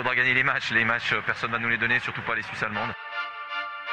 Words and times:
faudra 0.00 0.14
gagner 0.14 0.32
les 0.32 0.42
matchs. 0.42 0.70
Les 0.70 0.84
matchs, 0.84 1.14
personne 1.26 1.50
ne 1.50 1.56
va 1.56 1.62
nous 1.62 1.68
les 1.68 1.76
donner, 1.76 2.00
surtout 2.00 2.22
pas 2.22 2.34
les 2.34 2.42
Suisses 2.42 2.62
allemandes. 2.62 2.90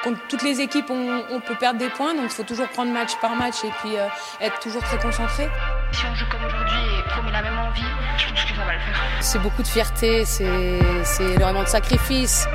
Contre 0.03 0.19
toutes 0.29 0.43
les 0.43 0.61
équipes, 0.61 0.89
on, 0.89 1.41
peut 1.41 1.55
perdre 1.55 1.79
des 1.79 1.89
points, 1.89 2.13
donc 2.13 2.25
il 2.25 2.29
faut 2.29 2.43
toujours 2.43 2.69
prendre 2.69 2.93
match 2.93 3.17
par 3.19 3.35
match 3.35 3.55
et 3.65 3.71
puis 3.81 3.95
être 4.39 4.59
toujours 4.59 4.81
très 4.83 4.97
concentré. 4.99 5.49
Si 5.91 6.05
on 6.09 6.15
joue 6.15 6.25
comme 6.29 6.45
aujourd'hui 6.45 6.79
et 6.97 7.13
qu'on 7.13 7.23
met 7.23 7.31
la 7.31 7.41
même 7.41 7.57
envie, 7.57 7.81
je 8.17 8.29
pense 8.29 8.43
que 8.45 8.55
ça 8.55 8.63
va 8.63 8.73
le 8.73 8.79
faire. 8.79 8.95
C'est 9.19 9.39
beaucoup 9.39 9.63
de 9.63 9.67
fierté, 9.67 10.23
c'est 10.23 11.35
vraiment 11.39 11.63
de 11.63 11.67
sacrifice. 11.67 12.47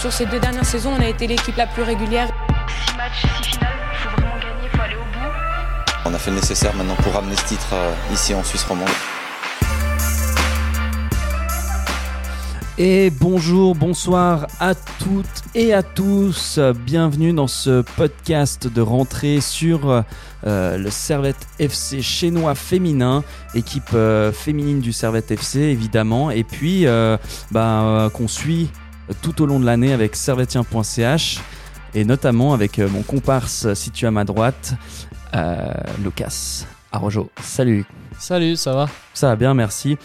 Sur 0.00 0.12
ces 0.12 0.24
deux 0.26 0.38
dernières 0.38 0.64
saisons, 0.64 0.94
on 0.96 1.02
a 1.02 1.08
été 1.08 1.26
l'équipe 1.26 1.56
la 1.56 1.66
plus 1.66 1.82
régulière. 1.82 2.28
Six 2.86 2.96
matchs, 2.96 3.26
six 3.42 3.50
finales, 3.50 3.72
il 3.92 3.98
faut 3.98 4.10
vraiment 4.10 4.38
gagner, 4.38 4.64
il 4.64 4.70
faut 4.70 4.82
aller 4.82 4.96
au 4.96 5.00
bout. 5.00 5.32
On 6.06 6.14
a 6.14 6.18
fait 6.18 6.30
le 6.30 6.36
nécessaire 6.36 6.74
maintenant 6.74 6.96
pour 6.96 7.12
ramener 7.12 7.36
ce 7.36 7.44
titre 7.44 7.74
euh, 7.74 7.92
ici 8.12 8.34
en 8.34 8.44
Suisse 8.44 8.64
romande. 8.64 8.88
Et 12.80 13.10
bonjour, 13.10 13.74
bonsoir 13.74 14.46
à 14.60 14.76
toutes 14.76 15.42
et 15.56 15.74
à 15.74 15.82
tous. 15.82 16.60
Bienvenue 16.86 17.32
dans 17.32 17.48
ce 17.48 17.82
podcast 17.82 18.72
de 18.72 18.80
rentrée 18.80 19.40
sur 19.40 20.04
euh, 20.46 20.78
le 20.78 20.88
Servette 20.88 21.48
FC 21.58 22.02
chinois 22.02 22.54
féminin, 22.54 23.24
équipe 23.56 23.90
euh, 23.94 24.30
féminine 24.30 24.78
du 24.78 24.92
Servette 24.92 25.32
FC 25.32 25.58
évidemment, 25.58 26.30
et 26.30 26.44
puis 26.44 26.86
bah, 27.50 28.10
qu'on 28.14 28.28
suit 28.28 28.70
tout 29.22 29.42
au 29.42 29.46
long 29.46 29.58
de 29.58 29.66
l'année 29.66 29.92
avec 29.92 30.14
servetien.ch 30.14 31.40
et 31.94 32.04
notamment 32.04 32.52
avec 32.52 32.78
mon 32.78 33.02
comparse 33.02 33.74
situé 33.74 34.06
à 34.06 34.12
ma 34.12 34.22
droite, 34.22 34.74
Lucas 36.00 36.64
Arrojo. 36.92 37.28
Salut 37.42 37.86
Salut, 38.18 38.56
ça 38.56 38.74
va 38.74 38.88
Ça 39.14 39.28
va 39.28 39.36
bien, 39.36 39.54
merci. 39.54 39.96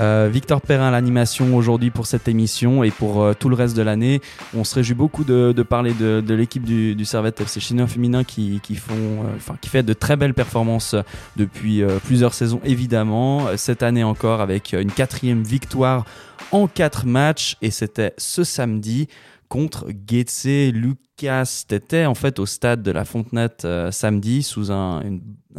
Euh, 0.00 0.28
Victor 0.30 0.60
Perrin 0.60 0.90
l'animation 0.90 1.56
aujourd'hui 1.56 1.90
pour 1.90 2.06
cette 2.06 2.26
émission 2.26 2.82
et 2.82 2.90
pour 2.90 3.22
euh, 3.22 3.32
tout 3.32 3.48
le 3.48 3.54
reste 3.54 3.76
de 3.76 3.82
l'année. 3.82 4.20
On 4.56 4.64
se 4.64 4.74
réjouit 4.74 4.96
beaucoup 4.96 5.22
de, 5.22 5.52
parler 5.62 5.94
de, 5.94 6.34
l'équipe 6.34 6.64
du, 6.64 6.96
du, 6.96 7.04
Servette 7.04 7.40
FC 7.40 7.60
chinois 7.60 7.86
féminin 7.86 8.24
qui, 8.24 8.60
font, 8.74 8.94
euh, 8.94 9.54
qui 9.60 9.68
fait 9.70 9.84
de 9.84 9.92
très 9.92 10.16
belles 10.16 10.34
performances 10.34 10.96
depuis 11.36 11.82
plusieurs 12.04 12.34
saisons 12.34 12.60
évidemment. 12.64 13.56
Cette 13.56 13.84
année 13.84 14.02
encore 14.04 14.40
avec 14.40 14.72
une 14.72 14.90
quatrième 14.90 15.44
victoire 15.44 16.04
en 16.50 16.66
quatre 16.66 17.06
matchs 17.06 17.56
et 17.62 17.70
c'était 17.70 18.14
ce 18.18 18.42
samedi 18.42 19.06
contre 19.50 19.88
Getse 20.08 20.72
Lucas. 20.72 21.64
T'étais 21.68 22.06
en 22.06 22.14
fait 22.14 22.38
au 22.38 22.46
stade 22.46 22.82
de 22.82 22.90
la 22.90 23.04
Fontenette 23.04 23.66
samedi 23.90 24.42
sous 24.42 24.72
un, 24.72 25.02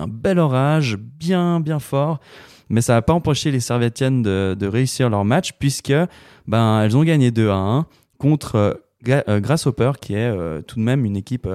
bel 0.07 0.39
orage, 0.39 0.97
bien, 0.97 1.59
bien 1.59 1.77
fort. 1.77 2.19
Mais 2.71 2.81
ça 2.81 2.93
n'a 2.93 3.01
pas 3.01 3.13
empêché 3.13 3.51
les 3.51 3.59
Servetiennes 3.59 4.23
de, 4.23 4.65
réussir 4.65 5.09
leur 5.09 5.25
match, 5.25 5.51
puisque 5.59 5.93
ben, 6.47 6.81
elles 6.81 6.95
ont 6.95 7.03
gagné 7.03 7.29
2 7.29 7.49
à 7.49 7.55
1 7.55 7.85
contre 8.17 8.55
euh, 8.55 8.73
euh, 9.27 9.41
Grasshopper, 9.41 9.91
qui 9.99 10.13
est 10.13 10.31
euh, 10.31 10.61
tout 10.61 10.77
de 10.77 10.81
même 10.81 11.03
une 11.03 11.17
équipe 11.17 11.49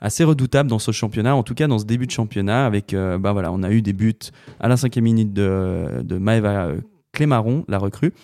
assez 0.00 0.24
redoutable 0.24 0.70
dans 0.70 0.78
ce 0.78 0.90
championnat, 0.90 1.36
en 1.36 1.42
tout 1.42 1.54
cas 1.54 1.66
dans 1.66 1.78
ce 1.78 1.84
début 1.84 2.06
de 2.06 2.10
championnat. 2.10 2.64
Avec, 2.64 2.92
ben 2.92 3.44
on 3.52 3.62
a 3.62 3.70
eu 3.70 3.82
des 3.82 3.92
buts 3.92 4.14
à 4.60 4.68
la 4.68 4.78
cinquième 4.78 5.04
minute 5.04 5.34
de, 5.34 6.00
de 6.02 6.16
Maeva 6.16 6.70
Clémaron, 7.12 7.66
la 7.68 7.76
recrue 7.76 8.14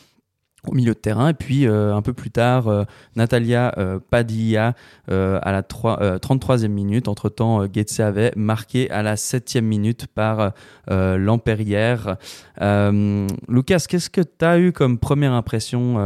au 0.66 0.72
milieu 0.72 0.94
de 0.94 0.98
terrain. 0.98 1.28
Et 1.28 1.34
puis 1.34 1.66
euh, 1.66 1.94
un 1.94 2.02
peu 2.02 2.12
plus 2.12 2.30
tard, 2.30 2.68
euh, 2.68 2.84
Natalia 3.16 3.74
euh, 3.78 3.98
Padilla 3.98 4.74
à 5.08 5.52
la 5.52 5.62
33e 5.62 6.68
minute. 6.68 7.08
Entre-temps, 7.08 7.66
Getse 7.72 8.00
avait 8.00 8.32
marqué 8.36 8.90
à 8.90 9.02
la 9.02 9.14
7e 9.14 9.62
minute 9.62 10.06
par 10.06 10.52
Lampérière. 10.88 12.16
Lucas, 12.60 13.84
qu'est-ce 13.88 14.10
que 14.10 14.20
tu 14.20 14.44
as 14.44 14.58
eu 14.58 14.72
comme 14.72 14.98
première 14.98 15.32
impression 15.32 15.96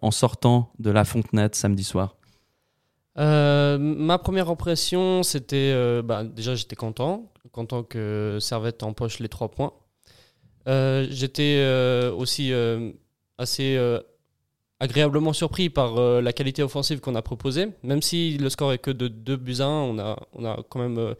en 0.00 0.10
sortant 0.10 0.70
de 0.78 0.90
la 0.90 1.04
Fontenette 1.04 1.54
samedi 1.54 1.84
soir? 1.84 2.16
Ma 3.16 4.18
première 4.18 4.48
impression, 4.48 5.22
c'était 5.22 6.02
bah, 6.02 6.24
déjà 6.24 6.54
j'étais 6.54 6.76
content, 6.76 7.32
content 7.50 7.82
que 7.82 8.38
Servette 8.40 8.82
empoche 8.82 9.18
les 9.18 9.28
trois 9.28 9.50
points. 9.50 9.72
j'étais 10.66 11.66
aussi 12.16 12.52
assez 13.38 13.76
euh, 13.76 14.00
agréablement 14.80 15.32
surpris 15.32 15.70
par 15.70 15.98
euh, 15.98 16.20
la 16.20 16.32
qualité 16.32 16.62
offensive 16.62 17.00
qu'on 17.00 17.14
a 17.14 17.22
proposée. 17.22 17.68
Même 17.82 18.02
si 18.02 18.38
le 18.38 18.48
score 18.48 18.72
est 18.72 18.78
que 18.78 18.90
de 18.90 19.08
2 19.08 19.36
buts 19.36 19.60
à 19.60 19.66
1, 19.66 19.68
on 19.68 19.98
a, 19.98 20.18
on 20.32 20.44
a 20.44 20.62
quand 20.68 20.78
même 20.78 20.98
euh, 20.98 21.14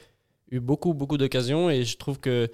eu 0.50 0.60
beaucoup, 0.60 0.94
beaucoup 0.94 1.18
d'occasions. 1.18 1.70
Et 1.70 1.84
je 1.84 1.96
trouve 1.96 2.20
que 2.20 2.50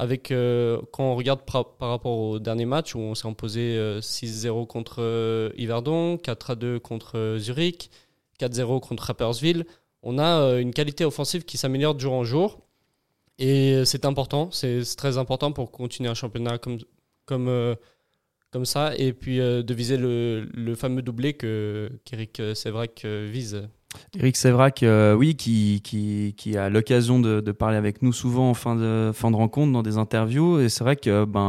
avec, 0.00 0.28
quand 0.28 1.02
on 1.02 1.16
regarde 1.16 1.40
par, 1.42 1.74
rapport 1.80 2.16
au 2.16 2.38
dernier 2.38 2.66
match 2.66 2.94
où 2.94 3.00
on 3.00 3.16
s'est 3.16 3.26
imposé 3.26 3.76
6-0 3.98 4.64
contre 4.68 5.52
Yverdon, 5.56 6.14
4-2 6.18 6.78
contre 6.78 7.34
Zurich, 7.40 7.90
4-0 8.38 8.78
contre 8.78 9.02
Rapperswil, 9.02 9.66
on 10.04 10.20
a 10.20 10.60
une 10.60 10.72
qualité 10.72 11.04
offensive 11.04 11.44
qui 11.44 11.56
s'améliore 11.56 11.96
de 11.96 12.00
jour 12.00 12.12
en 12.12 12.22
jour. 12.22 12.60
Et 13.40 13.82
c'est 13.84 14.04
important, 14.04 14.52
c'est 14.52 14.84
très 14.96 15.18
important 15.18 15.50
pour 15.50 15.72
continuer 15.72 16.08
un 16.08 16.14
championnat 16.14 16.58
comme, 16.58 16.78
comme 17.24 17.76
comme 18.50 18.64
ça, 18.64 18.92
et 18.96 19.12
puis 19.12 19.40
euh, 19.40 19.62
de 19.62 19.74
viser 19.74 19.96
le, 19.96 20.74
fameux 20.74 21.02
doublé 21.02 21.34
que 21.34 21.90
qu'Eric 22.04 22.40
Sévrac 22.54 23.02
euh, 23.04 23.28
vise. 23.30 23.68
Eric 24.18 24.36
Sévrac, 24.36 24.82
euh, 24.82 25.14
oui, 25.14 25.34
qui, 25.34 26.56
a 26.56 26.68
l'occasion 26.68 27.20
de, 27.20 27.40
de, 27.40 27.52
parler 27.52 27.76
avec 27.76 28.02
nous 28.02 28.12
souvent 28.12 28.50
en 28.50 28.54
fin 28.54 28.76
de, 28.76 29.10
fin 29.14 29.30
de 29.30 29.36
rencontre, 29.36 29.72
dans 29.72 29.82
des 29.82 29.96
interviews. 29.96 30.60
Et 30.60 30.68
c'est 30.68 30.84
vrai 30.84 30.96
que, 30.96 31.24
ben, 31.24 31.40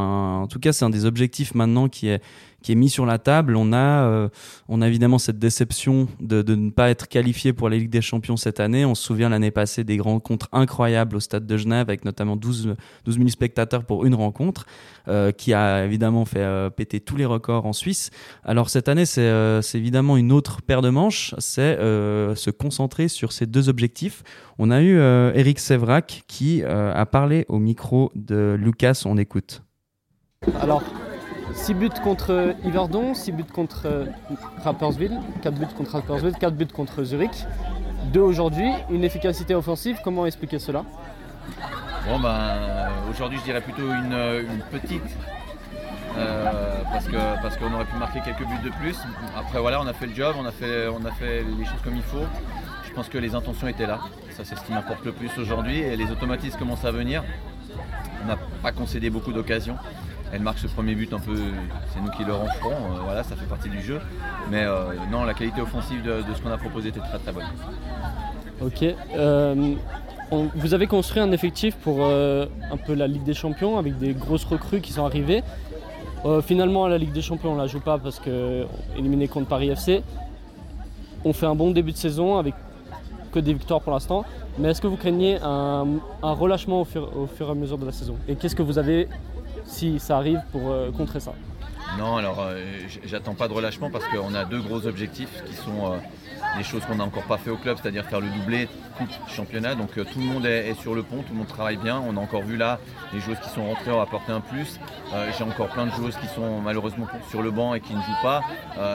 en 0.41 0.47
tout 0.47 0.59
cas, 0.59 0.71
c'est 0.71 0.85
un 0.85 0.89
des 0.89 1.05
objectifs 1.05 1.53
maintenant 1.53 1.89
qui 1.89 2.07
est, 2.07 2.21
qui 2.61 2.71
est 2.71 2.75
mis 2.75 2.89
sur 2.89 3.05
la 3.05 3.17
table. 3.17 3.55
On 3.55 3.73
a, 3.73 4.03
euh, 4.03 4.29
on 4.67 4.81
a 4.81 4.87
évidemment 4.87 5.17
cette 5.17 5.39
déception 5.39 6.07
de, 6.19 6.41
de, 6.41 6.55
ne 6.55 6.69
pas 6.71 6.89
être 6.89 7.07
qualifié 7.07 7.53
pour 7.53 7.69
la 7.69 7.77
Ligue 7.77 7.89
des 7.89 8.01
Champions 8.01 8.37
cette 8.37 8.59
année. 8.59 8.85
On 8.85 8.95
se 8.95 9.03
souvient 9.03 9.29
l'année 9.29 9.51
passée 9.51 9.83
des 9.83 9.99
rencontres 9.99 10.49
incroyables 10.51 11.15
au 11.15 11.19
stade 11.19 11.45
de 11.45 11.57
Genève 11.57 11.89
avec 11.89 12.05
notamment 12.05 12.35
12, 12.35 12.75
12 13.05 13.17
000 13.17 13.29
spectateurs 13.29 13.85
pour 13.85 14.05
une 14.05 14.15
rencontre 14.15 14.65
euh, 15.07 15.31
qui 15.31 15.53
a 15.53 15.85
évidemment 15.85 16.25
fait 16.25 16.39
euh, 16.39 16.69
péter 16.69 16.99
tous 16.99 17.15
les 17.15 17.25
records 17.25 17.65
en 17.65 17.73
Suisse. 17.73 18.11
Alors 18.43 18.69
cette 18.69 18.89
année, 18.89 19.05
c'est 19.05 19.61
évidemment 19.75 20.17
une 20.17 20.31
autre 20.31 20.61
paire 20.61 20.81
de 20.81 20.89
manches. 20.89 21.33
C'est 21.37 21.77
se 21.79 22.49
concentrer 22.49 23.07
sur 23.07 23.31
ces 23.31 23.45
deux 23.45 23.69
objectifs. 23.69 24.23
On 24.57 24.71
a 24.71 24.81
eu 24.81 24.97
Eric 24.99 25.59
Sévrac 25.59 26.23
qui 26.27 26.63
a 26.63 27.05
parlé 27.05 27.45
au 27.47 27.59
micro 27.59 28.11
de 28.15 28.57
Lucas. 28.59 29.03
On 29.05 29.17
écoute. 29.17 29.63
Alors, 30.61 30.83
6 31.59 31.73
buts 31.73 31.89
contre 32.01 32.55
Yverdon, 32.63 33.13
6 33.13 33.31
buts 33.33 33.43
contre 33.53 34.07
Rapperswil, 34.63 35.19
4 35.43 35.53
buts 35.53 35.65
contre 35.77 35.91
Rapperswil, 35.91 36.33
4 36.33 36.55
buts 36.55 36.67
contre 36.73 37.03
Zurich. 37.03 37.45
2 38.13 38.19
aujourd'hui, 38.21 38.71
une 38.89 39.03
efficacité 39.03 39.53
offensive, 39.53 39.99
comment 40.03 40.25
expliquer 40.25 40.57
cela? 40.57 40.83
Bon 42.07 42.17
ben 42.19 42.89
aujourd'hui 43.11 43.37
je 43.39 43.43
dirais 43.43 43.61
plutôt 43.61 43.91
une, 43.91 44.15
petite 44.71 45.03
euh, 46.17 46.81
parce 46.91 47.05
que 47.05 47.41
parce 47.41 47.57
qu'on 47.57 47.71
aurait 47.73 47.85
pu 47.85 47.97
marquer 47.97 48.21
quelques 48.21 48.47
buts 48.47 48.63
de 48.63 48.71
plus. 48.79 48.97
Après 49.37 49.59
voilà 49.59 49.81
on 49.81 49.87
a 49.87 49.93
fait 49.93 50.07
le 50.07 50.15
job, 50.15 50.35
on 50.39 50.45
a 50.45 50.51
fait, 50.51 50.87
on 50.87 51.05
a 51.05 51.11
fait 51.11 51.43
les 51.43 51.65
choses 51.65 51.81
comme 51.83 51.95
il 51.95 52.03
faut. 52.03 52.25
Je 52.87 52.93
pense 52.93 53.09
que 53.09 53.17
les 53.17 53.35
intentions 53.35 53.67
étaient 53.67 53.85
là. 53.85 53.99
Ça 54.31 54.43
c'est 54.45 54.55
ce 54.55 54.63
qui 54.63 54.71
m'importe 54.71 55.03
le 55.03 55.11
plus 55.11 55.29
aujourd'hui 55.37 55.79
et 55.79 55.97
les 55.97 56.09
automatismes 56.09 56.57
commencent 56.57 56.85
à 56.85 56.91
venir. 56.91 57.21
On 58.23 58.27
n'a 58.27 58.37
pas 58.63 58.71
concédé 58.71 59.09
beaucoup 59.09 59.33
d'occasions 59.33 59.75
elle 60.31 60.41
marque 60.41 60.59
ce 60.59 60.67
premier 60.67 60.95
but 60.95 61.11
un 61.13 61.19
peu, 61.19 61.35
c'est 61.93 62.01
nous 62.01 62.11
qui 62.11 62.23
le 62.23 62.33
renferons, 62.33 62.71
euh, 62.71 62.99
voilà, 63.03 63.23
ça 63.23 63.35
fait 63.35 63.45
partie 63.45 63.69
du 63.69 63.81
jeu. 63.81 63.99
Mais 64.51 64.63
euh, 64.63 64.93
non, 65.11 65.23
la 65.23 65.33
qualité 65.33 65.61
offensive 65.61 66.03
de, 66.03 66.21
ce 66.35 66.41
qu'on 66.41 66.51
a 66.51 66.57
proposé 66.57 66.89
était 66.89 66.99
très 66.99 67.17
très 67.17 67.31
bonne. 67.31 67.45
Ok. 68.61 68.83
Euh, 69.15 69.75
vous 70.31 70.73
avez 70.75 70.85
construit 70.85 71.21
un 71.21 71.31
effectif 71.31 71.75
pour 71.77 72.05
un 72.05 72.77
peu 72.85 72.93
la 72.93 73.07
Ligue 73.07 73.23
des 73.23 73.33
Champions 73.33 73.79
avec 73.79 73.97
des 73.97 74.13
grosses 74.13 74.45
recrues 74.45 74.79
qui 74.79 74.93
sont 74.93 75.03
arrivées. 75.03 75.41
finalement, 76.43 76.87
la 76.87 76.99
Ligue 76.99 77.13
des 77.13 77.23
Champions, 77.23 77.53
on 77.53 77.55
ne 77.55 77.61
la 77.61 77.67
joue 77.67 77.79
pas 77.79 77.97
parce 77.97 78.19
que 78.19 78.65
éliminé 78.95 79.27
contre 79.27 79.47
Paris 79.47 79.69
FC. 79.69 80.03
On 81.25 81.33
fait 81.33 81.47
un 81.47 81.55
bon 81.55 81.71
début 81.71 81.93
de 81.93 81.97
saison 81.97 82.37
avec 82.37 82.53
que 83.31 83.39
des 83.39 83.53
victoires 83.53 83.81
pour 83.81 83.93
l'instant. 83.93 84.23
Mais 84.57 84.69
est-ce 84.69 84.81
que 84.81 84.87
vous 84.87 84.97
craignez 84.97 85.39
un, 85.41 85.85
relâchement 86.21 86.81
au 86.81 86.85
fur, 86.85 87.09
au 87.17 87.27
fur, 87.27 87.47
et 87.47 87.51
à 87.51 87.55
mesure 87.55 87.77
de 87.77 87.85
la 87.85 87.91
saison? 87.91 88.15
Et 88.27 88.35
qu'est-ce 88.35 88.55
que 88.55 88.61
vous 88.63 88.77
avez 88.77 89.07
si 89.65 89.99
ça 89.99 90.17
arrive 90.17 90.41
pour 90.51 90.69
euh, 90.71 90.91
contrer 90.91 91.19
ça. 91.19 91.33
Non, 91.97 92.17
alors 92.17 92.39
euh, 92.41 92.63
j'attends 93.05 93.33
pas 93.33 93.47
de 93.47 93.53
relâchement 93.53 93.89
parce 93.89 94.05
qu'on 94.07 94.33
a 94.35 94.45
deux 94.45 94.61
gros 94.61 94.85
objectifs 94.85 95.43
qui 95.45 95.55
sont 95.55 95.93
euh, 95.93 95.97
des 96.57 96.63
choses 96.63 96.85
qu'on 96.85 96.95
n'a 96.95 97.03
encore 97.03 97.23
pas 97.23 97.37
fait 97.37 97.49
au 97.49 97.57
club, 97.57 97.77
c'est-à-dire 97.81 98.05
faire 98.05 98.19
le 98.19 98.27
doublé 98.27 98.67
coupe 98.97 99.09
championnat. 99.27 99.75
Donc 99.75 99.93
tout 99.93 100.19
le 100.19 100.25
monde 100.25 100.45
est, 100.45 100.73
sur 100.81 100.95
le 100.95 101.03
pont, 101.03 101.21
tout 101.21 101.33
le 101.33 101.37
monde 101.39 101.47
travaille 101.47 101.77
bien. 101.77 102.01
On 102.05 102.17
a 102.17 102.19
encore 102.19 102.43
vu 102.43 102.57
là 102.57 102.79
les 103.13 103.19
joueuses 103.19 103.39
qui 103.39 103.49
sont 103.49 103.65
rentrées 103.65 103.91
ont 103.91 104.01
apporté 104.01 104.31
un 104.31 104.41
plus. 104.41 104.79
J'ai 105.37 105.43
encore 105.43 105.69
plein 105.69 105.85
de 105.85 105.91
joueuses 105.91 106.17
qui 106.17 106.27
sont 106.27 106.61
malheureusement 106.61 107.07
sur 107.29 107.41
le 107.41 107.51
banc 107.51 107.73
et 107.73 107.81
qui 107.81 107.93
ne 107.93 108.01
jouent 108.01 108.21
pas, 108.21 108.43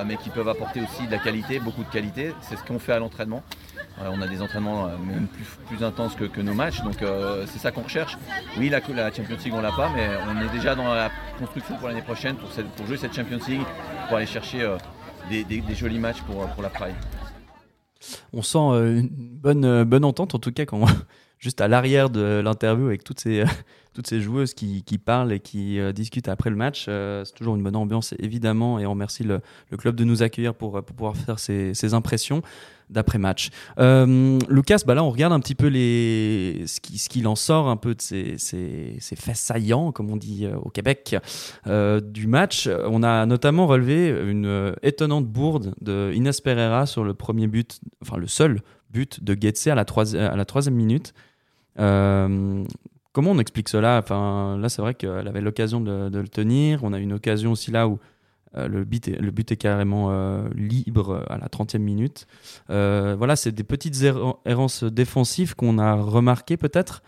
mais 0.06 0.16
qui 0.16 0.30
peuvent 0.30 0.48
apporter 0.48 0.82
aussi 0.82 1.06
de 1.06 1.12
la 1.12 1.18
qualité, 1.18 1.58
beaucoup 1.58 1.84
de 1.84 1.90
qualité. 1.90 2.32
C'est 2.40 2.56
ce 2.56 2.64
qu'on 2.64 2.78
fait 2.78 2.92
à 2.92 2.98
l'entraînement 2.98 3.42
on 4.02 4.20
a 4.20 4.26
des 4.26 4.42
entraînements 4.42 4.86
euh, 4.86 4.96
même 4.98 5.28
plus, 5.68 5.84
intenses 5.84 6.14
que, 6.14 6.40
nos 6.40 6.54
matchs, 6.54 6.82
donc 6.82 7.02
euh, 7.02 7.44
c'est 7.46 7.58
ça 7.58 7.70
qu'on 7.70 7.82
recherche. 7.82 8.16
Oui, 8.58 8.68
la, 8.68 8.80
Champions 8.80 9.36
League 9.44 9.54
on 9.54 9.60
l'a 9.60 9.72
pas, 9.72 9.90
mais 9.94 10.08
on 10.28 10.40
est 10.40 10.52
déjà 10.52 10.74
dans 10.74 10.92
la 10.92 11.10
construction 11.38 11.76
pour 11.76 11.88
l'année 11.88 12.02
prochaine 12.02 12.36
pour, 12.36 12.86
jouer 12.86 12.96
cette 12.96 13.14
Champions 13.14 13.40
League, 13.48 13.62
pour 14.08 14.16
aller 14.16 14.26
chercher 14.26 14.62
euh, 14.62 14.76
des, 15.30 15.62
jolis 15.74 15.98
matchs 15.98 16.22
pour, 16.22 16.46
pour 16.48 16.62
la 16.62 16.70
Pride. 16.70 16.94
On 18.32 18.42
sent 18.42 18.58
euh, 18.58 19.00
une 19.00 19.08
bonne, 19.10 19.64
euh, 19.64 19.84
bonne 19.84 20.04
entente, 20.04 20.34
en 20.34 20.38
tout 20.38 20.52
cas, 20.52 20.64
quand 20.64 20.84
juste 21.38 21.60
à 21.60 21.68
l'arrière 21.68 22.10
de 22.10 22.40
l'interview 22.42 22.86
avec 22.86 23.04
toutes 23.04 23.20
ces, 23.20 23.44
toutes 23.94 24.06
ces 24.06 24.20
joueuses 24.20 24.54
qui, 24.54 24.82
qui 24.82 24.98
parlent 24.98 25.32
et 25.32 25.40
qui 25.40 25.78
euh, 25.78 25.92
discutent 25.92 26.28
après 26.28 26.50
le 26.50 26.56
match. 26.56 26.86
euh, 26.88 27.24
c'est 27.24 27.34
toujours 27.34 27.54
une 27.54 27.62
bonne 27.62 27.76
ambiance, 27.76 28.12
évidemment, 28.18 28.78
et 28.78 28.86
on 28.86 28.90
remercie 28.90 29.22
le, 29.24 29.40
club 29.78 29.94
de 29.96 30.04
nous 30.04 30.22
accueillir 30.22 30.54
pour, 30.54 30.76
euh, 30.76 30.82
pour 30.82 30.96
pouvoir 30.96 31.16
faire 31.16 31.38
ces, 31.38 31.74
ces 31.74 31.94
impressions 31.94 32.42
d'après-match. 32.90 33.48
Lucas, 33.78 34.82
bah 34.86 34.94
là, 34.94 35.02
on 35.02 35.10
regarde 35.10 35.32
un 35.32 35.40
petit 35.40 35.54
peu 35.54 35.68
les, 35.68 36.64
ce 36.66 36.80
qui- 36.80 36.98
ce 36.98 37.08
qu'il 37.08 37.26
en 37.26 37.34
sort 37.34 37.68
un 37.68 37.78
peu 37.78 37.94
de 37.94 38.02
ces, 38.02 38.36
ces, 38.36 38.96
ces 39.00 39.16
faits 39.16 39.36
saillants, 39.36 39.90
comme 39.90 40.10
on 40.10 40.16
dit 40.18 40.46
au 40.62 40.68
Québec, 40.68 41.16
du 41.66 42.26
match. 42.26 42.68
On 42.86 43.02
a 43.02 43.24
notamment 43.24 43.66
relevé 43.66 44.10
une 44.10 44.74
étonnante 44.82 45.26
bourde 45.26 45.74
de 45.80 46.12
Inès 46.14 46.42
Pereira 46.42 46.84
sur 46.84 47.04
le 47.04 47.14
premier 47.14 47.46
but, 47.46 47.80
enfin 48.02 48.18
le 48.18 48.26
seul 48.26 48.60
but 48.94 49.22
de 49.22 49.36
Getse 49.38 49.66
à 49.66 49.74
la, 49.74 49.82
à 49.82 50.44
troisième 50.44 50.74
minute. 50.74 51.12
Euh, 51.78 52.64
comment 53.12 53.32
on 53.32 53.38
explique 53.38 53.68
cela? 53.68 53.98
Enfin, 54.02 54.56
Là, 54.58 54.68
c'est 54.68 54.80
vrai 54.80 54.94
qu'elle 54.94 55.26
avait 55.28 55.40
l'occasion 55.40 55.80
de, 55.80 56.10
le 56.12 56.28
tenir. 56.28 56.84
On 56.84 56.92
a 56.92 56.98
une 56.98 57.12
occasion 57.12 57.52
aussi 57.52 57.70
là 57.70 57.88
où 57.88 57.98
euh, 58.56 58.68
le, 58.68 58.84
but 58.84 59.08
est, 59.08 59.56
carrément 59.56 60.10
euh, 60.10 60.48
libre 60.54 61.24
à 61.28 61.36
la 61.36 61.48
30e 61.48 61.78
minute. 61.78 62.26
Voilà, 62.68 63.36
c'est 63.36 63.52
des 63.52 63.64
petites 63.64 64.00
erran- 64.02 64.38
errances 64.46 64.84
défensives 64.84 65.54
qu'on 65.56 65.78
a 65.78 65.94
remarquées 65.94 66.56
peut-être, 66.56 67.02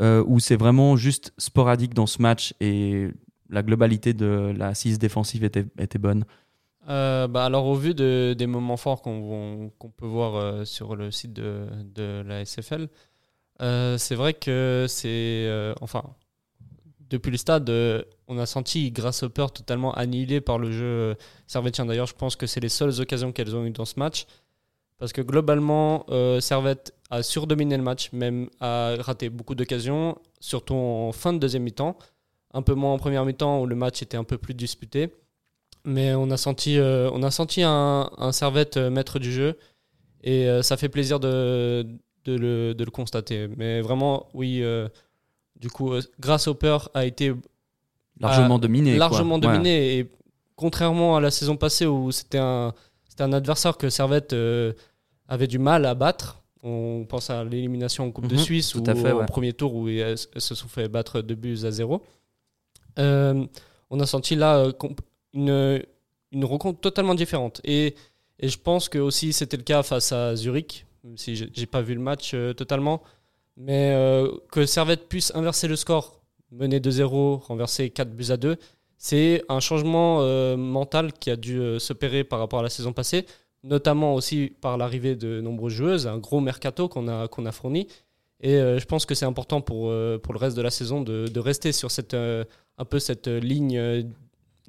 où 0.00 0.38
c'est 0.38 0.56
vraiment 0.56 0.96
juste 0.96 1.32
sporadique 1.36 1.94
dans 1.94 2.06
ce 2.06 2.22
match 2.22 2.54
et 2.60 3.08
la 3.50 3.62
globalité 3.62 4.14
de 4.14 4.54
la 4.56 4.68
assise 4.68 4.98
défensive 4.98 5.44
était, 5.44 5.66
était 5.78 5.98
bonne? 5.98 6.24
Euh, 6.88 7.28
bah 7.28 7.44
alors 7.46 7.66
au 7.66 7.74
vu 7.74 7.94
de- 7.94 8.34
des 8.36 8.46
moments 8.46 8.76
forts 8.76 9.00
qu'on 9.00 9.70
peut 9.96 10.06
voir 10.06 10.36
euh, 10.36 10.64
sur 10.64 10.96
le 10.96 11.10
site 11.10 11.32
de, 11.32 12.22
la 12.26 12.44
SFL, 12.44 12.88
euh, 13.62 13.96
c'est 13.98 14.14
vrai 14.14 14.34
que 14.34 14.86
c'est... 14.88 15.48
enfin, 15.80 16.02
depuis 17.10 17.30
le 17.30 17.36
stade, 17.38 17.70
on 18.28 18.38
a 18.38 18.46
senti 18.46 18.90
Grasshopper 18.90 19.46
totalement 19.54 19.92
annihilé 19.94 20.40
par 20.40 20.58
le 20.58 20.72
jeu 20.72 21.16
servettien. 21.46 21.86
D'ailleurs, 21.86 22.06
je 22.06 22.14
pense 22.14 22.36
que 22.36 22.46
c'est 22.46 22.60
les 22.60 22.68
seules 22.68 23.00
occasions 23.00 23.32
qu'elles 23.32 23.54
ont 23.54 23.64
eues 23.64 23.70
dans 23.70 23.84
ce 23.84 23.98
match. 23.98 24.26
Parce 24.98 25.12
que 25.12 25.20
globalement, 25.20 26.06
Servette 26.40 26.94
a 27.10 27.22
surdominé 27.22 27.76
le 27.76 27.82
match, 27.82 28.10
même 28.12 28.48
a 28.60 28.96
raté 29.00 29.28
beaucoup 29.28 29.54
d'occasions, 29.54 30.18
surtout 30.40 30.74
en 30.74 31.12
fin 31.12 31.32
de 31.32 31.38
deuxième 31.38 31.62
mi-temps. 31.62 31.96
Un 32.52 32.62
peu 32.62 32.74
moins 32.74 32.92
en 32.94 32.98
première 32.98 33.24
mi-temps 33.24 33.60
où 33.60 33.66
le 33.66 33.76
match 33.76 34.02
était 34.02 34.16
un 34.16 34.24
peu 34.24 34.38
plus 34.38 34.54
disputé. 34.54 35.12
Mais 35.84 36.14
on 36.14 36.30
a 36.30 36.36
senti, 36.36 36.78
euh, 36.78 37.10
on 37.12 37.22
a 37.22 37.30
senti 37.30 37.62
un, 37.62 38.10
un 38.16 38.32
Servette 38.32 38.76
euh, 38.78 38.90
maître 38.90 39.18
du 39.18 39.32
jeu. 39.32 39.58
Et 40.22 40.48
euh, 40.48 40.62
ça 40.62 40.76
fait 40.78 40.88
plaisir 40.88 41.20
de, 41.20 41.86
de, 42.24 42.34
le, 42.36 42.74
de 42.74 42.84
le 42.84 42.90
constater. 42.90 43.48
Mais 43.56 43.80
vraiment, 43.82 44.26
oui, 44.32 44.60
euh, 44.62 44.88
du 45.60 45.68
coup, 45.68 45.92
euh, 45.92 46.00
Grasshopper 46.20 46.78
a 46.94 47.04
été 47.04 47.34
Largement 48.20 48.58
dominé. 48.58 48.92
quoi. 48.92 48.98
largement 49.00 49.34
Ouais. 49.34 49.40
dominé. 49.42 49.98
Et 49.98 50.10
contrairement 50.56 51.16
à 51.16 51.20
la 51.20 51.30
saison 51.30 51.56
passée 51.56 51.84
où 51.86 52.10
c'était 52.12 52.38
un, 52.38 52.72
c'était 53.08 53.24
un 53.24 53.32
adversaire 53.34 53.76
que 53.76 53.90
Servette 53.90 54.34
avait 55.28 55.46
du 55.46 55.58
mal 55.58 55.84
à 55.84 55.94
battre, 55.94 56.40
on 56.62 57.04
pense 57.06 57.28
à 57.28 57.44
l'élimination 57.44 58.04
en 58.06 58.10
Coupe 58.10 58.26
de 58.28 58.36
Mhm, 58.36 58.40
Suisse 58.40 58.74
ou 58.74 58.82
fait, 58.84 59.12
au 59.12 59.18
ouais. 59.18 59.26
premier 59.26 59.52
tour 59.52 59.74
où 59.74 59.88
elles, 59.88 60.16
elles 60.34 60.40
se 60.40 60.54
sont 60.54 60.68
fait 60.68 60.88
battre 60.88 61.20
deux 61.20 61.34
buts 61.34 61.58
à 61.64 61.70
zéro. 61.70 62.02
Euh, 62.98 63.44
on 63.90 64.00
a 64.00 64.06
senti 64.06 64.34
là 64.34 64.72
une, 65.34 66.44
rencontre 66.44 66.80
totalement 66.80 67.14
différente. 67.14 67.60
Et, 67.64 67.94
et 68.38 68.48
je 68.48 68.58
pense 68.58 68.88
que 68.88 68.98
aussi 68.98 69.32
c'était 69.32 69.56
le 69.56 69.62
cas 69.62 69.82
face 69.82 70.12
à 70.12 70.36
Zurich, 70.36 70.86
même 71.04 71.18
si 71.18 71.36
j'ai 71.36 71.66
pas 71.66 71.82
vu 71.82 71.94
le 71.94 72.00
match 72.00 72.32
euh, 72.34 72.52
totalement. 72.54 73.02
Mais 73.56 73.92
euh, 73.94 74.32
que 74.50 74.66
Servette 74.66 75.08
puisse 75.08 75.32
inverser 75.34 75.68
le 75.68 75.76
score, 75.76 76.20
mener 76.50 76.80
2-0, 76.80 77.42
renverser 77.46 77.90
4 77.90 78.10
buts 78.10 78.30
à 78.30 78.36
2, 78.36 78.56
c'est 78.96 79.44
un 79.48 79.60
changement 79.60 80.22
euh, 80.22 80.56
mental 80.56 81.12
qui 81.12 81.30
a 81.30 81.36
dû 81.36 81.78
s'opérer 81.78 82.24
par 82.24 82.38
rapport 82.38 82.60
à 82.60 82.62
la 82.62 82.70
saison 82.70 82.92
passée, 82.92 83.26
notamment 83.62 84.14
aussi 84.14 84.52
par 84.60 84.76
l'arrivée 84.76 85.14
de 85.14 85.40
nombreuses 85.40 85.74
joueuses, 85.74 86.06
un 86.06 86.18
gros 86.18 86.40
mercato 86.40 86.88
qu'on 86.88 87.06
a, 87.06 87.28
qu'on 87.28 87.46
a 87.46 87.52
fourni. 87.52 87.86
Et 88.40 88.56
je 88.56 88.84
pense 88.84 89.06
que 89.06 89.14
c'est 89.14 89.24
important 89.24 89.60
pour, 89.62 89.92
pour 90.22 90.34
le 90.34 90.38
reste 90.38 90.56
de 90.56 90.62
la 90.62 90.70
saison 90.70 91.00
de, 91.00 91.28
de 91.28 91.40
rester 91.40 91.72
sur 91.72 91.90
cette, 91.90 92.14
un 92.14 92.84
peu 92.84 92.98
cette 92.98 93.26
ligne, 93.26 94.04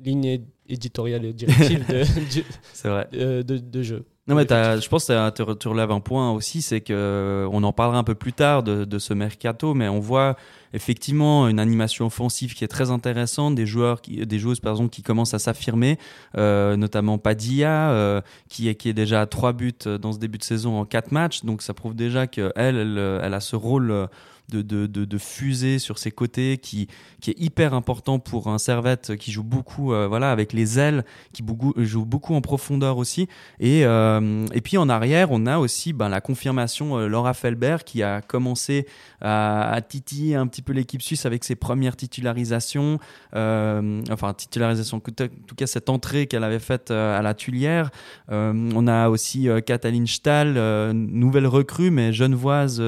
ligne 0.04 0.42
éditoriale 0.68 1.26
et 1.26 1.34
directive 1.34 1.86
de, 1.88 2.04
du- 2.34 2.46
C'est 2.74 2.90
vrai. 2.90 3.08
euh, 3.14 3.44
de, 3.44 3.58
de 3.58 3.82
jeu. 3.84 4.06
Non, 4.28 4.34
mais 4.34 4.48
je 4.50 4.90
pense 4.90 5.06
que 5.06 5.30
tu 5.30 5.44
re- 5.44 5.56
tu 5.56 5.68
relèves 5.68 5.92
un 5.92 6.00
point 6.00 6.32
aussi, 6.32 6.64
c'est 6.64 6.82
que 6.82 7.48
on 7.52 7.62
en 7.64 7.72
parlera 7.74 8.00
un 8.00 8.04
peu 8.04 8.16
plus 8.16 8.34
tard 8.34 8.64
de, 8.64 8.98
ce 8.98 9.14
mercato, 9.14 9.76
mais 9.76 9.88
on 9.88 10.00
voit 10.00 10.36
effectivement 10.74 11.48
une 11.48 11.60
animation 11.60 12.08
offensive 12.08 12.56
qui 12.56 12.64
est 12.64 12.68
très 12.68 12.90
intéressante, 12.90 13.54
des 13.54 13.68
joueurs, 13.68 14.02
qui, 14.02 14.26
des 14.26 14.40
joueuses 14.40 14.60
pardon, 14.60 14.88
qui 14.88 15.04
commencent 15.04 15.36
à 15.36 15.40
s'affirmer, 15.40 16.00
euh, 16.38 16.76
notamment 16.76 17.20
Padilla, 17.20 17.92
euh, 17.92 18.22
qui, 18.50 18.68
est, 18.68 18.74
qui 18.74 18.90
est 18.90 18.94
déjà 18.94 19.22
à 19.22 19.26
trois 19.28 19.54
buts 19.54 19.74
dans 20.02 20.12
ce 20.12 20.18
début 20.18 20.40
de 20.40 20.44
saison 20.44 20.80
en 20.80 20.86
quatre 20.86 21.12
matchs, 21.12 21.44
donc 21.44 21.62
ça 21.62 21.76
prouve 21.76 21.94
déjà 21.96 22.26
qu'elle, 22.26 22.52
elle, 22.56 22.98
elle 23.24 23.34
a 23.34 23.40
ce 23.40 23.56
rôle 23.56 23.92
euh, 23.92 24.08
de, 24.50 24.62
de, 24.62 24.86
de, 24.86 25.18
fusée 25.18 25.80
sur 25.80 25.98
ses 25.98 26.12
côtés 26.12 26.58
qui, 26.58 26.88
qui 27.22 27.32
est 27.32 27.40
hyper 27.40 27.74
important 27.74 28.20
pour 28.20 28.48
un 28.48 28.58
Servette 28.58 29.16
qui 29.18 29.32
joue 29.32 29.44
beaucoup 29.44 29.94
euh, 29.94 30.08
voilà, 30.08 30.32
avec 30.32 30.54
les 30.54 30.80
ailes, 30.80 31.04
qui 31.34 31.44
joue 31.78 32.06
beaucoup 32.06 32.36
en 32.36 32.42
profondeur 32.42 32.98
aussi. 32.98 33.28
Et, 33.60 33.86
euh, 33.86 34.46
et 34.54 34.62
puis 34.62 34.78
en 34.78 34.90
arrière, 34.90 35.30
on 35.32 35.46
a 35.46 35.58
aussi 35.58 35.94
ben, 35.94 36.10
la 36.10 36.22
confirmation 36.22 36.98
euh, 36.98 37.08
Laura 37.08 37.34
Felbert 37.34 37.84
qui 37.84 38.04
a 38.04 38.22
commencé 38.22 38.86
à, 39.22 39.80
titiller 39.88 40.36
un 40.36 40.48
petit 40.48 40.62
peu 40.62 40.74
l'équipe 40.74 41.02
suisse 41.02 41.26
avec 41.26 41.44
ses 41.44 41.56
premières 41.56 41.96
titularisations, 41.96 43.00
enfin 43.34 44.34
titularisation, 44.36 44.98
en 44.98 45.00
tout 45.00 45.56
cas 45.56 45.68
cette 45.68 45.90
entrée 45.90 46.28
qu'elle 46.28 46.44
avait 46.44 46.60
faite 46.60 46.92
à 46.92 47.22
la 47.22 47.34
Tuilière. 47.34 47.90
On 48.30 48.88
a 48.88 49.10
aussi 49.10 49.48
Katalin 49.66 50.06
Stahl, 50.06 50.54
nouvelle 50.94 51.48
recrue 51.48 51.92
mais 51.92 52.14
genevoise 52.14 52.82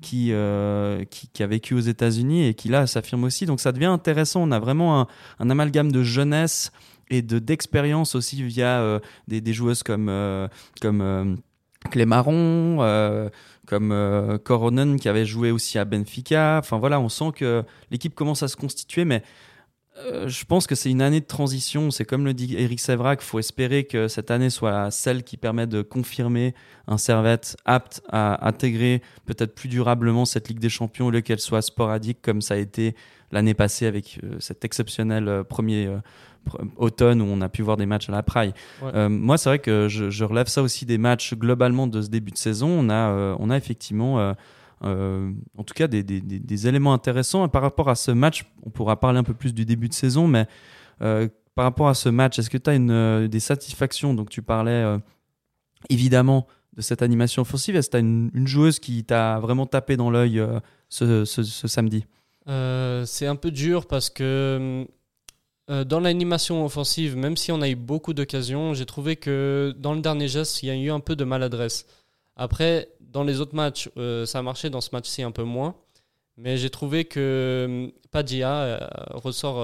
qui, 0.00 0.32
euh, 0.88 1.04
qui, 1.04 1.42
a 1.42 1.46
vécu 1.46 1.74
aux 1.74 1.80
États-Unis 1.80 2.46
et 2.46 2.54
qui 2.54 2.68
là 2.68 2.86
s'affirme 2.86 3.24
aussi. 3.24 3.46
Donc 3.46 3.60
ça 3.60 3.72
devient 3.72 3.86
intéressant. 3.86 4.42
On 4.42 4.50
a 4.50 4.58
vraiment 4.58 5.06
un, 5.38 5.50
amalgame 5.50 5.92
de 5.92 6.02
jeunesse 6.02 6.72
et 7.10 7.22
de 7.22 7.38
d'expérience 7.38 8.14
aussi 8.14 8.42
via 8.42 8.80
euh, 8.80 9.00
des, 9.28 9.52
joueuses 9.52 9.82
comme 9.82 10.08
euh, 10.08 10.48
comme 10.80 11.36
Clémaron, 11.90 12.80
comme 13.68 13.92
euh, 13.92 14.38
Coronen 14.38 14.98
qui 14.98 15.08
avait 15.08 15.26
joué 15.26 15.50
aussi 15.50 15.78
à 15.78 15.84
Benfica. 15.84 16.58
Enfin 16.58 16.78
voilà, 16.78 17.00
on 17.00 17.08
sent 17.08 17.32
que 17.36 17.62
l'équipe 17.90 18.14
commence 18.14 18.42
à 18.42 18.48
se 18.48 18.56
constituer, 18.56 19.04
mais 19.04 19.22
euh, 19.98 20.28
je 20.28 20.44
pense 20.44 20.66
que 20.66 20.74
c'est 20.74 20.90
une 20.90 21.02
année 21.02 21.20
de 21.20 21.26
transition. 21.26 21.90
C'est 21.90 22.04
comme 22.04 22.24
le 22.24 22.34
dit 22.34 22.54
Eric 22.56 22.80
Sévrac, 22.80 23.20
il 23.22 23.26
faut 23.26 23.38
espérer 23.38 23.84
que 23.84 24.08
cette 24.08 24.30
année 24.30 24.50
soit 24.50 24.90
celle 24.90 25.22
qui 25.22 25.36
permet 25.36 25.66
de 25.66 25.82
confirmer 25.82 26.54
un 26.86 26.98
Servette 26.98 27.56
apte 27.64 28.02
à 28.08 28.46
intégrer 28.46 29.02
peut-être 29.26 29.54
plus 29.54 29.68
durablement 29.68 30.24
cette 30.24 30.48
Ligue 30.48 30.60
des 30.60 30.68
Champions 30.68 31.06
au 31.06 31.10
lieu 31.10 31.20
qu'elle 31.20 31.40
soit 31.40 31.62
sporadique 31.62 32.18
comme 32.22 32.42
ça 32.42 32.54
a 32.54 32.56
été 32.56 32.94
l'année 33.32 33.54
passée 33.54 33.86
avec 33.86 34.20
euh, 34.24 34.36
cet 34.40 34.64
exceptionnel 34.64 35.28
euh, 35.28 35.44
premier 35.44 35.88
pr- 36.48 36.68
automne 36.76 37.20
où 37.20 37.26
on 37.26 37.40
a 37.40 37.48
pu 37.48 37.62
voir 37.62 37.76
des 37.76 37.86
matchs 37.86 38.08
à 38.08 38.12
la 38.12 38.22
Praille. 38.22 38.54
Ouais. 38.82 39.08
Moi, 39.08 39.36
c'est 39.36 39.50
vrai 39.50 39.58
que 39.58 39.86
je, 39.88 40.08
je 40.10 40.24
relève 40.24 40.48
ça 40.48 40.62
aussi 40.62 40.86
des 40.86 40.98
matchs 40.98 41.34
globalement 41.34 41.86
de 41.86 42.00
ce 42.00 42.08
début 42.08 42.30
de 42.30 42.38
saison. 42.38 42.68
On 42.68 42.88
a, 42.88 43.36
on 43.38 43.50
a 43.50 43.56
effectivement, 43.56 44.34
euh, 44.84 45.32
en 45.56 45.64
tout 45.64 45.74
cas, 45.74 45.88
des, 45.88 46.68
éléments 46.68 46.92
intéressants. 46.92 47.46
Et 47.46 47.48
par 47.48 47.62
rapport 47.62 47.88
à 47.88 47.94
ce 47.94 48.10
match, 48.10 48.44
on 48.62 48.70
pourra 48.70 48.98
parler 48.98 49.18
un 49.18 49.24
peu 49.24 49.34
plus 49.34 49.54
du 49.54 49.64
début 49.64 49.88
de 49.88 49.94
saison, 49.94 50.28
mais 50.28 50.46
euh, 51.02 51.28
par 51.54 51.64
rapport 51.64 51.88
à 51.88 51.94
ce 51.94 52.08
match, 52.08 52.38
est-ce 52.38 52.50
que 52.50 52.58
tu 52.58 52.70
as 52.70 52.74
une, 52.74 52.90
euh, 52.90 53.28
des 53.28 53.40
satisfactions? 53.40 54.14
Donc, 54.14 54.30
tu 54.30 54.42
parlais 54.42 54.98
évidemment 55.90 56.46
de 56.76 56.82
cette 56.82 57.02
animation 57.02 57.42
offensive. 57.42 57.76
Est-ce 57.76 57.88
que 57.88 57.92
tu 57.92 57.96
as 57.96 58.00
une, 58.00 58.46
joueuse 58.46 58.78
qui 58.78 59.04
t'a 59.04 59.38
vraiment 59.40 59.66
tapé 59.66 59.96
dans 59.96 60.10
l'œil 60.10 60.42
ce, 60.88 61.24
samedi? 61.24 62.04
C'est 62.46 63.26
un 63.26 63.36
peu 63.36 63.50
dur 63.50 63.86
parce 63.86 64.10
que 64.10 64.86
dans 65.68 66.00
l'animation 66.00 66.64
offensive, 66.64 67.16
même 67.16 67.36
si 67.36 67.52
on 67.52 67.60
a 67.60 67.68
eu 67.68 67.74
beaucoup 67.74 68.14
d'occasions, 68.14 68.72
j'ai 68.72 68.86
trouvé 68.86 69.16
que 69.16 69.74
dans 69.78 69.92
le 69.92 70.00
dernier 70.00 70.28
geste, 70.28 70.62
il 70.62 70.66
y 70.66 70.70
a 70.70 70.76
eu 70.76 70.90
un 70.90 71.00
peu 71.00 71.14
de 71.14 71.24
maladresse. 71.24 71.84
Après, 72.38 72.88
dans 73.08 73.24
les 73.24 73.40
autres 73.40 73.54
matchs, 73.54 73.88
euh, 73.96 74.26
ça 74.26 74.38
a 74.38 74.42
marché, 74.42 74.70
dans 74.70 74.80
ce 74.80 74.90
match-ci 74.92 75.22
un 75.22 75.30
peu 75.32 75.42
moins. 75.44 75.74
Mais 76.40 76.56
j'ai 76.56 76.70
trouvé 76.70 77.04
que 77.04 77.18
euh, 77.18 77.88
Padilla 78.12 78.62
euh, 78.62 78.78
ressort 79.14 79.58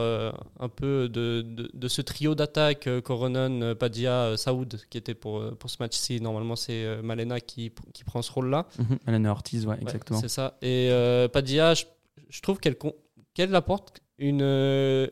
un 0.58 0.68
peu 0.68 1.08
de, 1.08 1.42
de, 1.46 1.70
de 1.72 1.88
ce 1.88 2.02
trio 2.02 2.34
d'attaque, 2.34 2.88
Coronan, 3.04 3.62
euh, 3.62 3.74
Padilla, 3.76 4.36
Saoud, 4.36 4.80
qui 4.90 4.98
était 4.98 5.14
pour, 5.14 5.56
pour 5.56 5.70
ce 5.70 5.76
match-ci. 5.78 6.20
Normalement, 6.20 6.56
c'est 6.56 7.00
Malena 7.00 7.38
qui, 7.38 7.70
qui 7.92 8.02
prend 8.02 8.22
ce 8.22 8.32
rôle-là. 8.32 8.66
Mhm. 8.78 8.98
Hélène 9.06 9.26
Ortiz, 9.28 9.66
ouais, 9.66 9.74
Ouais, 9.76 9.82
exactement. 9.82 10.20
c'est 10.20 10.28
ça. 10.28 10.58
Et 10.62 10.88
euh, 10.90 11.28
Padilla, 11.28 11.74
je, 11.74 11.84
je 12.28 12.40
trouve 12.40 12.58
qu'elle 12.58 12.76
qu'elle 13.34 13.54
apporte 13.54 14.00
une, 14.18 14.42
euh, 14.42 15.06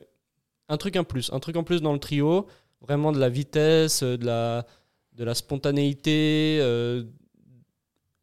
un 0.68 0.76
truc 0.78 0.96
en 0.96 1.04
plus. 1.04 1.30
Un 1.32 1.38
truc 1.38 1.54
en 1.56 1.62
plus 1.62 1.80
dans 1.80 1.92
le 1.92 2.00
trio. 2.00 2.48
vraiment 2.80 3.12
de 3.12 3.20
la 3.20 3.28
vitesse, 3.28 4.02
de 4.02 4.24
la, 4.26 4.66
de 5.12 5.22
la 5.22 5.34
spontanéité. 5.36 6.58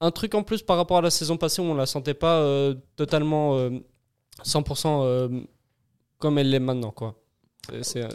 Un 0.02 0.12
truc 0.12 0.36
en 0.36 0.44
plus 0.44 0.62
par 0.62 0.78
rapport 0.78 0.98
à 0.98 1.02
la 1.02 1.10
saison 1.10 1.38
passée 1.38 1.62
où 1.62 1.66
on 1.66 1.76
la 1.76 1.86
sentait 1.86 2.14
pas 2.14 2.42
totalement 2.96 3.58
100% 4.44 5.46
comme 6.20 6.38
elle 6.38 6.50
l'est 6.50 6.60
maintenant. 6.60 6.92
Quoi. 6.92 7.16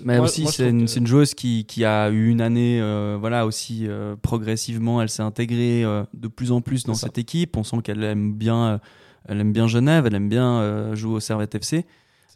Mais 0.04 0.18
aussi, 0.18 0.46
c'est 0.46 0.68
une, 0.68 0.86
une, 0.94 1.06
joueuse 1.06 1.34
qui, 1.34 1.64
qui, 1.64 1.84
a 1.84 2.10
eu 2.10 2.28
une 2.28 2.40
année, 2.40 2.80
euh, 2.80 3.16
voilà, 3.18 3.46
aussi 3.46 3.86
euh, 3.86 4.16
progressivement, 4.20 5.00
elle 5.00 5.08
s'est 5.08 5.22
intégrée 5.22 5.84
euh, 5.84 6.04
de 6.14 6.28
plus 6.28 6.52
en 6.52 6.60
plus 6.60 6.84
dans 6.84 6.94
cette 6.94 7.18
équipe. 7.18 7.56
On 7.56 7.62
sent 7.62 7.78
qu'elle 7.82 8.02
aime 8.02 8.32
bien, 8.32 8.80
elle 9.28 9.40
aime 9.40 9.52
bien 9.52 9.66
Genève, 9.66 10.06
elle 10.06 10.14
aime 10.14 10.28
bien 10.28 10.94
jouer 10.94 11.14
au 11.14 11.20
Servette 11.20 11.54
FC. 11.54 11.86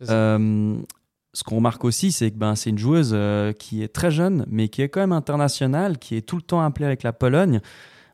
ce 0.00 1.44
qu'on 1.44 1.56
remarque 1.56 1.84
aussi, 1.84 2.12
c'est 2.12 2.30
que 2.30 2.36
ben, 2.36 2.54
c'est 2.54 2.70
une 2.70 2.78
joueuse 2.78 3.16
qui 3.58 3.82
est 3.82 3.92
très 3.92 4.10
jeune, 4.10 4.46
mais 4.48 4.68
qui 4.68 4.82
est 4.82 4.88
quand 4.88 5.00
même 5.00 5.12
internationale, 5.12 5.98
qui 5.98 6.16
est 6.16 6.22
tout 6.22 6.36
le 6.36 6.42
temps 6.42 6.60
appelée 6.60 6.86
avec 6.86 7.02
la 7.02 7.12
Pologne. 7.12 7.60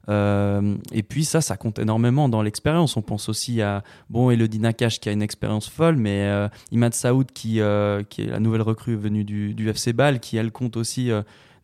Euh, 0.09 0.77
et 0.93 1.03
puis 1.03 1.25
ça, 1.25 1.41
ça 1.41 1.57
compte 1.57 1.79
énormément 1.79 2.29
dans 2.29 2.43
l'expérience. 2.43 2.97
On 2.97 3.03
pense 3.03 3.29
aussi 3.29 3.63
à 3.63 3.83
bon 4.11 4.31
Elodie 4.31 4.59
Nakash 4.59 5.01
qui 5.01 5.09
a 5.09 5.13
une 5.13 5.23
expérience 5.23 5.69
folle, 5.69 5.97
mais 5.97 6.25
euh, 6.25 6.49
Imad 6.73 6.95
Saoud 6.95 7.31
qui, 7.33 7.61
euh, 7.61 8.03
qui 8.03 8.23
est 8.23 8.27
la 8.27 8.41
nouvelle 8.41 8.63
recrue 8.63 8.97
venue 8.97 9.25
du, 9.25 9.69
FC 9.69 9.93
Bâle, 9.93 10.21
qui 10.21 10.37
elle 10.37 10.53
compte 10.53 10.77
aussi 10.77 11.11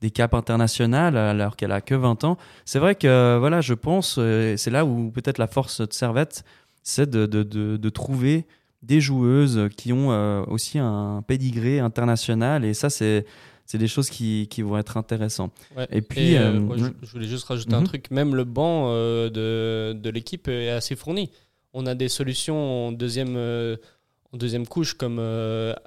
des 0.00 0.10
caps 0.10 0.34
internationales 0.34 1.16
alors 1.16 1.56
qu'elle 1.56 1.72
a 1.72 1.80
que 1.80 1.94
20 1.94 2.24
ans. 2.24 2.38
C'est 2.64 2.78
vrai 2.78 2.94
que 2.94 3.36
voilà, 3.38 3.60
je 3.60 3.74
pense, 3.74 4.14
c'est 4.14 4.70
là 4.70 4.84
où 4.84 5.10
peut-être 5.10 5.38
la 5.38 5.46
force 5.46 5.80
de 5.80 5.92
Servette, 5.92 6.44
c'est 6.82 7.08
de, 7.08 7.26
de, 7.26 7.42
de, 7.42 7.76
de, 7.76 7.88
trouver 7.90 8.46
des 8.82 9.02
joueuses 9.02 9.68
qui 9.76 9.92
ont 9.92 10.08
aussi 10.50 10.78
un 10.78 11.22
pédigré 11.26 11.78
international 11.78 12.64
et 12.64 12.72
ça 12.72 12.88
c'est 12.88 13.26
c'est 13.70 13.78
des 13.78 13.86
choses 13.86 14.10
qui, 14.10 14.48
qui, 14.50 14.62
vont 14.62 14.78
être 14.78 14.96
intéressantes. 14.96 15.52
Et 15.92 16.02
puis, 16.02 16.36
euh, 16.36 16.58
euh, 16.58 16.90
je, 17.02 17.12
voulais 17.12 17.28
juste 17.28 17.44
rajouter 17.44 17.72
un 17.74 17.82
mhm. 17.82 17.86
truc. 17.86 18.10
Même 18.10 18.34
le 18.34 18.42
banc 18.42 18.86
euh, 18.88 19.30
de, 19.30 19.96
de 19.96 20.10
l'équipe 20.10 20.48
est 20.48 20.70
assez 20.70 20.96
fourni. 20.96 21.30
On 21.72 21.86
a 21.86 21.94
des 21.94 22.08
solutions 22.08 22.88
en 22.88 22.90
deuxième, 22.90 23.36
en 23.36 24.36
deuxième 24.36 24.66
couche 24.66 24.94
comme 24.94 25.20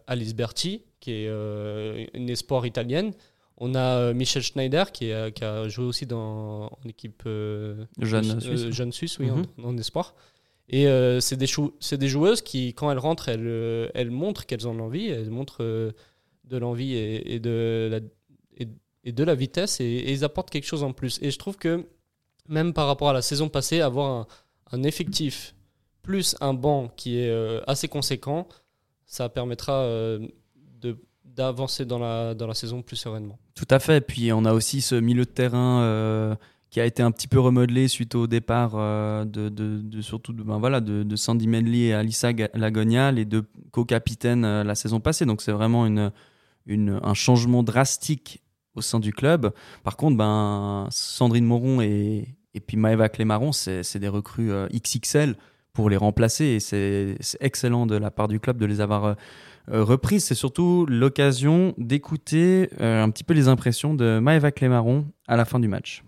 Alice 0.08 0.34
Berti, 0.34 0.84
qui 1.02 1.12
est 1.12 1.30
une 2.14 2.30
espoir 2.30 2.66
italienne. 2.66 3.12
On 3.58 3.76
a 3.76 4.14
Michel 4.14 4.44
Schneider 4.44 4.94
qui, 4.94 5.12
a 5.12 5.68
joué 5.68 5.84
aussi 5.84 6.06
dans 6.06 6.68
en 6.68 6.88
équipe 6.88 7.24
jeune, 8.00 8.40
suisse. 8.40 8.70
jeune 8.70 8.94
suisse, 8.94 9.20
oui, 9.20 9.30
en, 9.30 9.74
mhm. 9.74 9.78
espoir. 9.78 10.16
Et 10.70 10.86
c'est 11.20 11.36
des, 11.36 11.50
des, 11.98 12.08
joueuses 12.08 12.42
qui, 12.42 12.74
quand 12.76 12.90
elles 12.90 12.98
rentrent, 12.98 13.28
elles, 13.28 13.92
elles 13.94 14.12
montrent 14.12 14.46
qu'elles 14.46 14.70
ont 14.70 14.80
envie, 14.80 15.08
elles 15.08 15.30
montrent 15.30 15.94
de 16.46 16.58
l'envie 16.58 16.94
et, 16.94 17.40
de 17.40 17.90
la, 17.92 18.00
et, 19.04 19.12
de 19.12 19.24
la 19.24 19.36
vitesse 19.36 19.80
et, 19.80 20.12
ils 20.12 20.24
apportent 20.24 20.50
quelque 20.50 20.66
chose 20.68 20.84
en 20.84 20.94
plus. 20.94 21.20
Et 21.22 21.32
je 21.32 21.40
trouve 21.40 21.58
que 21.58 21.86
même 22.48 22.74
par 22.74 22.88
rapport 22.88 23.10
à 23.10 23.14
la 23.14 23.22
saison 23.22 23.50
passée, 23.50 23.82
avoir 23.82 24.28
un, 24.72 24.84
effectif 24.84 25.56
plus 26.02 26.36
un 26.42 26.54
banc 26.54 26.92
qui 26.98 27.18
est 27.18 27.30
euh, 27.30 27.62
assez 27.68 27.88
conséquent, 27.88 28.48
ça 29.06 29.30
permettra 29.30 29.74
euh, 29.74 30.28
d'avancer 31.24 31.86
dans 31.86 32.00
la, 32.00 32.34
dans 32.34 32.48
la 32.48 32.54
saison 32.54 32.82
plus 32.82 32.98
sereinement. 32.98 33.40
Tout 33.56 33.68
à 33.70 33.80
fait. 33.80 34.02
Puis 34.02 34.34
on 34.34 34.46
a 34.46 34.54
aussi 34.54 34.82
ce 34.82 34.96
milieu 34.96 35.26
de 35.26 35.30
terrain 35.30 35.82
euh, 35.82 36.36
qui 36.70 36.82
a 36.82 36.86
été 36.86 37.02
un 37.02 37.12
petit 37.12 37.28
peu 37.28 37.40
remodelé 37.40 37.88
suite 37.88 38.16
au 38.16 38.28
départ 38.28 38.72
de, 39.26 39.50
de, 39.50 40.02
surtout 40.02 40.34
ben 40.34 40.58
voilà, 40.58 40.82
de, 40.82 41.04
de 41.04 41.16
Sandy 41.16 41.48
Medley 41.48 41.86
et 41.86 41.94
Alissa 41.94 42.32
Lagonia, 42.54 43.12
les 43.12 43.26
deux 43.26 43.46
co-capitaines 43.72 44.64
la 44.64 44.76
saison 44.76 45.00
passée. 45.00 45.26
Donc 45.26 45.42
c'est 45.42 45.52
vraiment 45.52 45.86
une, 45.86 46.12
un 46.68 47.14
changement 47.14 47.64
drastique 47.64 48.42
au 48.76 48.82
sein 48.82 49.00
du 49.00 49.14
club. 49.14 49.54
Par 49.84 49.98
contre, 49.98 50.18
ben, 50.18 50.88
Sandrine 50.90 51.46
Moron 51.46 51.82
et, 51.82 52.36
et 52.54 52.60
puis 52.60 52.78
Maëva 52.78 53.10
Clémaron, 53.10 53.52
c'est 53.52 53.98
des 53.98 54.08
recrues 54.08 54.52
euh, 54.52 54.68
XXL 54.74 55.36
pour 55.74 55.90
les 55.90 55.98
remplacer 55.98 56.46
et 56.46 56.60
c'est 56.60 57.18
excellent 57.40 57.88
de 57.88 57.96
la 57.96 58.12
part 58.12 58.28
du 58.28 58.40
club 58.40 58.58
de 58.58 58.66
les 58.66 58.80
avoir 58.80 59.06
euh, 59.06 59.14
euh, 59.72 59.84
reprises. 59.84 60.26
C'est 60.26 60.36
surtout 60.36 60.86
l'occasion 60.88 61.74
d'écouter 61.78 62.70
un 62.80 63.10
petit 63.10 63.24
peu 63.24 63.34
les 63.34 63.48
impressions 63.48 63.94
de 63.94 64.20
Maëva 64.20 64.52
Clémaron 64.52 65.08
à 65.28 65.36
la 65.36 65.46
fin 65.46 65.60
du 65.60 65.68
match. 65.68 66.04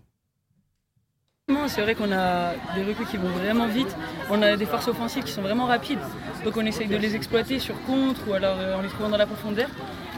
C'est 1.67 1.81
vrai 1.81 1.93
qu'on 1.93 2.11
a 2.11 2.53
des 2.75 2.83
recrues 2.83 3.05
qui 3.05 3.17
vont 3.17 3.29
vraiment 3.29 3.67
vite, 3.67 3.95
on 4.31 4.41
a 4.41 4.57
des 4.57 4.65
forces 4.65 4.87
offensives 4.87 5.23
qui 5.23 5.31
sont 5.31 5.43
vraiment 5.43 5.65
rapides, 5.65 5.99
donc 6.43 6.57
on 6.57 6.65
essaye 6.65 6.87
de 6.87 6.95
les 6.95 7.15
exploiter 7.15 7.59
sur 7.59 7.79
contre 7.83 8.27
ou 8.27 8.33
alors 8.33 8.57
en 8.75 8.81
les 8.81 8.87
trouvant 8.87 9.09
dans 9.09 9.17
la 9.17 9.27
profondeur. 9.27 9.69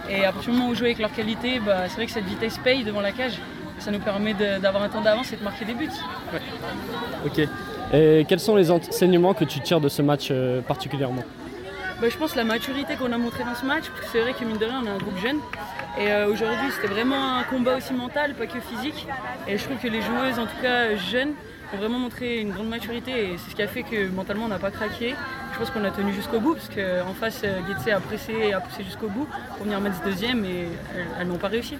Et 0.09 0.25
à 0.25 0.31
partir 0.31 0.51
du 0.51 0.57
moment 0.57 0.69
où 0.69 0.71
on 0.71 0.75
joue 0.75 0.85
avec 0.85 0.99
leur 0.99 1.11
qualité, 1.11 1.59
bah, 1.59 1.87
c'est 1.87 1.95
vrai 1.95 2.05
que 2.05 2.11
cette 2.11 2.25
vitesse 2.25 2.57
paye 2.57 2.83
devant 2.83 3.01
la 3.01 3.11
cage. 3.11 3.39
Ça 3.79 3.91
nous 3.91 3.99
permet 3.99 4.33
d'avoir 4.33 4.83
un 4.83 4.89
temps 4.89 5.01
d'avance 5.01 5.31
et 5.33 5.35
de 5.35 5.43
marquer 5.43 5.65
des 5.65 5.73
buts. 5.73 5.89
Ok. 7.25 7.41
Et 7.93 8.25
quels 8.27 8.39
sont 8.39 8.55
les 8.55 8.71
enseignements 8.71 9.33
que 9.33 9.45
tu 9.45 9.59
tires 9.59 9.79
de 9.79 9.87
ce 9.89 10.01
match 10.01 10.29
euh, 10.31 10.61
particulièrement 10.61 11.23
bah, 12.01 12.09
Je 12.09 12.17
pense 12.17 12.35
la 12.35 12.43
maturité 12.43 12.95
qu'on 12.95 13.11
a 13.11 13.17
montrée 13.17 13.43
dans 13.43 13.55
ce 13.55 13.65
match, 13.65 13.85
parce 13.89 14.01
que 14.01 14.07
c'est 14.11 14.21
vrai 14.21 14.33
que 14.33 14.43
mine 14.43 14.57
de 14.57 14.65
rien, 14.65 14.81
on 14.83 14.87
a 14.87 14.91
un 14.91 14.97
groupe 14.97 15.17
jeune. 15.19 15.37
Et 15.99 16.11
euh, 16.11 16.27
aujourd'hui, 16.27 16.71
c'était 16.75 16.93
vraiment 16.93 17.37
un 17.37 17.43
combat 17.43 17.77
aussi 17.77 17.93
mental, 17.93 18.33
pas 18.33 18.47
que 18.47 18.59
physique. 18.59 19.07
Et 19.47 19.57
je 19.57 19.63
trouve 19.63 19.77
que 19.77 19.87
les 19.87 20.01
joueuses, 20.01 20.39
en 20.39 20.45
tout 20.45 20.61
cas 20.61 20.95
jeunes, 20.95 21.33
ont 21.73 21.77
vraiment 21.77 21.99
montré 21.99 22.39
une 22.39 22.51
grande 22.51 22.69
maturité 22.69 23.11
et 23.11 23.37
c'est 23.37 23.51
ce 23.51 23.55
qui 23.55 23.61
a 23.61 23.67
fait 23.67 23.83
que 23.83 24.07
mentalement 24.09 24.45
on 24.45 24.49
n'a 24.49 24.59
pas 24.59 24.71
craqué. 24.71 25.15
Je 25.57 25.63
pense 25.63 25.71
qu'on 25.71 25.83
a 25.85 25.89
tenu 25.89 26.13
jusqu'au 26.13 26.39
bout 26.39 26.53
parce 26.53 26.69
qu'en 26.69 27.15
face, 27.15 27.41
euh, 27.43 27.61
Getse 27.65 27.87
a 27.87 27.99
pressé 27.99 28.31
et 28.31 28.53
a 28.53 28.61
poussé 28.61 28.83
jusqu'au 28.83 29.09
bout 29.09 29.27
pour 29.55 29.63
venir 29.65 29.81
mettre 29.81 29.97
ce 29.97 30.03
deuxième 30.03 30.45
et 30.45 30.67
elles, 31.19 31.27
n'ont 31.27 31.39
pas 31.39 31.47
réussi. 31.47 31.77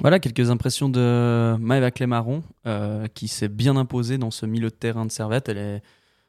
Voilà 0.00 0.20
quelques 0.20 0.50
impressions 0.50 0.88
de 0.88 1.54
Maëva 1.60 1.90
Clémaron 1.90 2.42
euh, 2.66 3.08
qui 3.08 3.28
s'est 3.28 3.50
bien 3.50 3.76
imposée 3.76 4.16
dans 4.16 4.30
ce 4.30 4.46
milieu 4.46 4.70
de 4.70 4.74
terrain 4.74 5.04
de 5.04 5.12
Servette. 5.12 5.50
Elle 5.50 5.58
est, 5.58 5.82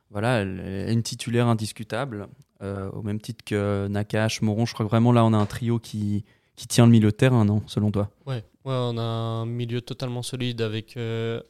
voilà, 0.10 0.42
elle 0.42 0.60
est 0.60 0.92
une 0.92 1.02
titulaire 1.02 1.48
indiscutable, 1.48 2.28
euh, 2.62 2.92
au 2.92 3.04
même 3.04 3.22
titre 3.22 3.46
que 3.46 3.88
Nakash, 3.88 4.42
Moron. 4.42 4.66
Je 4.66 4.74
crois 4.74 4.86
que 4.86 4.90
vraiment 4.90 5.14
là 5.14 5.24
on 5.24 5.32
a 5.32 5.38
un 5.38 5.46
trio 5.46 5.80
qui, 5.80 6.26
qui 6.58 6.68
tient 6.68 6.86
le 6.88 6.92
milieu 6.92 7.12
de 7.12 7.16
terrain, 7.16 7.46
non 7.46 7.64
Selon 7.68 7.90
toi? 7.90 8.10
Ouais. 8.26 8.44
ouais, 8.66 8.76
on 8.76 8.98
a 8.98 9.02
un 9.02 9.46
milieu 9.46 9.80
totalement 9.80 10.24
solide 10.24 10.60
avec 10.60 10.98
euh, 10.98 11.42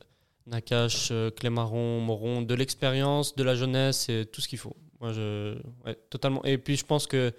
Nakash, 0.48 1.10
euh, 1.12 1.30
Clémaron, 1.32 2.00
Moron, 2.02 2.42
de 2.42 2.54
l'expérience, 2.56 3.36
de 3.36 3.44
la 3.44 3.56
jeunesse 3.56 4.10
et 4.10 4.26
tout 4.26 4.42
ce 4.42 4.48
qu'il 4.48 4.60
faut. 4.60 4.76
Moi, 5.00 5.14
je, 5.14 5.56
ouais, 5.86 5.98
totalement. 6.10 6.44
Et 6.44 6.58
puis 6.58 6.78
je 6.78 6.86
pense 6.86 7.08
que 7.08 7.34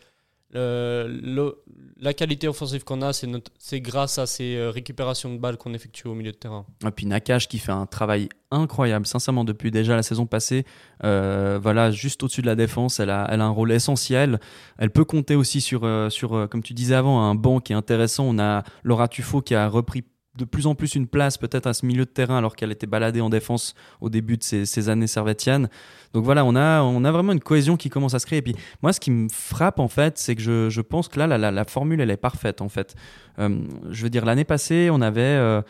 la 0.55 2.13
qualité 2.13 2.47
offensive 2.47 2.85
qu'on 2.85 3.01
a, 3.01 3.13
c'est 3.15 3.81
grâce 3.81 4.19
à 4.19 4.27
ces 4.27 4.57
euh, 4.57 4.71
récupérations 4.71 5.33
de 5.33 5.39
balles 5.39 5.57
qu'on 5.57 5.73
effectue 5.73 6.09
au 6.09 6.15
milieu 6.15 6.33
de 6.33 6.37
terrain. 6.37 6.67
Et 6.87 6.91
puis 6.91 7.07
Nakash 7.07 7.49
qui 7.49 7.59
fait 7.59 7.73
un 7.73 7.87
travail 7.87 8.29
incroyable, 8.51 9.07
sincèrement, 9.07 9.45
depuis 9.45 9.71
déjà 9.71 9.97
la 9.97 10.03
saison 10.03 10.27
passée. 10.27 10.67
Euh, 11.05 11.59
voilà, 11.63 11.91
juste 11.91 12.23
au-dessus 12.23 12.43
de 12.43 12.47
la 12.47 12.55
défense, 12.55 13.01
elle 13.01 13.09
a, 13.09 13.27
elle 13.31 13.41
a 13.41 13.45
un 13.45 13.51
rôle 13.51 13.73
essentiel. 13.73 14.41
Elle 14.77 14.91
peut 14.91 15.07
compter 15.07 15.37
aussi 15.37 15.63
sur, 15.63 15.89
sur 16.11 16.49
comme 16.51 16.63
tu 16.63 16.75
disais 16.75 16.97
avant, 16.97 17.23
un 17.23 17.35
banc 17.35 17.61
qui 17.61 17.73
est 17.73 17.77
intéressant. 17.77 18.25
On 18.25 18.39
a 18.39 18.63
Laura 18.85 19.09
Tufo 19.09 19.41
qui 19.41 19.55
a 19.55 19.69
repris 19.69 20.05
de 20.35 20.45
plus 20.45 20.67
en 20.67 20.75
plus 20.75 20.95
une 20.95 21.07
place 21.07 21.37
peut-être 21.37 21.67
à 21.67 21.75
ce 21.75 21.85
milieu 21.85 22.05
de 22.05 22.11
terrain 22.11 22.39
alors 22.39 22.57
qu'elle 22.57 22.73
était 22.73 22.87
baladée 22.87 23.21
en 23.21 23.29
défense 23.29 23.75
au 24.01 24.09
début 24.09 24.39
de 24.39 24.43
ces, 24.43 24.89
années 24.89 25.07
servétiennes. 25.07 25.69
Donc 26.15 26.25
voilà, 26.25 26.45
on 26.45 26.57
a, 26.57 26.83
on 26.83 27.05
a 27.05 27.13
vraiment 27.13 27.33
une 27.33 27.41
cohésion 27.41 27.77
qui 27.77 27.91
commence 27.91 28.15
à 28.15 28.19
se 28.19 28.27
créer. 28.27 28.39
Et 28.39 28.43
puis 28.43 28.57
moi, 28.83 28.93
ce 28.93 29.01
qui 29.01 29.11
me 29.11 29.29
frappe 29.29 29.79
en 29.79 29.89
fait, 29.89 30.19
c'est 30.19 30.35
que 30.35 30.43
je, 30.43 30.71
je, 30.71 30.81
pense 30.81 31.09
que 31.09 31.19
là, 31.19 31.27
la, 31.27 31.51
la, 31.51 31.65
formule, 31.65 32.01
elle 32.01 32.11
est 32.11 32.17
parfaite 32.17 32.63
en 32.63 32.69
fait. 32.69 32.95
Euh, 33.39 33.61
je 33.91 34.03
veux 34.03 34.11
dire, 34.11 34.25
l'année 34.25 34.45
passée, 34.45 34.89
on 34.91 35.03
avait 35.03 35.21
euh, 35.21 35.61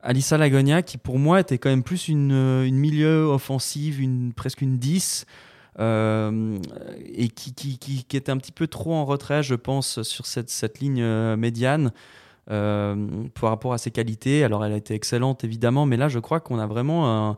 Alissa 0.00 0.38
Lagonia 0.38 0.82
qui 0.82 0.96
pour 0.96 1.18
moi 1.18 1.40
était 1.40 1.58
quand 1.58 1.70
même 1.70 1.82
plus 1.82 2.06
une, 2.06 2.30
une 2.30 2.76
milieu 2.76 3.24
offensive, 3.24 4.00
une, 4.00 4.32
presque 4.32 4.62
une 4.62 4.78
10. 4.78 5.26
Euh, 5.80 6.56
et 7.04 7.26
qui, 7.26 7.52
qui, 7.52 7.78
qui, 7.78 8.04
qui, 8.04 8.16
était 8.16 8.30
un 8.30 8.36
petit 8.36 8.52
peu 8.52 8.68
trop 8.68 8.94
en 8.94 9.04
retrait, 9.04 9.42
je 9.42 9.56
pense, 9.56 10.02
sur 10.02 10.24
cette, 10.24 10.48
cette 10.48 10.78
ligne 10.78 11.04
médiane. 11.34 11.90
Euh, 12.50 13.24
par 13.40 13.48
rapport 13.48 13.72
à 13.72 13.78
ses 13.78 13.90
qualités. 13.90 14.44
Alors, 14.44 14.64
elle 14.64 14.72
a 14.72 14.76
été 14.76 14.94
excellente, 14.94 15.44
évidemment, 15.44 15.86
mais 15.86 15.96
là, 15.96 16.08
je 16.08 16.18
crois 16.18 16.40
qu'on 16.40 16.58
a 16.58 16.66
vraiment 16.66 17.36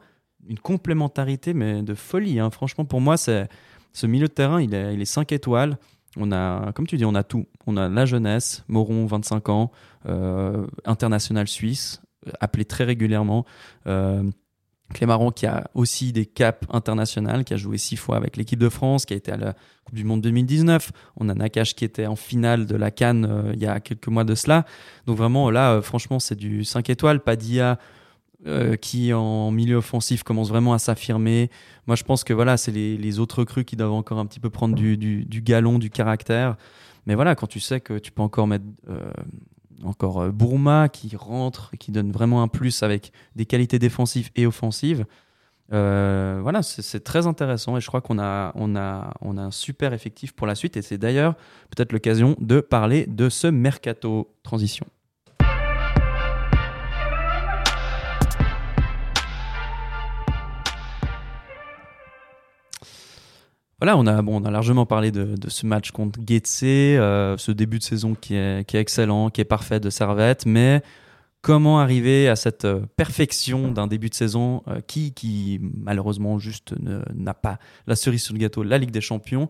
une 0.48 0.58
complémentarité, 0.58 1.54
mais 1.54 1.82
de 1.82 1.94
folie. 1.94 2.40
Hein. 2.40 2.50
Franchement, 2.50 2.84
pour 2.84 3.00
moi, 3.00 3.16
c'est 3.16 3.48
ce 3.92 4.06
milieu 4.06 4.26
de 4.26 4.32
terrain, 4.32 4.60
il 4.60 4.75
est, 4.75 4.94
il 4.94 5.00
est 5.00 5.06
5 5.06 5.30
étoiles. 5.32 5.78
On 6.16 6.32
a, 6.32 6.72
comme 6.72 6.86
tu 6.86 6.96
dis, 6.96 7.04
on 7.04 7.14
a 7.14 7.22
tout. 7.22 7.46
On 7.66 7.76
a 7.76 7.88
la 7.88 8.06
jeunesse, 8.06 8.64
Moron, 8.68 9.06
25 9.06 9.48
ans, 9.48 9.70
euh, 10.08 10.66
international 10.84 11.46
suisse, 11.46 12.00
appelé 12.40 12.64
très 12.64 12.84
régulièrement. 12.84 13.44
Euh, 13.86 14.22
Clémaron 14.95 15.31
qui 15.31 15.47
a 15.47 15.69
aussi 15.75 16.12
des 16.12 16.26
caps 16.26 16.66
internationaux, 16.71 17.43
qui 17.45 17.55
a 17.55 17.57
joué 17.57 17.78
six 17.78 17.97
fois 17.97 18.16
avec 18.16 18.37
l'équipe 18.37 18.59
de 18.59 18.69
France, 18.69 19.05
qui 19.05 19.14
a 19.14 19.16
été 19.16 19.33
à 19.33 19.37
la 19.37 19.55
Coupe 19.85 19.95
du 19.95 20.05
Monde 20.05 20.21
2019. 20.21 20.93
On 21.16 21.28
a 21.28 21.35
Nakash 21.35 21.75
qui 21.75 21.85
était 21.85 22.07
en 22.07 22.16
finale 22.16 22.66
de 22.66 22.76
la 22.76 22.90
Cannes 22.90 23.26
euh, 23.28 23.52
il 23.55 23.61
y 23.61 23.66
a 23.66 23.81
quelques 23.81 24.09
mois 24.09 24.25
de 24.25 24.35
cela. 24.35 24.64
Donc 25.07 25.16
vraiment 25.16 25.50
là, 25.50 25.73
euh, 25.73 25.83
franchement, 25.83 26.19
c'est 26.19 26.37
du 26.37 26.64
5 26.64 26.88
étoiles. 26.90 27.21
Padilla 27.21 27.78
euh, 28.47 28.76
qui 28.76 29.12
en 29.12 29.50
milieu 29.50 29.76
offensif 29.76 30.23
commence 30.23 30.49
vraiment 30.49 30.73
à 30.73 30.78
s'affirmer. 30.78 31.50
Moi, 31.87 31.97
je 31.97 32.05
pense 32.05 32.23
que 32.23 32.33
voilà, 32.33 32.57
c'est 32.57 32.73
les, 32.73 33.19
autres 33.19 33.40
recrues 33.40 33.64
qui 33.64 33.76
doivent 33.76 33.93
encore 33.93 34.19
un 34.19 34.26
petit 34.26 34.40
peu 34.40 34.50
prendre 34.50 34.76
du, 34.76 35.26
galon, 35.43 35.78
du 35.78 35.90
caractère. 35.90 36.57
Mais 37.07 37.14
voilà, 37.14 37.35
quand 37.35 37.47
tu 37.47 37.61
sais 37.61 37.81
que 37.81 37.99
tu 37.99 38.12
peux 38.12 38.23
encore 38.23 38.47
mettre 38.47 38.64
encore 39.85 40.23
euh, 40.23 40.30
Bourma 40.30 40.88
qui 40.88 41.14
rentre, 41.16 41.71
et 41.73 41.76
qui 41.76 41.90
donne 41.92 42.12
vraiment 42.12 42.42
un 42.42 42.49
plus 42.49 42.83
avec 42.83 43.12
des 43.35 43.47
qualités 43.47 43.78
défensives 43.78 44.30
et 44.37 44.47
offensives. 44.47 45.04
euh, 45.73 46.38
voilà, 46.42 46.62
c'est 46.62 47.02
très 47.02 47.26
intéressant 47.26 47.76
et 47.76 47.80
je 47.80 47.87
crois 47.88 48.00
qu'on 48.00 48.18
a, 48.21 48.52
on 48.54 48.76
a, 48.76 49.12
on 49.21 49.37
a 49.37 49.42
un 49.42 49.50
super 49.50 49.92
effectif 49.92 50.33
pour 50.33 50.47
la 50.47 50.54
suite 50.54 50.76
et 50.76 50.83
c'est 50.83 50.99
d'ailleurs 50.99 51.35
peut-être 51.71 51.92
l'occasion 51.92 52.37
de 52.40 52.61
parler 52.61 53.06
de 53.06 53.28
ce 53.28 53.49
mercato 53.49 54.33
transition. 54.45 54.87
Voilà, 63.78 63.99
on 63.99 64.06
a, 64.06 64.23
bon, 64.23 64.42
on 64.42 64.45
a 64.47 64.50
largement 64.50 64.87
parlé 64.87 65.11
de, 65.11 65.37
ce 65.49 65.66
match 65.66 65.90
contre 65.90 66.18
Getse, 66.26 66.62
euh, 66.62 67.37
ce 67.37 67.52
début 67.52 67.78
de 67.78 67.83
saison 67.83 68.14
qui 68.14 68.35
est, 68.35 68.75
excellent, 68.75 69.28
qui 69.28 69.42
est 69.42 69.45
parfait 69.45 69.80
de 69.80 69.90
Servette, 69.90 70.47
mais 70.47 70.83
comment 71.47 71.78
arriver 71.78 72.28
à 72.28 72.35
cette 72.35 72.64
euh, 72.64 72.80
perfection 72.97 73.71
d'un 73.71 73.87
début 73.87 74.09
de 74.09 74.14
saison 74.14 74.64
euh, 74.66 74.80
qui, 74.80 75.12
qui 75.12 75.61
malheureusement 75.62 76.40
juste 76.40 76.75
n'a 77.14 77.35
pas 77.35 77.61
la 77.87 77.95
cerise 77.95 78.25
sur 78.25 78.35
le 78.35 78.40
gâteau, 78.40 78.64
la 78.64 78.78
Ligue 78.78 78.90
des 78.90 79.00
Champions, 79.00 79.49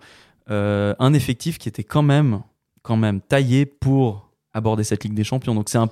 euh, 0.50 0.94
un 0.98 1.14
effectif 1.14 1.56
qui 1.56 1.70
était 1.70 1.84
quand 1.84 2.02
même, 2.02 2.42
quand 2.82 2.98
même 2.98 3.22
taillé 3.22 3.64
pour 3.64 4.30
aborder 4.52 4.84
cette 4.84 5.04
Ligue 5.04 5.14
des 5.14 5.24
Champions. 5.24 5.54
Donc 5.54 5.74
un, 5.74 5.88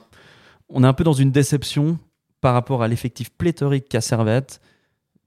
on 0.68 0.84
est 0.84 0.86
un 0.86 0.92
peu 0.92 1.04
dans 1.04 1.14
une 1.14 1.30
déception 1.30 1.98
par 2.42 2.52
rapport 2.52 2.82
à 2.82 2.88
l'effectif 2.88 3.30
pléthorique 3.30 3.88
qu'a 3.88 4.02
Servette 4.02 4.60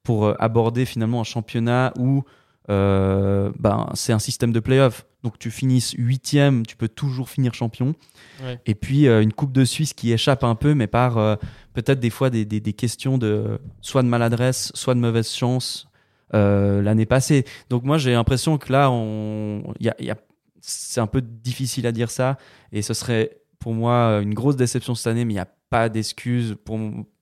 pour 0.04 0.40
aborder 0.40 0.86
finalement 0.86 1.22
un 1.22 1.26
championnat 1.26 1.92
où 1.98 2.24
euh, 2.70 3.52
ben, 3.60 3.90
c'est 3.94 4.14
un 4.14 4.20
système 4.20 4.52
de 4.52 4.60
play-off. 4.60 5.06
Donc 5.24 5.40
tu 5.40 5.52
finisses 5.52 5.94
huitième, 5.98 6.66
tu 6.66 6.76
peux 6.76 6.88
toujours 6.88 7.30
finir 7.30 7.54
champion. 7.54 7.96
Ouais. 8.44 8.60
Et 8.66 8.76
puis 8.76 9.08
euh, 9.08 9.22
une 9.22 9.34
Coupe 9.34 9.52
de 9.52 9.66
Suisse 9.66 9.94
qui 9.94 10.12
échappe 10.12 10.44
un 10.44 10.56
peu, 10.56 10.74
mais 10.74 10.88
par 10.88 11.18
euh, 11.18 11.36
peut-être 11.74 12.00
des 12.00 12.10
fois 12.10 12.30
des, 12.30 12.46
des- 12.46 12.60
des 12.62 12.74
questions 12.74 13.18
de 13.18 13.60
soit 13.82 14.04
de 14.04 14.08
maladresse, 14.08 14.72
soit 14.76 14.94
de 14.96 15.00
mauvaise 15.00 15.30
chance 15.32 15.88
l'année 16.34 17.06
passée. 17.06 17.46
Donc 17.70 17.84
moi 17.84 17.98
j'ai 17.98 18.12
l'impression 18.12 18.58
que 18.58 18.72
là, 18.72 18.92
on, 18.92 19.74
il 19.80 19.86
y 19.86 19.90
a- 19.90 19.96
il 20.00 20.06
y 20.06 20.12
a- 20.12 20.18
c'est 20.62 21.00
un 21.00 21.08
peu 21.08 21.22
difficile 21.22 21.88
à 21.88 21.92
dire 21.92 22.12
ça. 22.12 22.38
Et 22.74 22.82
ce 22.82 22.94
serait 22.94 23.38
pour 23.60 23.74
moi 23.74 24.20
une 24.22 24.34
grosse 24.34 24.56
déception 24.58 24.94
cette 24.94 25.08
année, 25.08 25.24
mais 25.26 25.34
il 25.34 25.38
n'y 25.38 25.42
a 25.42 25.48
pas 25.70 25.88
d'excuse. 25.90 26.56
Pour 26.66 26.80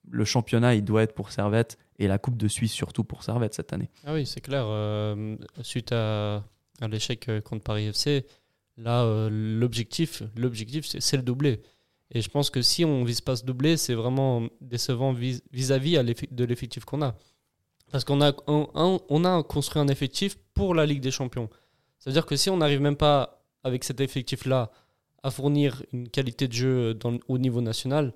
le 0.09 0.25
championnat, 0.25 0.75
il 0.75 0.83
doit 0.83 1.03
être 1.03 1.13
pour 1.13 1.31
Servette. 1.31 1.77
Et 1.97 2.07
la 2.07 2.17
Coupe 2.17 2.37
de 2.37 2.47
Suisse 2.47 2.73
surtout 2.73 3.03
pour 3.03 3.23
Servette 3.23 3.53
cette 3.53 3.71
année. 3.73 3.89
Ah 4.05 4.13
oui, 4.13 4.25
c'est 4.25 4.41
clair. 4.41 4.65
euh, 4.67 5.37
suite 5.61 5.91
à, 5.93 6.43
l'échec 6.89 7.29
euh, 7.29 7.39
contre 7.41 7.63
Paris 7.63 7.85
FC, 7.87 8.25
là, 8.77 9.03
euh, 9.03 9.29
l'objectif, 9.31 10.23
c'est 10.99 11.17
le 11.17 11.23
doublé. 11.23 11.61
Et 12.11 12.21
je 12.21 12.29
pense 12.29 12.49
que 12.49 12.61
si 12.61 12.83
on 12.85 13.03
vise 13.03 13.21
pas 13.21 13.35
ce 13.37 13.45
doublé, 13.45 13.77
c'est 13.77 13.93
vraiment 13.93 14.47
décevant 14.61 15.13
vis- 15.13 15.41
vis-à-vis 15.51 15.97
de 16.31 16.43
l'effectif 16.43 16.85
qu'on 16.85 17.01
a. 17.01 17.15
Parce 17.91 18.03
qu'on 18.03 18.21
a, 18.21 18.33
on, 18.47 19.23
a 19.25 19.43
construit 19.43 19.81
un 19.81 19.87
effectif 19.87 20.35
pour 20.53 20.75
la 20.75 20.85
Ligue 20.85 21.01
des 21.01 21.11
Champions. 21.11 21.49
Ça 21.99 22.09
veut 22.09 22.13
dire 22.13 22.25
que 22.25 22.35
si 22.35 22.49
on 22.49 22.57
n'arrive 22.57 22.81
même 22.81 22.97
pas 22.97 23.41
avec 23.63 23.83
cet 23.83 24.01
effectif-là 24.01 24.69
à 25.23 25.31
fournir 25.31 25.81
une 25.93 26.09
qualité 26.09 26.47
de 26.47 26.53
jeu 26.53 26.97
au 27.27 27.37
niveau 27.37 27.61
national, 27.61 28.13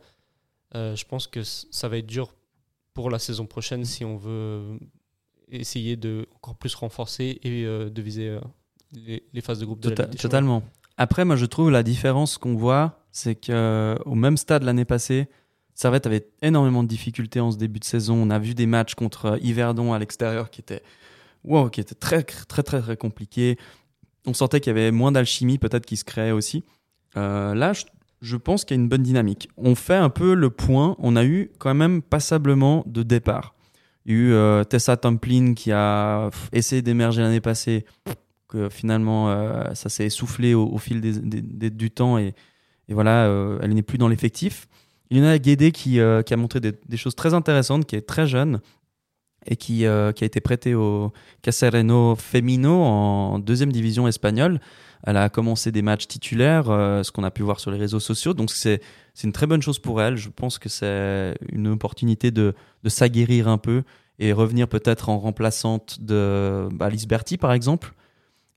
je 0.73 1.03
pense 1.05 1.27
que 1.27 1.43
ça 1.43 1.87
va 1.87 1.97
être 1.97 2.05
dur 2.07 2.33
pour 2.99 3.09
la 3.09 3.17
saison 3.17 3.45
prochaine 3.45 3.85
si 3.85 4.03
on 4.03 4.17
veut 4.17 4.77
essayer 5.49 5.95
de 5.95 6.27
encore 6.35 6.57
plus 6.57 6.75
renforcer 6.75 7.39
et 7.43 7.63
euh, 7.63 7.89
de 7.89 8.01
viser 8.01 8.27
euh, 8.27 8.41
les, 9.33 9.39
phases 9.39 9.59
de 9.59 9.65
groupe 9.65 9.79
de 9.79 9.91
Tota- 9.91 10.13
totalement. 10.17 10.63
Après, 10.97 11.23
moi, 11.23 11.37
je 11.37 11.45
trouve 11.45 11.71
la 11.71 11.81
différence 11.81 12.37
qu'on 12.37 12.55
voit, 12.55 13.05
c'est 13.13 13.35
que 13.35 13.97
au 14.05 14.15
même 14.15 14.35
stade 14.35 14.63
l'année 14.63 14.83
passée, 14.83 15.29
Servette 15.75 16.07
avait 16.07 16.27
énormément 16.41 16.83
de 16.83 16.89
difficultés 16.89 17.39
en 17.39 17.51
ce 17.51 17.57
début 17.57 17.79
de 17.79 17.85
saison. 17.85 18.15
On 18.15 18.29
a 18.31 18.37
vu 18.37 18.53
des 18.53 18.65
matchs 18.65 18.95
contre 18.95 19.27
euh, 19.27 19.37
Yverdon 19.41 19.93
à 19.93 19.97
l'extérieur 19.97 20.49
qui 20.49 20.59
étaient, 20.59 20.83
wow, 21.45 21.69
qui 21.69 21.79
étaient 21.79 21.95
très, 21.95 22.23
très, 22.23 22.63
très, 22.63 22.81
très 22.81 22.97
compliqués. 22.97 23.57
On 24.25 24.33
sentait 24.33 24.59
qu'il 24.59 24.75
y 24.75 24.77
avait 24.77 24.91
moins 24.91 25.13
d'alchimie, 25.13 25.57
peut-être, 25.57 25.85
qui 25.85 25.95
se 25.95 26.03
créait 26.03 26.31
aussi. 26.31 26.65
Euh, 27.15 27.55
là, 27.55 27.71
je, 27.71 27.85
je 28.21 28.37
pense 28.37 28.65
qu'il 28.65 28.75
y 28.75 28.79
a 28.79 28.81
une 28.81 28.89
bonne 28.89 29.03
dynamique. 29.03 29.49
On 29.57 29.75
fait 29.75 29.95
un 29.95 30.09
peu 30.09 30.33
le 30.33 30.49
point. 30.49 30.95
On 30.99 31.15
a 31.15 31.23
eu 31.25 31.51
quand 31.57 31.73
même 31.73 32.01
passablement 32.01 32.83
de 32.85 33.03
départ. 33.03 33.55
Il 34.05 34.13
y 34.13 34.15
a 34.15 34.19
eu 34.19 34.33
euh, 34.33 34.63
Tessa 34.63 34.97
Templin 34.97 35.53
qui 35.53 35.71
a 35.71 36.29
essayé 36.51 36.81
d'émerger 36.81 37.21
l'année 37.21 37.41
passée, 37.41 37.85
que 38.47 38.69
finalement 38.69 39.29
euh, 39.29 39.73
ça 39.73 39.89
s'est 39.89 40.05
essoufflé 40.05 40.53
au, 40.53 40.77
fil 40.77 41.01
du 41.01 41.91
temps 41.91 42.17
et, 42.17 42.33
voilà, 42.89 43.27
euh, 43.27 43.59
elle 43.61 43.73
n'est 43.73 43.83
plus 43.83 43.97
dans 43.97 44.07
l'effectif. 44.07 44.67
Il 45.11 45.17
y 45.17 45.21
en 45.21 45.25
a 45.25 45.37
Guédé 45.37 45.71
qui, 45.71 45.99
qui 46.25 46.33
a 46.33 46.37
montré 46.37 46.59
des, 46.59 46.97
choses 46.97 47.15
très 47.15 47.33
intéressantes, 47.33 47.85
qui 47.85 47.95
est 47.95 48.07
très 48.07 48.27
jeune 48.27 48.61
et 49.45 49.55
qui, 49.55 49.77
qui 49.79 49.85
a 49.85 50.11
été 50.11 50.41
prêtée 50.41 50.75
au 50.75 51.11
Casereno 51.41 52.15
Femino 52.15 52.71
en 52.83 53.39
deuxième 53.39 53.71
division 53.71 54.07
espagnole. 54.07 54.59
Elle 55.03 55.17
a 55.17 55.29
commencé 55.29 55.71
des 55.71 55.81
matchs 55.81 56.07
titulaires, 56.07 56.69
euh, 56.69 57.03
ce 57.03 57.11
qu'on 57.11 57.23
a 57.23 57.31
pu 57.31 57.41
voir 57.41 57.59
sur 57.59 57.71
les 57.71 57.77
réseaux 57.77 57.99
sociaux. 58.01 58.33
Donc 58.33 58.51
c'est 58.51 58.81
une 59.23 59.31
très 59.31 59.47
bonne 59.47 59.61
chose 59.61 59.79
pour 59.79 60.01
elle. 60.01 60.17
Je 60.17 60.29
pense 60.29 60.59
que 60.59 60.69
c'est 60.69 61.35
une 61.51 61.67
opportunité 61.67 62.31
de, 62.31 62.53
de 62.83 62.89
s'aguerrir 62.89 63.47
un 63.47 63.57
peu 63.57 63.83
et 64.19 64.33
revenir 64.33 64.67
peut-être 64.67 65.07
en 65.09 65.17
remplaçante 65.19 66.01
de 66.01 66.67
bah, 66.73 66.87
Alice 66.87 67.07
Berti, 67.07 67.37
par 67.37 67.53
exemple, 67.53 67.93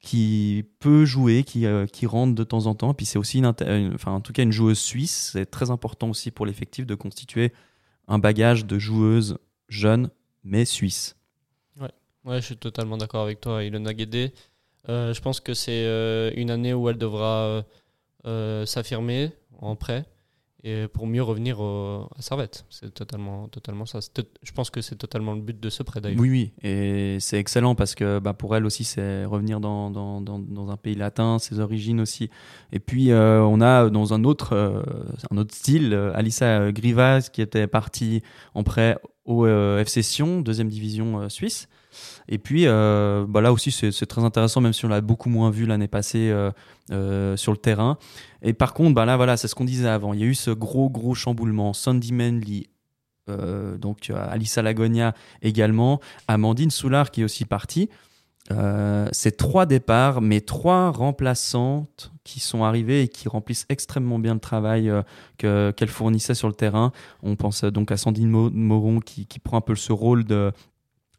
qui 0.00 0.64
peut 0.80 1.04
jouer, 1.04 1.44
qui, 1.44 1.64
euh, 1.64 1.86
qui 1.86 2.06
rentre 2.06 2.34
de 2.34 2.42
temps 2.44 2.66
en 2.66 2.74
temps. 2.74 2.92
Puis 2.92 3.06
c'est 3.06 3.18
aussi, 3.18 3.38
une, 3.38 3.52
une- 3.60 3.94
enfin, 3.94 4.10
en 4.10 4.20
tout 4.20 4.32
cas, 4.32 4.42
une 4.42 4.50
joueuse 4.50 4.78
suisse. 4.80 5.30
C'est 5.32 5.46
très 5.46 5.70
important 5.70 6.10
aussi 6.10 6.32
pour 6.32 6.44
l'effectif 6.46 6.86
de 6.86 6.96
constituer 6.96 7.52
un 8.08 8.18
bagage 8.18 8.66
de 8.66 8.78
joueuses 8.80 9.38
jeunes, 9.68 10.10
mais 10.42 10.64
suisses. 10.64 11.16
Ouais, 12.24 12.40
je 12.40 12.46
suis 12.46 12.56
totalement 12.56 12.96
d'accord 12.96 13.24
avec 13.24 13.40
toi, 13.40 13.64
Ilona 13.64 13.92
Guédé. 13.94 14.32
Euh, 14.88 15.14
je 15.14 15.20
pense 15.20 15.40
que 15.40 15.54
c'est 15.54 15.84
euh, 15.84 16.30
une 16.36 16.50
année 16.50 16.74
où 16.74 16.88
elle 16.88 16.98
devra 16.98 17.64
euh, 18.26 18.66
s'affirmer 18.66 19.30
en 19.60 19.76
prêt 19.76 20.04
et 20.64 20.86
pour 20.86 21.08
mieux 21.08 21.22
revenir 21.22 21.60
à 21.60 22.22
Servette. 22.22 22.64
C'est 22.70 22.94
totalement, 22.94 23.48
totalement 23.48 23.84
ça. 23.84 23.98
Je 24.42 24.52
pense 24.52 24.70
que 24.70 24.80
c'est 24.80 24.94
totalement 24.94 25.34
le 25.34 25.40
but 25.40 25.58
de 25.58 25.68
ce 25.68 25.82
prêt 25.82 26.00
d'ailleurs. 26.00 26.20
Oui, 26.20 26.30
oui, 26.30 26.52
et 26.62 27.18
c'est 27.18 27.36
excellent 27.36 27.74
parce 27.74 27.96
que 27.96 28.20
bah, 28.20 28.32
pour 28.32 28.54
elle 28.54 28.64
aussi, 28.64 28.84
c'est 28.84 29.24
revenir 29.24 29.58
dans, 29.58 29.90
dans, 29.90 30.20
dans, 30.20 30.70
un 30.70 30.76
pays 30.76 30.94
latin, 30.94 31.40
ses 31.40 31.58
origines 31.58 32.00
aussi. 32.00 32.30
Et 32.70 32.78
puis, 32.78 33.12
on 33.12 33.60
a 33.60 33.90
dans 33.90 34.14
un 34.14 34.22
autre, 34.22 34.84
un 35.32 35.36
autre 35.36 35.52
style, 35.52 35.92
euh, 35.94 36.12
Alissa 36.14 36.70
Grivas 36.70 37.28
qui 37.32 37.42
était 37.42 37.66
partie 37.66 38.22
en 38.54 38.62
prêt 38.62 38.98
au 39.24 39.48
FC 39.48 40.02
Sion, 40.02 40.42
deuxième 40.42 40.68
division 40.68 41.28
suisse. 41.28 41.68
Et 42.28 42.38
puis, 42.38 42.66
euh, 42.66 43.24
bah, 43.28 43.40
là 43.40 43.52
aussi, 43.52 43.70
c'est 43.70 44.06
très 44.06 44.24
intéressant, 44.24 44.60
même 44.60 44.72
si 44.72 44.84
on 44.84 44.88
l'a 44.88 45.00
beaucoup 45.00 45.28
moins 45.28 45.50
vu 45.50 45.66
l'année 45.66 45.88
passée 45.88 46.30
euh, 46.30 46.50
euh, 46.90 47.36
sur 47.36 47.52
le 47.52 47.58
terrain. 47.58 47.98
Et 48.42 48.52
par 48.52 48.74
contre, 48.74 48.94
bah, 48.94 49.04
là, 49.04 49.16
voilà, 49.16 49.36
c'est 49.36 49.48
ce 49.48 49.54
qu'on 49.54 49.64
disait 49.64 49.88
avant. 49.88 50.12
Il 50.14 50.20
y 50.20 50.24
a 50.24 50.26
eu 50.26 50.34
ce 50.34 50.50
gros, 50.50 50.90
gros 50.90 51.14
chamboulement. 51.14 51.72
Sandy 51.72 52.12
Manley, 52.12 52.66
donc 53.78 54.10
Alissa 54.10 54.62
Lagonia 54.62 55.14
également, 55.42 56.00
Amandine 56.28 56.70
Soulard 56.70 57.10
qui 57.12 57.20
est 57.20 57.24
aussi 57.24 57.44
partie. 57.44 57.88
C'est 59.12 59.36
trois 59.36 59.64
départs, 59.64 60.20
mais 60.20 60.40
trois 60.40 60.90
remplaçantes 60.90 62.12
qui 62.24 62.40
sont 62.40 62.64
arrivées 62.64 63.02
et 63.02 63.08
qui 63.08 63.28
remplissent 63.28 63.64
extrêmement 63.68 64.18
bien 64.18 64.34
le 64.34 64.40
travail 64.40 64.92
que- 65.38 65.70
qu'elles 65.76 65.88
fournissaient 65.88 66.34
sur 66.34 66.48
le 66.48 66.54
terrain. 66.54 66.90
On 67.22 67.36
pense 67.36 67.62
donc 67.64 67.92
à 67.92 67.96
Sandine 67.96 68.28
Mo- 68.28 68.50
Moron 68.50 68.98
qui 69.00 69.26
prend 69.38 69.56
un 69.58 69.60
peu 69.62 69.76
ce 69.76 69.92
rôle 69.92 70.24
de, 70.24 70.52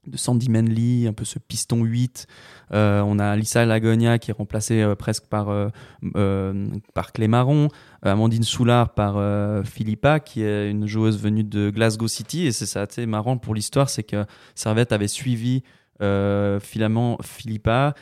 de 0.07 0.17
Sandy 0.17 0.49
Manley, 0.49 1.07
un 1.07 1.13
peu 1.13 1.25
ce 1.25 1.39
piston 1.39 1.83
8. 1.83 2.27
Euh, 2.73 3.01
on 3.01 3.19
a 3.19 3.35
Lisa 3.35 3.65
Lagonia 3.65 4.19
qui 4.19 4.31
est 4.31 4.33
remplacée 4.33 4.81
euh, 4.81 4.95
presque 4.95 5.25
par, 5.25 5.49
euh, 5.49 6.67
par 6.93 7.11
Clé 7.13 7.27
Marron. 7.27 7.69
Amandine 8.01 8.43
Soulard 8.43 8.93
par 8.95 9.15
Philippa, 9.65 10.19
qui 10.19 10.43
est 10.43 10.69
une 10.69 10.87
joueuse 10.87 11.17
venue 11.17 11.45
de 11.45 11.69
Glasgow 11.69 12.09
City. 12.09 12.45
Et 12.45 12.51
c'est 12.51 12.65
ça, 12.65 12.81
assez 12.81 13.05
marrant 13.05 13.37
pour 13.37 13.55
l'histoire, 13.55 13.89
c'est 13.89 14.03
que 14.03 14.25
Servette 14.55 14.91
avait 14.91 15.07
suivi 15.07 15.63
euh, 16.01 16.59
finalement 16.59 17.17
Philippa 17.21 17.93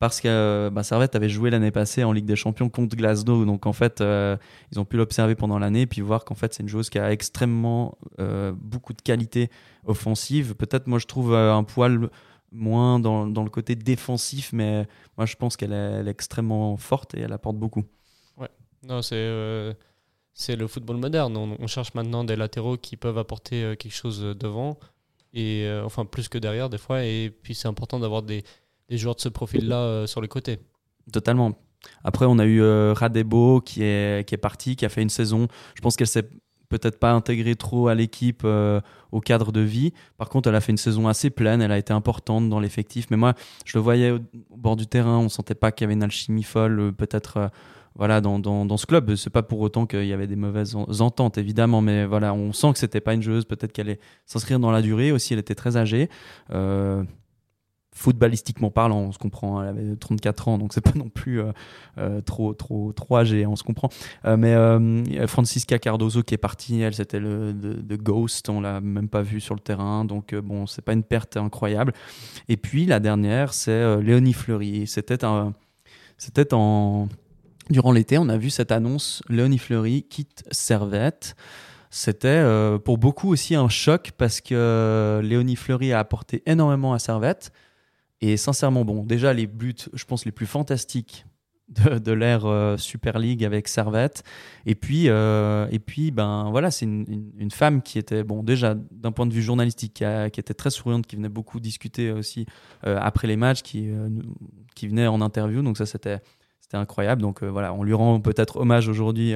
parce 0.00 0.22
que 0.22 0.28
euh, 0.28 0.70
bah, 0.70 0.82
Servette 0.82 1.14
avait 1.14 1.28
joué 1.28 1.50
l'année 1.50 1.70
passée 1.70 2.04
en 2.04 2.12
Ligue 2.12 2.24
des 2.24 2.34
Champions 2.34 2.70
contre 2.70 2.96
Glasgow. 2.96 3.44
Donc 3.44 3.66
en 3.66 3.74
fait, 3.74 4.00
euh, 4.00 4.38
ils 4.72 4.80
ont 4.80 4.86
pu 4.86 4.96
l'observer 4.96 5.34
pendant 5.34 5.58
l'année 5.58 5.86
puis 5.86 6.00
voir 6.00 6.24
qu'en 6.24 6.34
fait, 6.34 6.54
c'est 6.54 6.62
une 6.62 6.70
joueuse 6.70 6.88
qui 6.88 6.98
a 6.98 7.12
extrêmement 7.12 7.98
euh, 8.18 8.52
beaucoup 8.56 8.94
de 8.94 9.02
qualité 9.02 9.50
offensive. 9.84 10.54
Peut-être, 10.54 10.86
moi, 10.86 10.98
je 10.98 11.06
trouve 11.06 11.34
un 11.34 11.62
poil 11.64 12.08
moins 12.50 12.98
dans, 12.98 13.26
dans 13.26 13.44
le 13.44 13.50
côté 13.50 13.76
défensif, 13.76 14.54
mais 14.54 14.88
moi, 15.18 15.26
je 15.26 15.36
pense 15.36 15.58
qu'elle 15.58 15.74
est, 15.74 16.08
extrêmement 16.08 16.78
forte 16.78 17.14
et 17.14 17.20
elle 17.20 17.32
apporte 17.32 17.56
beaucoup. 17.56 17.84
Non, 18.82 19.02
c'est 19.02 19.76
c'est 20.32 20.56
le 20.56 20.66
football 20.66 20.96
moderne. 20.96 21.36
On, 21.36 21.58
on 21.60 21.66
cherche 21.66 21.92
maintenant 21.92 22.24
des 22.24 22.36
latéraux 22.36 22.78
qui 22.78 22.96
peuvent 22.96 23.18
apporter 23.18 23.76
quelque 23.78 23.92
chose 23.92 24.22
devant, 24.22 24.78
et 25.34 25.70
enfin 25.84 26.06
plus 26.06 26.30
que 26.30 26.38
derrière 26.38 26.70
des 26.70 26.78
fois. 26.78 27.04
Et 27.04 27.30
puis 27.42 27.54
c'est 27.54 27.68
important 27.68 28.00
d'avoir 28.00 28.22
des, 28.22 28.42
des 28.90 28.98
joueurs 28.98 29.14
de 29.14 29.20
ce 29.20 29.28
profil-là 29.28 29.76
euh, 29.76 30.06
sur 30.06 30.20
les 30.20 30.28
côtés. 30.28 30.58
Totalement. 31.12 31.52
Après, 32.04 32.26
on 32.26 32.38
a 32.38 32.44
eu 32.44 32.60
euh, 32.60 32.92
Radebo 32.92 33.60
qui 33.62 33.82
est, 33.82 34.28
qui 34.28 34.36
parti, 34.36 34.76
qui 34.76 34.84
a 34.84 34.90
fait 34.90 35.00
une 35.00 35.08
saison. 35.08 35.46
Je 35.74 35.80
pense 35.80 35.96
qu'elle 35.96 36.08
s'est 36.08 36.28
peut-être 36.68 36.98
pas 36.98 37.12
intégrée 37.12 37.56
trop 37.56 37.88
à 37.88 37.94
l'équipe, 37.94 38.42
euh, 38.44 38.80
au 39.12 39.20
cadre 39.20 39.50
de 39.50 39.60
vie. 39.60 39.92
Par 40.18 40.28
contre, 40.28 40.48
elle 40.48 40.54
a 40.54 40.60
fait 40.60 40.72
une 40.72 40.78
saison 40.78 41.08
assez 41.08 41.30
pleine, 41.30 41.62
elle 41.62 41.72
a 41.72 41.78
été 41.78 41.92
importante 41.92 42.48
dans 42.48 42.60
l'effectif. 42.60 43.06
Mais 43.10 43.16
moi, 43.16 43.34
je 43.64 43.78
le 43.78 43.82
voyais 43.82 44.10
au, 44.10 44.20
bord 44.56 44.76
du 44.76 44.86
terrain, 44.86 45.18
on 45.18 45.28
sentait 45.28 45.54
pas 45.54 45.72
qu'il 45.72 45.84
y 45.84 45.86
avait 45.86 45.94
une 45.94 46.02
alchimie 46.02 46.42
folle, 46.42 46.92
peut-être. 46.92 47.50
voilà, 47.96 48.20
dans, 48.20 48.38
dans, 48.38 48.64
dans 48.66 48.76
ce 48.76 48.86
club, 48.86 49.16
c'est 49.16 49.30
pas 49.30 49.42
pour 49.42 49.60
autant 49.60 49.86
qu'il 49.86 50.06
y 50.06 50.12
avait 50.12 50.28
des 50.28 50.36
mauvaises 50.36 50.76
en- 50.76 50.86
ententes, 51.00 51.38
évidemment, 51.38 51.80
mais 51.80 52.06
voilà, 52.06 52.34
on 52.34 52.52
sent 52.52 52.72
que 52.72 52.78
c'était 52.78 53.00
pas 53.00 53.14
une 53.14 53.22
joueuse, 53.22 53.46
peut-être 53.46 53.72
qu'elle 53.72 53.88
allait 53.88 54.00
s'inscrire 54.26 54.60
dans 54.60 54.70
la 54.70 54.82
durée. 54.82 55.10
Aussi, 55.10 55.32
elle 55.32 55.40
était 55.40 55.56
très 55.56 55.76
âgée. 55.76 56.08
Footballistiquement 57.92 58.70
parlant, 58.70 59.00
on 59.00 59.12
se 59.12 59.18
comprend, 59.18 59.62
elle 59.62 59.68
avait 59.68 59.96
34 59.96 60.48
ans, 60.48 60.58
donc 60.58 60.72
c'est 60.72 60.80
pas 60.80 60.92
non 60.94 61.08
plus 61.08 61.40
euh, 61.40 61.52
euh, 61.98 62.20
trop, 62.20 62.54
trop, 62.54 62.92
trop 62.92 63.16
âgé, 63.16 63.44
hein, 63.44 63.48
on 63.50 63.56
se 63.56 63.64
comprend. 63.64 63.88
Euh, 64.26 64.36
mais 64.36 65.26
Francisca 65.26 65.78
Cardozo 65.78 66.22
qui 66.22 66.34
est 66.34 66.38
partie, 66.38 66.80
elle 66.80 66.94
c'était 66.94 67.18
le 67.18 67.52
de, 67.52 67.96
Ghost, 67.96 68.48
on 68.48 68.60
l'a 68.60 68.80
même 68.80 69.08
pas 69.08 69.22
vu 69.22 69.40
sur 69.40 69.54
le 69.54 69.60
terrain, 69.60 70.04
donc 70.04 70.34
bon, 70.34 70.66
c'est 70.66 70.82
pas 70.82 70.92
une 70.92 71.02
perte 71.02 71.36
incroyable. 71.36 71.92
Et 72.48 72.56
puis 72.56 72.86
la 72.86 73.00
dernière, 73.00 73.52
c'est 73.52 74.00
Léonie 74.00 74.32
Fleury. 74.32 74.86
C'était 74.86 75.24
un, 75.24 75.52
c'était 76.16 76.54
en 76.54 77.08
durant 77.70 77.92
l'été, 77.92 78.18
on 78.18 78.28
a 78.28 78.36
vu 78.36 78.50
cette 78.50 78.72
annonce 78.72 79.22
Léonie 79.28 79.58
Fleury 79.58 80.04
quitte 80.04 80.44
Servette. 80.50 81.34
C'était 81.90 82.44
pour 82.84 82.98
beaucoup 82.98 83.32
aussi 83.32 83.56
un 83.56 83.68
choc 83.68 84.12
parce 84.16 84.40
que 84.40 84.54
euh, 84.54 85.22
Léonie 85.22 85.56
Fleury 85.56 85.92
a 85.92 85.98
apporté 85.98 86.42
énormément 86.46 86.92
à 86.92 87.00
Servette. 87.00 87.52
Et 88.20 88.36
sincèrement, 88.36 88.84
bon, 88.84 89.04
déjà 89.04 89.32
les 89.32 89.46
buts, 89.46 89.74
je 89.92 90.04
pense, 90.04 90.24
les 90.24 90.32
plus 90.32 90.46
fantastiques 90.46 91.24
de, 91.70 92.12
l'ère 92.12 92.46
euh, 92.46 92.76
Super 92.76 93.18
League 93.18 93.44
avec 93.44 93.68
Servette. 93.68 94.22
Et 94.66 94.74
puis, 94.74 95.08
euh, 95.08 95.66
et 95.70 95.78
puis 95.78 96.10
ben 96.10 96.48
voilà, 96.50 96.70
c'est 96.70 96.84
une, 96.84 97.32
une- 97.38 97.50
femme 97.50 97.82
qui 97.82 97.98
était, 97.98 98.24
bon, 98.24 98.42
déjà 98.42 98.74
d'un 98.90 99.12
point 99.12 99.26
de 99.26 99.32
vue 99.32 99.42
journalistique, 99.42 99.94
qui, 99.94 100.40
était 100.40 100.54
très 100.54 100.70
souriante, 100.70 101.06
qui 101.06 101.16
venait 101.16 101.28
beaucoup 101.28 101.60
discuter 101.60 102.10
aussi 102.10 102.46
euh, 102.86 102.98
après 103.00 103.28
les 103.28 103.36
matchs, 103.36 103.62
qui, 103.62 103.88
qui 104.74 104.88
venait 104.88 105.06
en 105.06 105.20
interview. 105.20 105.62
Donc 105.62 105.78
ça, 105.78 105.86
c'était. 105.86 106.18
C'était 106.62 106.76
incroyable. 106.82 107.20
Donc 107.20 107.42
voilà, 107.42 107.74
on 107.74 107.82
lui 107.82 107.94
rend 107.94 108.20
peut-être 108.20 108.58
hommage 108.58 108.88
aujourd'hui 108.88 109.34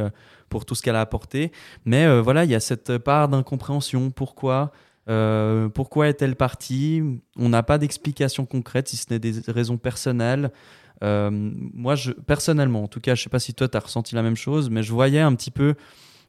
pour 0.49 0.65
tout 0.65 0.77
ce 0.77 0.83
qu'elle 0.83 0.95
a 0.95 1.01
apporté. 1.01 1.51
Mais 1.85 2.21
voilà, 2.21 2.45
il 2.45 2.51
y 2.53 2.55
a 2.55 2.61
cette 2.61 2.97
part 2.99 3.29
d'incompréhension. 3.29 4.13
Pourquoi 4.13 4.71
euh, 5.09 5.69
pourquoi 5.69 6.09
est-elle 6.09 6.37
partie? 6.37 7.03
On 7.37 7.49
n'a 7.49 7.63
pas 7.63 7.79
d'explication 7.79 8.47
concrète, 8.47 8.89
si 8.89 8.97
ce 8.97 9.07
n'est 9.11 9.19
des 9.19 9.41
raisons 9.49 9.77
personnelles. 9.77 10.51
Euh, 11.03 11.31
moi, 11.31 11.95
personnellement, 12.27 12.85
en 12.85 12.89
tout 12.89 13.01
cas, 13.01 13.15
je 13.15 13.23
sais 13.23 13.31
pas 13.31 13.39
si 13.39 13.55
toi, 13.55 13.69
tu 13.69 13.77
as 13.77 13.81
ressenti 13.81 14.15
la 14.15 14.23
même 14.23 14.37
chose, 14.37 14.71
mais 14.71 14.83
je 14.83 14.93
voyais 14.93 15.21
un 15.21 15.35
petit 15.35 15.51
peu, 15.51 15.75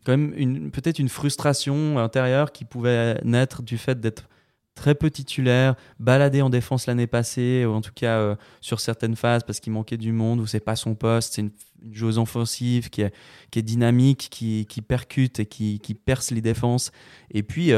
quand 0.06 0.18
même, 0.18 0.72
peut-être 0.72 1.00
une 1.00 1.10
frustration 1.10 2.00
intérieure 2.00 2.52
qui 2.52 2.66
pouvait 2.66 3.20
naître 3.24 3.64
du 3.64 3.78
fait 3.78 4.00
d'être 4.00 4.28
très 4.74 4.94
peu 4.94 5.10
titulaire, 5.10 5.76
baladé 6.00 6.42
en 6.42 6.50
défense 6.50 6.88
l'année 6.88 7.08
passée, 7.08 7.64
ou 7.66 7.72
en 7.72 7.80
tout 7.80 7.94
cas 7.96 8.18
euh, 8.18 8.36
sur 8.60 8.82
certaines 8.82 9.16
phases 9.16 9.44
parce 9.44 9.62
qu'il 9.62 9.72
manquait 9.72 9.96
du 9.96 10.12
monde, 10.12 10.42
ou 10.42 10.48
c'est 10.48 10.60
pas 10.60 10.76
son 10.76 10.96
poste, 10.96 11.36
c'est 11.36 11.42
une, 11.42 11.52
joueuse 11.92 12.18
offensive 12.18 12.90
qui 12.90 13.04
est, 13.04 13.14
dynamique, 13.62 14.28
qui, 14.32 14.66
percute 14.82 15.40
et 15.40 15.46
qui, 15.46 15.80
perce 16.04 16.32
les 16.32 16.42
défenses. 16.42 16.92
Et 17.30 17.44
puis, 17.44 17.72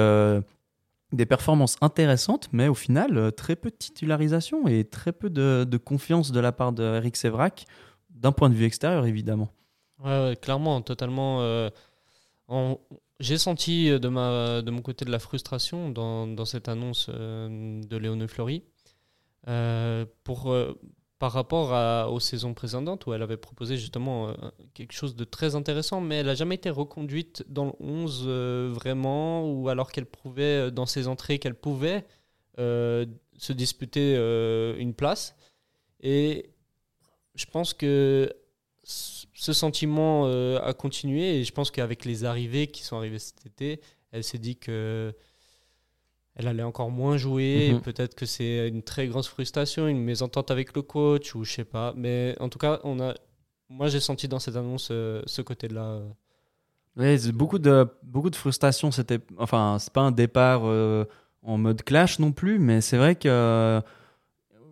des 1.13 1.25
performances 1.25 1.77
intéressantes, 1.81 2.49
mais 2.51 2.67
au 2.67 2.73
final, 2.73 3.17
euh, 3.17 3.31
très 3.31 3.55
peu 3.55 3.69
de 3.69 3.75
titularisation 3.75 4.67
et 4.67 4.83
très 4.83 5.13
peu 5.13 5.29
de, 5.29 5.65
de 5.69 5.77
confiance 5.77 6.31
de 6.31 6.39
la 6.39 6.51
part 6.51 6.73
de 6.73 6.83
Eric 6.83 7.15
Sévrac, 7.15 7.65
d'un 8.09 8.31
point 8.31 8.49
de 8.49 8.55
vue 8.55 8.65
extérieur, 8.65 9.05
évidemment. 9.05 9.49
Ouais, 10.03 10.37
clairement, 10.41 10.81
totalement. 10.81 11.41
euh, 11.41 11.69
J'ai 13.19 13.37
senti 13.37 13.89
euh, 13.89 13.99
de, 13.99 14.09
ma, 14.09 14.61
de 14.61 14.69
mon 14.71 14.81
côté 14.81 15.05
de 15.05 15.11
la 15.11 15.19
frustration 15.19 15.89
dans, 15.89 16.27
dans 16.27 16.45
cette 16.45 16.67
annonce 16.67 17.09
de 17.09 17.97
Léone 17.97 18.27
Fleury. 18.27 18.63
Pour, 20.23 20.53
par 21.19 21.31
rapport 21.31 21.73
à- 21.73 22.09
aux 22.11 22.19
saisons 22.19 22.53
précédentes 22.53 23.05
où 23.05 23.13
elle 23.13 23.21
avait 23.23 23.37
proposé 23.37 23.77
justement 23.77 24.29
euh, 24.29 24.33
quelque 24.73 24.93
chose 24.93 25.15
de 25.15 25.23
très 25.23 25.55
intéressant, 25.55 25.99
mais 26.01 26.17
elle 26.17 26.27
n'a 26.27 26.35
jamais 26.35 26.55
été 26.55 26.69
reconduite 26.69 27.43
dans 27.47 27.65
le 27.65 27.73
11 27.79 28.25
euh, 28.27 28.71
vraiment, 28.73 29.49
ou 29.49 29.69
alors 29.69 29.91
qu'elle 29.91 30.05
prouvait 30.05 30.67
euh, 30.67 30.71
dans 30.71 30.85
ses 30.85 31.07
entrées 31.07 31.39
qu'elle 31.39 31.55
pouvait 31.55 32.05
se 32.57 33.53
disputer 33.53 34.15
une 34.79 34.95
place. 34.95 35.35
Et 36.01 36.49
je 37.35 37.45
pense 37.45 37.75
que 37.75 38.33
ce 38.83 39.53
sentiment 39.53 40.25
a 40.25 40.73
continué 40.73 41.37
et 41.37 41.43
je 41.43 41.51
pense 41.51 41.69
qu'avec 41.69 42.03
les 42.03 42.25
arrivées 42.25 42.65
qui 42.65 42.81
sont 42.81 42.97
arrivées 42.97 43.19
cet 43.19 43.45
été, 43.45 43.79
elle 44.11 44.23
s'est 44.23 44.39
dit 44.39 44.57
que 44.57 45.13
elle 46.37 46.47
allait 46.47 46.63
encore 46.63 46.91
moins 46.91 47.17
jouer. 47.17 47.73
Mhm. 47.73 47.81
Peut-être 47.81 48.15
que 48.15 48.25
c'est 48.25 48.67
une 48.67 48.83
très 48.83 49.07
grosse 49.07 49.27
frustration, 49.27 49.87
une 49.87 50.03
mésentente 50.03 50.51
avec 50.51 50.75
le 50.75 50.83
coach 50.83 51.33
ou 51.35 51.43
je 51.43 51.51
sais 51.51 51.65
pas. 51.65 51.93
Mais 51.97 52.35
en 52.39 52.47
tout 52.47 52.59
cas, 52.59 52.79
on 52.83 52.99
a, 52.99 53.15
moi 53.69 53.87
j'ai 53.87 53.99
senti 53.99 54.27
dans 54.27 54.39
cette 54.39 54.55
annonce 54.55 54.89
euh, 54.91 55.23
ce 55.25 55.41
côté-là. 55.41 55.99
Oui, 56.95 57.19
c'est 57.19 57.31
beaucoup 57.31 57.57
de, 57.59 57.87
beaucoup 58.03 58.29
de 58.29 58.35
frustration. 58.35 58.91
C'était, 58.91 59.19
enfin, 59.37 59.77
c'est 59.79 59.91
pas 59.91 60.01
un 60.01 60.11
départ 60.11 60.61
euh, 60.65 61.05
en 61.41 61.57
mode 61.57 61.81
clash 61.81 62.19
non 62.19 62.31
plus, 62.31 62.59
mais 62.59 62.81
c'est 62.81 62.97
vrai 62.97 63.15
que 63.15 63.27
euh, 63.27 63.81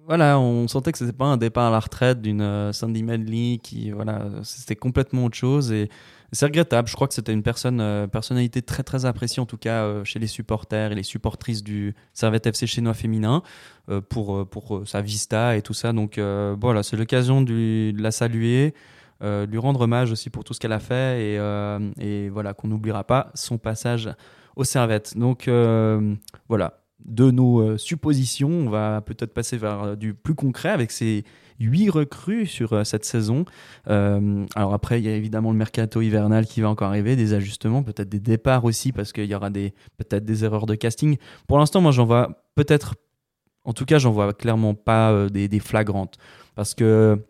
voilà, 0.05 0.39
on 0.39 0.67
sentait 0.67 0.91
que 0.91 0.99
c'était 0.99 1.13
pas 1.13 1.25
un 1.25 1.37
départ 1.37 1.65
à 1.65 1.71
la 1.71 1.79
retraite 1.79 2.21
d'une 2.21 2.41
euh, 2.41 2.71
Sandy 2.73 3.01
Medley 3.01 3.57
qui, 3.57 3.89
voilà, 3.89 4.27
c'était 4.43 4.75
complètement 4.75 5.25
autre 5.25 5.37
chose 5.37 5.71
et 5.71 5.89
c'est 6.31 6.45
regrettable. 6.45 6.87
Je 6.87 6.95
crois 6.95 7.07
que 7.07 7.13
c'était 7.13 7.33
une 7.33 7.43
personne, 7.43 7.79
euh, 7.81 8.07
personnalité 8.07 8.61
très 8.61 8.83
très 8.83 9.05
appréciée 9.05 9.41
en 9.41 9.45
tout 9.45 9.57
cas 9.57 9.83
euh, 9.83 10.03
chez 10.03 10.19
les 10.19 10.27
supporters 10.27 10.91
et 10.91 10.95
les 10.95 11.03
supportrices 11.03 11.63
du 11.63 11.95
Servette 12.13 12.47
FC 12.47 12.67
chinois 12.67 12.93
féminin 12.93 13.43
euh, 13.89 14.01
pour 14.01 14.47
pour 14.47 14.83
sa 14.85 15.01
vista 15.01 15.55
et 15.55 15.61
tout 15.61 15.73
ça. 15.73 15.93
Donc 15.93 16.19
voilà, 16.19 16.83
c'est 16.83 16.97
l'occasion 16.97 17.41
de, 17.41 17.91
de 17.91 18.01
la 18.01 18.11
saluer. 18.11 18.73
Euh, 19.23 19.45
lui 19.45 19.57
rendre 19.57 19.79
hommage 19.79 20.11
aussi 20.11 20.29
pour 20.29 20.43
tout 20.43 20.53
ce 20.53 20.59
qu'elle 20.59 20.73
a 20.73 20.79
fait 20.79 21.21
et, 21.21 22.05
et 22.05 22.29
voilà 22.29 22.53
qu'on 22.53 22.67
n'oubliera 22.67 23.05
pas 23.05 23.31
son 23.33 23.57
passage 23.57 24.09
aux 24.55 24.65
Servettes. 24.65 25.17
Donc 25.17 25.49
voilà, 26.49 26.79
de 27.05 27.31
nos 27.31 27.77
suppositions, 27.77 28.49
on 28.49 28.69
va 28.69 29.01
peut-être 29.01 29.33
passer 29.33 29.57
vers 29.57 29.95
du 29.95 30.13
plus 30.13 30.35
concret 30.35 30.69
avec 30.69 30.91
ces 30.91 31.23
huit 31.59 31.89
recrues 31.89 32.45
sur 32.45 32.73
euh, 32.73 32.83
cette 32.83 33.05
saison. 33.05 33.45
Euh, 33.87 34.45
alors 34.55 34.73
après, 34.73 34.99
il 34.99 35.05
y 35.05 35.09
a 35.09 35.15
évidemment 35.15 35.51
le 35.51 35.57
mercato 35.57 36.01
hivernal 36.01 36.45
qui 36.45 36.61
va 36.61 36.69
encore 36.69 36.89
arriver, 36.89 37.15
des 37.15 37.33
ajustements, 37.33 37.83
peut-être 37.83 38.09
des 38.09 38.19
départs 38.19 38.65
aussi 38.65 38.91
parce 38.91 39.13
qu'il 39.13 39.25
y 39.25 39.35
aura 39.35 39.49
peut-être 39.49 40.25
des 40.25 40.43
erreurs 40.43 40.65
de 40.65 40.75
casting. 40.75 41.17
Pour 41.47 41.57
l'instant, 41.57 41.81
moi 41.81 41.91
j'en 41.91 42.05
vois 42.05 42.45
peut-être, 42.55 42.95
en 43.63 43.73
tout 43.73 43.85
cas, 43.85 43.97
j'en 43.97 44.11
vois 44.11 44.33
clairement 44.33 44.73
pas 44.73 45.11
euh, 45.11 45.29
des, 45.29 45.59
flagrantes 45.59 46.17
parce 46.55 46.73
que 46.73 47.21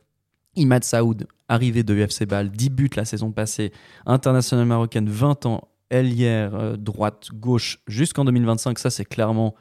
Imad 0.56 0.84
Saoud, 0.84 1.28
arrivé 1.48 1.84
de 1.84 1.94
UFC 1.94 2.26
Bâle, 2.26 2.50
10 2.50 2.70
buts 2.70 2.90
la 2.96 3.06
saison 3.06 3.32
passée, 3.32 3.72
internationale 4.06 4.66
marocaine, 4.66 5.10
20 5.10 5.46
ans, 5.46 5.68
ailière, 5.90 6.78
droite, 6.78 7.30
gauche, 7.34 7.80
jusqu'en 7.88 8.26
2025. 8.26 8.80
Ça, 8.80 8.90
c'est 8.90 9.06
clairement, 9.06 9.54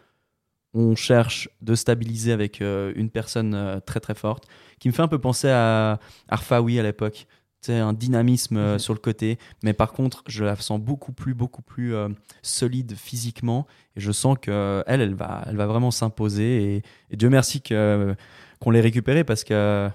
on 0.74 0.94
cherche 0.96 1.48
de 1.62 1.74
stabiliser 1.74 2.32
avec 2.32 2.60
euh, 2.60 2.92
une 2.96 3.08
personne 3.10 3.54
euh, 3.54 3.80
très 3.80 4.00
très 4.00 4.14
forte, 4.14 4.44
qui 4.80 4.88
me 4.88 4.92
fait 4.92 5.02
un 5.02 5.08
peu 5.08 5.18
penser 5.18 5.48
à 5.48 5.98
Arfaoui 6.28 6.78
à 6.78 6.82
l'époque. 6.82 7.26
C'est 7.60 7.78
un 7.78 7.94
dynamisme 7.94 8.58
euh, 8.58 8.78
sur 8.78 8.92
le 8.92 8.98
côté, 8.98 9.38
mais 9.62 9.72
par 9.72 9.92
contre, 9.92 10.22
je 10.26 10.44
la 10.44 10.54
sens 10.56 10.78
beaucoup 10.80 11.12
plus, 11.12 11.32
beaucoup 11.32 11.62
plus 11.62 11.94
solide 12.42 12.94
physiquement, 12.96 13.66
et 13.96 14.00
je 14.00 14.12
sens 14.12 14.36
que 14.40 14.82
elle, 14.86 15.00
elle 15.00 15.14
va, 15.14 15.44
elle 15.46 15.56
va 15.56 15.66
vraiment 15.66 15.90
s'imposer. 15.90 16.74
Et, 16.76 16.82
et 17.10 17.16
Dieu 17.16 17.30
merci 17.30 17.62
que 17.62 18.14
qu'on 18.60 18.70
l'ait 18.70 18.80
récupérée 18.82 19.24
parce 19.24 19.44
que 19.44 19.88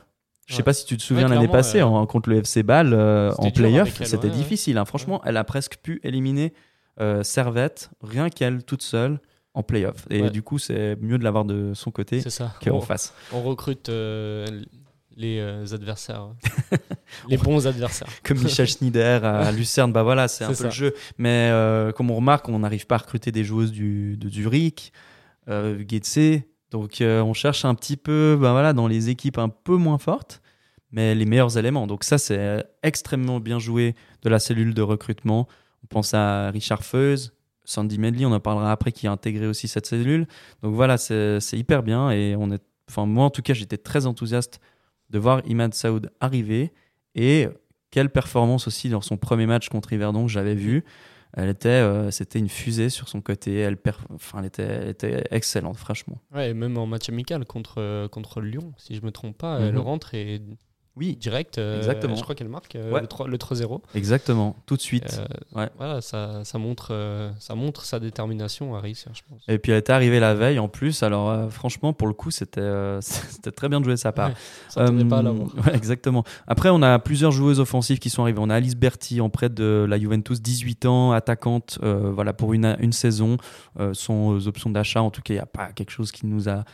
je 0.48 0.54
sais 0.56 0.60
Ouais. 0.62 0.64
pas 0.64 0.74
si 0.74 0.86
tu 0.86 0.98
te 0.98 1.04
souviens 1.04 1.28
Ouais, 1.30 1.36
l'année 1.36 1.48
passée 1.48 1.82
en- 1.84 2.06
contre 2.08 2.30
le 2.30 2.38
FC 2.38 2.64
Bâle 2.64 2.90
C'était 3.36 3.48
en 3.48 3.52
playoff, 3.52 4.04
c'était 4.04 4.28
ouais, 4.28 4.34
difficile. 4.34 4.78
hein. 4.80 4.86
Franchement, 4.86 5.22
elle 5.26 5.38
a 5.38 5.44
presque 5.44 5.78
pu 5.78 6.00
éliminer 6.04 6.54
Servette, 7.24 7.92
rien 8.02 8.30
qu'elle 8.30 8.64
toute 8.64 8.82
seule 8.82 9.20
en 9.54 9.64
playoff. 9.64 10.06
Et 10.10 10.22
Ouais. 10.24 10.30
du 10.30 10.42
coup, 10.44 10.60
c'est 10.60 10.96
mieux 11.02 11.18
de 11.18 11.24
l'avoir 11.24 11.46
de 11.46 11.74
son 11.74 11.92
côté 11.92 12.22
qu'en 12.64 12.76
On, 12.76 12.82
face. 12.82 13.14
on 13.34 13.42
recrute 13.42 13.90
euh, 13.90 14.46
les 15.18 15.40
euh, 15.40 15.66
adversaires, 15.74 16.30
les 17.30 17.38
bons 17.38 17.68
adversaires. 17.68 18.08
Comme 18.24 18.40
Michel 18.40 18.68
Schneider 18.68 19.26
à 19.26 19.52
Lucerne, 19.52 19.92
bah 19.92 20.04
voilà, 20.04 20.28
c'est 20.28 20.44
un 20.46 20.54
peu 20.54 20.64
le 20.66 20.70
jeu. 20.70 20.94
Mais 21.18 21.50
euh, 21.52 21.92
comme 21.92 22.10
on 22.12 22.16
remarque, 22.16 22.48
on 22.48 22.60
n'arrive 22.60 22.86
pas 22.88 22.96
à 22.96 23.00
recruter 23.00 23.32
des 23.32 23.44
joueuses 23.44 23.72
du, 23.72 24.18
de 24.18 24.30
Zurich, 24.30 24.94
euh, 25.50 25.84
Getse. 25.88 26.42
Donc 26.72 26.98
on 27.02 27.34
cherche 27.34 27.66
un 27.66 27.74
petit 27.74 27.98
peu 27.98 28.38
bah 28.40 28.52
voilà, 28.52 28.74
dans 28.74 28.88
les 28.88 29.10
équipes 29.10 29.40
un 29.40 29.50
peu 29.50 29.76
moins 29.76 29.98
fortes, 29.98 30.40
mais 30.92 31.16
les 31.16 31.26
meilleurs 31.26 31.58
éléments. 31.58 31.88
Donc 31.88 32.04
ça, 32.04 32.20
c'est 32.20 32.64
extrêmement 32.84 33.40
bien 33.40 33.58
joué 33.58 33.96
de 34.22 34.30
la 34.30 34.38
cellule 34.38 34.76
de 34.76 34.84
recrutement. 34.84 35.48
On 35.84 35.88
pense 35.88 36.14
à 36.14 36.52
Richard 36.52 36.84
Feuz, 36.84 37.34
Sandy 37.70 38.00
Medley, 38.00 38.26
on 38.26 38.32
en 38.32 38.40
parlera 38.40 38.72
après, 38.72 38.92
qui 38.92 39.06
a 39.08 39.12
intégré 39.12 39.46
aussi 39.48 39.68
cette 39.68 39.86
cellule. 39.86 40.26
Donc 40.64 40.74
voilà, 40.74 40.98
c'est 40.98 41.40
hyper 41.54 41.84
bien 41.84 42.10
et 42.12 42.36
on 42.36 42.50
est, 42.52 42.62
enfin 42.90 43.06
moi 43.06 43.26
en 43.26 43.30
tout 43.30 43.42
cas, 43.44 43.54
j'étais 43.54 43.78
très 43.78 44.06
enthousiaste 44.06 44.60
de 45.12 45.20
voir 45.20 45.42
Imad 45.46 45.74
Saoud 45.74 46.12
arriver 46.20 46.72
et 47.16 47.48
quelle 47.92 48.10
performance 48.10 48.68
aussi 48.68 48.90
dans 48.90 49.02
son 49.02 49.18
premier 49.18 49.46
match 49.46 49.70
contre 49.70 49.94
Yverdon 49.94 50.26
que 50.26 50.32
j'avais 50.32 50.56
vu. 50.56 50.84
Elle 51.34 51.50
était, 51.50 51.70
euh, 51.70 52.10
c'était 52.10 52.40
une 52.40 52.50
fusée 52.50 52.90
sur 52.90 53.08
son 53.08 53.22
côté. 53.22 53.56
Elle, 53.60 53.78
enfin, 54.16 54.40
elle 54.40 54.46
était, 54.46 54.64
elle 54.64 54.88
était 54.90 55.24
excellente, 55.30 55.78
franchement. 55.78 56.18
Ouais, 56.34 56.50
et 56.50 56.54
même 56.56 56.76
en 56.78 56.88
match 56.88 57.08
amical 57.10 57.46
contre, 57.46 57.76
euh, 57.78 58.08
contre 58.08 58.42
Lyon, 58.42 58.74
si 58.78 58.96
je 58.96 59.02
me 59.04 59.12
trompe 59.12 59.38
pas, 59.38 59.60
Mhm. 59.60 59.66
elle 59.68 59.78
rentre 59.78 60.16
et 60.16 60.42
Oui, 61.00 61.16
direct. 61.16 61.58
euh, 61.58 61.78
Exactement. 61.78 62.16
Je 62.16 62.22
crois 62.24 62.36
qu'elle 62.36 62.50
marque 62.50 62.76
euh, 62.76 62.92
Ouais. 62.92 63.02
le 63.02 63.08
3 63.08 63.28
le 63.28 63.38
3-0. 63.38 63.80
exactement, 63.96 64.56
tout 64.66 64.76
de 64.76 64.82
suite. 64.82 65.20
Euh, 65.20 65.60
Ouais. 65.60 65.70
Voilà, 65.78 66.02
ça, 66.02 66.44
ça, 66.44 66.58
montre, 66.60 66.90
euh, 66.92 67.32
ça 67.40 67.56
montre 67.56 67.86
sa 67.86 68.00
détermination 68.00 68.76
à 68.76 68.82
réussir, 68.82 69.12
je 69.16 69.22
pense. 69.28 69.42
Et 69.48 69.58
puis 69.58 69.72
elle 69.72 69.78
était 69.80 69.94
arrivée 69.94 70.20
la 70.20 70.36
veille 70.36 70.60
en 70.60 70.68
plus. 70.68 71.02
Alors 71.04 71.50
franchement, 71.52 71.94
pour 71.94 72.08
le 72.08 72.14
coup, 72.14 72.30
c'était, 72.32 72.62
c'était 73.02 73.52
très 73.52 73.70
bien 73.70 73.80
de 73.80 73.86
jouer 73.86 73.94
de 73.94 74.00
sa 74.00 74.12
part. 74.12 74.30
Ouais, 74.30 74.36
ça 74.68 74.86
pas 75.10 75.20
à 75.20 75.32
ouais, 75.32 75.74
exactement. 75.74 76.24
Après, 76.48 76.70
on 76.70 76.82
a 76.82 77.00
plusieurs 77.00 77.32
joueuses 77.32 77.60
offensives 77.62 78.00
qui 78.00 78.10
sont 78.10 78.24
arrivées. 78.24 78.40
On 78.42 78.50
a 78.50 78.56
Alice 78.56 78.76
Berti 78.76 79.22
en 79.22 79.30
prêt 79.30 79.50
de 79.50 79.86
la 79.90 79.98
Juventus, 79.98 80.42
18 80.42 80.86
ans, 80.86 81.12
attaquante, 81.14 81.80
voilà 81.82 82.34
pour 82.34 82.54
une, 82.54 82.76
une 82.80 82.92
saison. 82.94 83.38
Sans 83.94 84.48
options 84.48 84.70
d'achat, 84.70 85.02
en 85.02 85.12
tout 85.12 85.22
cas, 85.22 85.34
il 85.34 85.38
n'y 85.38 85.42
a 85.42 85.46
pas 85.46 85.72
quelque 85.72 85.92
chose 85.92 86.12
qui 86.12 86.26
nous 86.26 86.50
a 86.50 86.66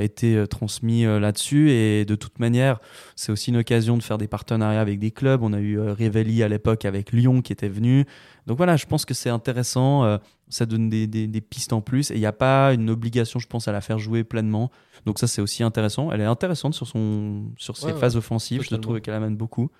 été 0.00 0.44
transmis 0.50 1.04
là-dessus. 1.04 1.70
Et 1.70 2.04
de 2.04 2.14
toute 2.14 2.38
manière, 2.40 2.80
c'est 3.16 3.30
aussi 3.32 3.51
une 3.52 3.58
occasion 3.58 3.96
de 3.96 4.02
faire 4.02 4.18
des 4.18 4.28
partenariats 4.28 4.80
avec 4.80 4.98
des 4.98 5.10
clubs. 5.10 5.42
On 5.42 5.52
a 5.52 5.60
eu 5.60 5.78
euh, 5.78 5.92
Rivelli 5.92 6.42
à 6.42 6.48
l'époque 6.48 6.84
avec 6.84 7.12
Lyon 7.12 7.40
qui 7.42 7.52
était 7.52 7.68
venu. 7.68 8.04
Donc 8.46 8.56
voilà, 8.56 8.76
je 8.76 8.86
pense 8.86 9.04
que 9.04 9.14
c'est 9.14 9.30
intéressant. 9.30 10.04
euh, 10.04 10.18
ça 10.48 10.66
donne 10.66 10.90
des, 10.90 11.06
des- 11.06 11.26
des 11.28 11.40
pistes 11.40 11.72
en 11.72 11.80
plus. 11.80 12.10
Et 12.10 12.14
il 12.14 12.20
n'y 12.20 12.26
a 12.26 12.32
pas 12.32 12.74
une 12.74 12.90
obligation, 12.90 13.38
je 13.38 13.46
pense, 13.46 13.68
à 13.68 13.72
la 13.72 13.80
faire 13.80 13.98
jouer 13.98 14.24
pleinement. 14.24 14.70
Donc 15.06 15.18
ça, 15.18 15.26
c'est 15.26 15.40
aussi 15.40 15.62
intéressant. 15.62 16.10
Elle 16.12 16.20
est 16.20 16.24
intéressante 16.24 16.74
sur, 16.74 16.86
son, 16.86 17.44
sur 17.56 17.76
ses 17.76 17.86
Ouais, 17.86 17.92
ouais, 17.92 17.98
phases 18.00 18.16
offensives. 18.16 18.62
Je 18.62 18.74
trouve 18.76 19.00
qu'elle 19.00 19.14
amène 19.14 19.36
beaucoup. 19.36 19.70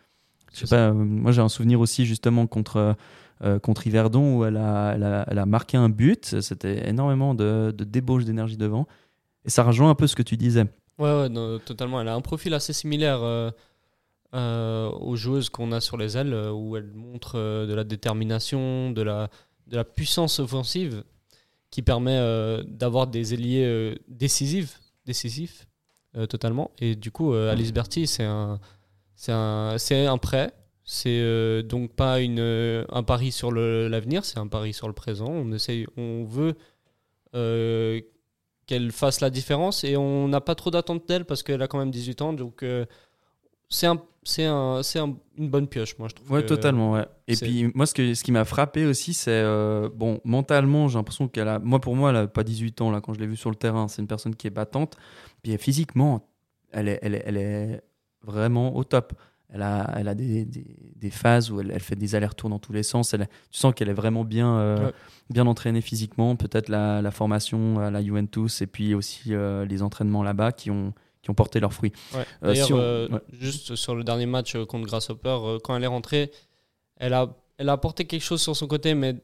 Je 0.54 0.60
sais 0.66 0.76
pas, 0.76 0.88
euh, 0.88 0.92
moi, 0.94 1.32
j'ai 1.32 1.40
un 1.42 1.48
souvenir 1.48 1.80
aussi 1.80 2.04
justement 2.06 2.46
contre, 2.46 2.96
euh, 3.42 3.58
contre 3.58 3.86
Yverdon 3.86 4.36
où 4.38 4.44
elle 4.44 4.56
a, 4.58 4.92
elle, 4.94 5.02
a, 5.04 5.24
elle 5.28 5.38
a 5.38 5.46
marqué 5.46 5.76
un 5.76 5.88
but. 5.88 6.40
C'était 6.40 6.88
énormément 6.88 7.34
de, 7.34 7.74
de 7.76 7.84
débauche 7.84 8.24
d'énergie 8.24 8.56
devant. 8.56 8.86
Et 9.44 9.50
ça 9.50 9.62
rejoint 9.64 9.90
un 9.90 9.94
peu 9.94 10.06
ce 10.06 10.14
que 10.16 10.22
tu 10.22 10.36
disais. 10.36 10.66
Ouais, 10.98 11.20
ouais, 11.20 11.28
non, 11.28 11.58
totalement. 11.58 12.00
Elle 12.00 12.08
a 12.08 12.14
un 12.14 12.20
profil 12.20 12.54
assez 12.54 12.72
similaire 12.72 13.22
euh, 13.22 13.50
euh, 14.34 14.90
aux 14.90 15.16
joueuses 15.16 15.50
qu'on 15.50 15.72
a 15.72 15.80
sur 15.80 15.96
les 15.96 16.16
ailes, 16.16 16.32
euh, 16.32 16.52
où 16.52 16.76
elle 16.76 16.92
montre 16.92 17.36
euh, 17.36 17.66
de 17.66 17.74
la 17.74 17.84
détermination, 17.84 18.90
de 18.90 19.02
la, 19.02 19.28
de 19.66 19.76
la 19.76 19.84
puissance 19.84 20.38
offensive 20.38 21.04
qui 21.70 21.82
permet 21.82 22.18
d'avoir 22.66 23.06
des 23.06 23.32
ailiers 23.32 23.96
décisifs, 24.06 24.82
décisifs 25.06 25.66
totalement. 26.28 26.70
Et 26.78 26.96
du 26.96 27.10
coup, 27.10 27.32
Alice 27.32 27.72
Berti, 27.72 28.06
c'est 28.06 28.24
un, 28.24 28.60
c'est 29.16 29.32
un, 29.32 29.78
c'est 29.78 30.04
un 30.04 30.18
prêt. 30.18 30.52
C'est 30.84 31.62
donc 31.62 31.94
pas 31.94 32.20
une, 32.20 32.84
un 32.90 33.02
pari 33.02 33.32
sur 33.32 33.52
l'avenir, 33.52 34.26
c'est 34.26 34.38
un 34.38 34.48
pari 34.48 34.74
sur 34.74 34.86
le 34.86 34.92
présent. 34.92 35.30
On 35.30 35.50
essaye, 35.52 35.86
on 35.96 36.24
veut 36.24 36.56
qu'elle 38.72 38.90
fasse 38.92 39.20
la 39.20 39.30
différence 39.30 39.84
et 39.84 39.96
on 39.96 40.28
n'a 40.28 40.40
pas 40.40 40.54
trop 40.54 40.70
d'attente 40.70 41.06
d'elle 41.06 41.24
parce 41.24 41.42
qu'elle 41.42 41.60
a 41.62 41.68
quand 41.68 41.78
même 41.78 41.90
18 41.90 42.22
ans 42.22 42.32
donc 42.32 42.62
euh, 42.62 42.86
c'est 43.68 43.86
un, 43.86 44.00
c'est 44.22 44.44
un, 44.44 44.82
c'est 44.82 44.98
un- 44.98 45.14
une 45.36 45.48
bonne 45.50 45.66
pioche 45.66 45.98
moi 45.98 46.08
je 46.08 46.14
trouve 46.14 46.30
Ouais, 46.32 46.44
totalement, 46.46 46.92
ouais. 46.92 47.04
Et 47.26 47.34
c'est- 47.34 47.44
puis, 47.46 47.70
moi, 47.74 47.86
ce, 47.86 47.94
que, 47.94 48.14
ce 48.14 48.22
qui 48.22 48.32
m'a 48.32 48.44
frappé 48.44 48.84
aussi, 48.86 49.14
c'est. 49.14 49.30
euh, 49.30 49.88
bon, 49.94 50.20
mentalement, 50.24 50.88
j'ai 50.88 50.98
l'impression 50.98 51.26
qu'elle 51.28 51.48
a. 51.48 51.58
Moi, 51.58 51.80
pour 51.80 51.96
moi, 51.96 52.10
elle 52.10 52.16
a 52.16 52.26
pas 52.26 52.44
18 52.44 52.80
ans, 52.82 52.90
là, 52.90 53.00
quand 53.00 53.14
je 53.14 53.20
l'ai 53.20 53.26
vue 53.26 53.36
sur 53.36 53.48
le 53.50 53.56
terrain. 53.56 53.88
C'est 53.88 54.02
une 54.02 54.08
personne 54.08 54.34
qui 54.36 54.46
est 54.46 54.50
battante. 54.50 54.96
Puis, 55.42 55.56
physiquement, 55.58 56.28
elle 56.70 56.88
est, 56.88 56.98
elle 57.02 57.14
est, 57.14 57.22
elle 57.24 57.36
est 57.38 57.82
vraiment 58.22 58.76
au 58.76 58.84
top. 58.84 59.14
Elle 59.54 59.62
a, 59.62 59.92
elle 59.96 60.08
a 60.08 60.14
des, 60.14 60.44
des, 60.46 60.64
des 60.96 61.10
phases 61.10 61.50
où 61.50 61.60
elle, 61.60 61.70
elle 61.70 61.80
fait 61.80 61.94
des 61.96 62.14
allers-retours 62.14 62.48
dans 62.48 62.58
tous 62.58 62.72
les 62.72 62.82
sens. 62.82 63.12
Elle, 63.12 63.28
tu 63.50 63.58
sens 63.58 63.74
qu'elle 63.74 63.90
est 63.90 63.94
vraiment 63.94 64.24
bien, 64.24 64.56
euh, 64.56 64.86
Ouais. 64.86 64.92
bien 65.30 65.46
entraînée 65.46 65.82
physiquement. 65.82 66.36
Peut-être 66.36 66.68
la, 66.70 67.02
la 67.02 67.10
formation 67.10 67.78
à 67.78 67.90
la 67.90 68.02
Juventus 68.02 68.62
et 68.62 68.66
puis 68.66 68.94
aussi 68.94 69.34
euh, 69.34 69.66
les 69.66 69.82
entraînements 69.82 70.22
là-bas 70.22 70.52
qui 70.52 70.70
ont, 70.70 70.94
qui 71.20 71.28
ont 71.30 71.34
porté 71.34 71.60
leurs 71.60 71.74
fruits. 71.74 71.92
Ouais. 72.14 72.20
Euh, 72.42 72.46
D'ailleurs, 72.48 72.66
si 72.66 72.72
on- 72.72 72.76
ouais. 72.78 73.20
juste 73.32 73.74
sur 73.76 73.94
le 73.94 74.04
dernier 74.04 74.24
match 74.26 74.56
contre 74.64 74.86
Grasshopper, 74.86 75.58
quand 75.62 75.76
elle 75.76 75.84
est 75.84 75.86
rentrée, 75.88 76.30
elle 76.96 77.12
a, 77.12 77.28
elle 77.58 77.68
a 77.68 77.72
apporté 77.72 78.06
quelque 78.06 78.22
chose 78.24 78.40
sur 78.40 78.56
son 78.56 78.66
côté, 78.66 78.94
mais 78.94 79.16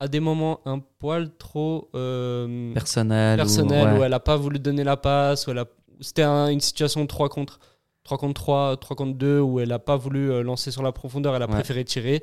à 0.00 0.08
des 0.08 0.18
moments 0.20 0.60
un 0.64 0.80
poil 0.98 1.30
trop 1.38 1.90
Personnel. 2.74 3.34
ou- 3.34 3.42
personnel, 3.42 3.92
ouais. 3.94 3.98
où 4.00 4.02
elle 4.04 4.10
n'a 4.10 4.20
pas 4.20 4.36
voulu 4.36 4.58
donner 4.58 4.82
la 4.84 4.96
passe, 4.96 5.46
où 5.46 5.52
c'était 6.00 6.22
un- 6.22 6.48
une 6.48 6.60
situation 6.60 7.06
3 7.06 7.28
contre 7.28 7.60
3 8.04 8.18
contre 8.18 8.34
3, 8.34 8.76
3 8.78 8.96
contre 8.96 9.18
2, 9.18 9.40
où 9.40 9.60
elle 9.60 9.68
n'a 9.68 9.78
pas 9.78 9.96
voulu 9.96 10.30
euh, 10.30 10.42
lancer 10.42 10.70
sur 10.70 10.82
la 10.82 10.92
profondeur, 10.92 11.36
elle 11.36 11.42
a 11.42 11.46
Ouais. 11.46 11.52
préféré 11.52 11.84
tirer. 11.84 12.22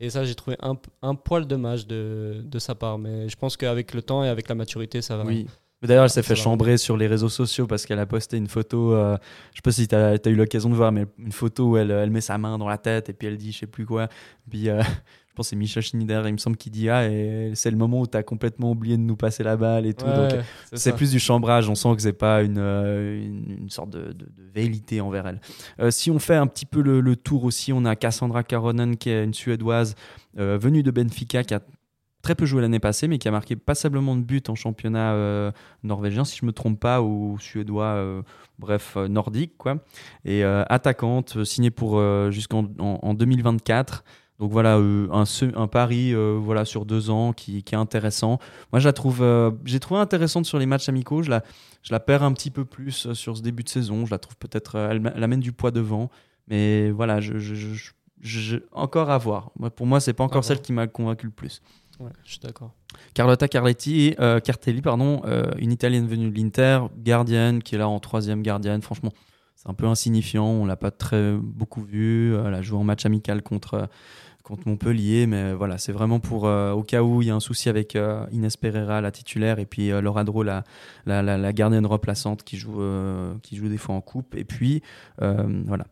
Et 0.00 0.10
ça, 0.10 0.24
j'ai 0.24 0.34
trouvé 0.34 0.56
un, 0.60 0.76
un 1.02 1.14
poil 1.14 1.46
dommage 1.46 1.86
de, 1.86 2.42
de 2.44 2.58
sa 2.58 2.74
part. 2.74 2.98
Mais 2.98 3.28
je 3.28 3.36
pense 3.36 3.56
qu'avec 3.56 3.94
le 3.94 4.02
temps 4.02 4.22
et 4.24 4.28
avec 4.28 4.48
la 4.48 4.54
maturité, 4.54 5.00
ça 5.02 5.16
va. 5.16 5.24
Oui. 5.24 5.46
D'ailleurs, 5.82 6.04
elle 6.04 6.10
s'est 6.10 6.22
fait 6.22 6.34
chambrer 6.34 6.78
sur 6.78 6.96
les 6.96 7.06
réseaux 7.06 7.28
sociaux 7.28 7.66
parce 7.66 7.84
qu'elle 7.84 7.98
a 7.98 8.06
posté 8.06 8.38
une 8.38 8.46
photo. 8.48 8.94
euh, 8.94 9.18
je 9.52 9.56
sais 9.56 9.62
pas 9.62 9.70
si 9.72 9.86
tu 9.86 9.94
as, 9.94 10.16
eu 10.26 10.34
l'occasion 10.34 10.70
de 10.70 10.74
voir, 10.74 10.92
mais 10.92 11.04
une 11.18 11.32
photo 11.32 11.70
où 11.72 11.76
elle, 11.76 11.90
elle 11.90 12.10
met 12.10 12.22
sa 12.22 12.38
main 12.38 12.56
dans 12.56 12.68
la 12.68 12.78
tête 12.78 13.10
et 13.10 13.12
puis 13.12 13.28
elle 13.28 13.36
dit 13.36 13.52
je 13.52 13.58
sais 13.58 13.66
plus 13.66 13.84
quoi. 13.84 14.08
Puis 14.48 14.70
euh, 14.70 14.80
je 15.34 15.36
pense 15.38 15.46
que 15.46 15.50
c'est 15.50 15.56
Michel 15.56 15.82
Schneider, 15.82 16.28
il 16.28 16.32
me 16.34 16.38
semble, 16.38 16.56
qui 16.56 16.70
dit 16.70 16.88
Ah, 16.88 17.02
c'est 17.54 17.72
le 17.72 17.76
moment 17.76 18.02
où 18.02 18.06
tu 18.06 18.16
as 18.16 18.22
complètement 18.22 18.70
oublié 18.70 18.96
de 18.96 19.02
nous 19.02 19.16
passer 19.16 19.42
la 19.42 19.56
balle 19.56 19.84
et 19.84 19.92
tout. 19.92 20.06
Ouais, 20.06 20.14
Donc, 20.16 20.30
ouais, 20.30 20.44
c'est 20.74 20.92
plus 20.94 21.10
du 21.10 21.18
chambrage. 21.18 21.68
On 21.68 21.74
sent 21.74 21.96
que 21.96 22.02
c'est 22.02 22.12
pas 22.12 22.42
une, 22.44 22.58
euh, 22.58 23.20
une, 23.20 23.62
une 23.62 23.68
sorte 23.68 23.90
de, 23.90 24.12
de, 24.12 24.26
de 24.26 24.42
velléité 24.54 25.00
envers 25.00 25.26
elle. 25.26 25.40
Euh, 25.80 25.90
si 25.90 26.12
on 26.12 26.20
fait 26.20 26.36
un 26.36 26.46
petit 26.46 26.66
peu 26.66 26.82
le, 26.82 27.00
le 27.00 27.16
tour 27.16 27.42
aussi, 27.42 27.72
on 27.72 27.84
a 27.84 27.96
Cassandra 27.96 28.44
Caronen 28.44 28.96
qui 28.96 29.10
est 29.10 29.24
une 29.24 29.34
Suédoise 29.34 29.96
euh, 30.38 30.56
venue 30.56 30.84
de 30.84 30.92
Benfica 30.92 31.42
qui 31.42 31.54
a 31.54 31.60
très 32.22 32.34
peu 32.36 32.46
joué 32.46 32.62
l'année 32.62 32.78
passée, 32.80 33.06
mais 33.06 33.18
qui 33.18 33.28
a 33.28 33.30
marqué 33.30 33.54
passablement 33.54 34.16
de 34.16 34.22
buts 34.22 34.42
en 34.48 34.54
championnat 34.54 35.12
euh, 35.12 35.52
norvégien, 35.82 36.24
si 36.24 36.38
je 36.40 36.46
me 36.46 36.52
trompe 36.52 36.80
pas, 36.80 37.02
ou 37.02 37.36
suédois, 37.38 37.84
euh, 37.84 38.22
bref, 38.58 38.96
nordique, 38.96 39.58
quoi. 39.58 39.84
Et 40.24 40.42
euh, 40.42 40.62
attaquante, 40.70 41.44
signée 41.44 41.70
pour 41.70 42.00
jusqu'en 42.30 42.64
en, 42.78 42.98
en 43.02 43.12
2024. 43.14 44.04
Donc 44.40 44.50
voilà, 44.50 44.78
euh, 44.78 45.06
un, 45.12 45.66
pari 45.68 46.12
euh, 46.12 46.36
voilà, 46.42 46.64
sur 46.64 46.84
deux 46.86 47.08
ans 47.08 47.32
qui, 47.32 47.62
qui 47.62 47.74
est 47.74 47.78
intéressant. 47.78 48.40
Moi, 48.72 48.80
je 48.80 48.88
la 48.88 48.92
trouve, 48.92 49.22
euh, 49.22 49.52
j'ai 49.64 49.78
trouvé 49.78 50.00
intéressante 50.00 50.44
sur 50.44 50.58
les 50.58 50.66
matchs 50.66 50.88
amicaux. 50.88 51.22
Je 51.22 51.30
la, 51.30 51.44
je 51.82 51.92
la 51.92 52.00
perds 52.00 52.24
un 52.24 52.32
petit 52.32 52.50
peu 52.50 52.64
plus 52.64 53.12
sur 53.12 53.36
ce 53.36 53.42
début 53.42 53.62
de 53.62 53.68
saison. 53.68 54.06
Je 54.06 54.10
la 54.10 54.18
trouve 54.18 54.36
peut-être, 54.36 54.76
elle, 54.76 55.12
elle 55.14 55.22
amène 55.22 55.40
du 55.40 55.52
poids 55.52 55.70
devant. 55.70 56.10
Mais 56.48 56.90
voilà, 56.90 57.20
je, 57.20 57.38
je- 57.38 58.58
encore 58.72 59.10
à 59.10 59.18
voir. 59.18 59.52
Pour 59.76 59.86
moi, 59.86 60.00
c'est 60.00 60.14
pas 60.14 60.24
encore 60.24 60.44
celle 60.44 60.60
qui 60.60 60.72
m'a 60.72 60.86
convaincu 60.88 61.26
le 61.26 61.32
plus. 61.32 61.62
Ouais, 62.00 62.10
je 62.24 62.32
suis 62.32 62.40
d'accord. 62.40 62.72
Carlotta 63.14 63.46
Carletti, 63.46 64.16
euh, 64.18 64.40
Cartelli, 64.40 64.82
pardon, 64.82 65.22
une 65.58 65.70
italienne 65.70 66.08
venue 66.08 66.30
de 66.30 66.36
l'Inter, 66.36 66.80
gardienne, 66.98 67.62
qui 67.62 67.76
est 67.76 67.78
là 67.78 67.88
en 67.88 68.00
troisième 68.00 68.42
gardienne. 68.42 68.82
Franchement, 68.82 69.12
c'est 69.54 69.68
un 69.68 69.74
peu 69.74 69.86
insignifiant. 69.86 70.46
On 70.46 70.64
l'a 70.66 70.76
pas 70.76 70.90
très 70.90 71.34
beaucoup 71.36 71.82
vu. 71.82 72.34
Elle 72.34 72.54
a 72.54 72.62
joué 72.62 72.78
en 72.78 72.84
match 72.84 73.06
amical 73.06 73.42
contre, 73.42 73.88
contre 74.44 74.68
Montpellier, 74.68 75.26
mais 75.26 75.54
voilà, 75.54 75.78
c'est 75.78 75.90
vraiment 75.90 76.20
pour 76.20 76.46
euh, 76.46 76.72
au 76.72 76.82
cas 76.82 77.02
où 77.02 77.22
il 77.22 77.28
y 77.28 77.30
a 77.30 77.34
un 77.34 77.40
souci 77.40 77.70
avec 77.70 77.96
euh, 77.96 78.26
Inès 78.30 78.56
Pereira, 78.58 79.00
la 79.00 79.10
titulaire, 79.10 79.58
et 79.58 79.64
puis 79.64 79.90
euh, 79.90 80.02
Laura 80.02 80.22
Dro, 80.22 80.42
la, 80.42 80.62
gardienne 81.52 81.86
remplaçante 81.86 82.44
qui 82.44 82.58
joue, 82.58 82.80
euh, 82.82 83.34
qui 83.42 83.56
joue 83.56 83.68
des 83.68 83.78
fois 83.78 83.94
en 83.94 84.02
coupe. 84.02 84.36
Et 84.36 84.44
puis, 84.44 84.82
voilà. 85.18 85.86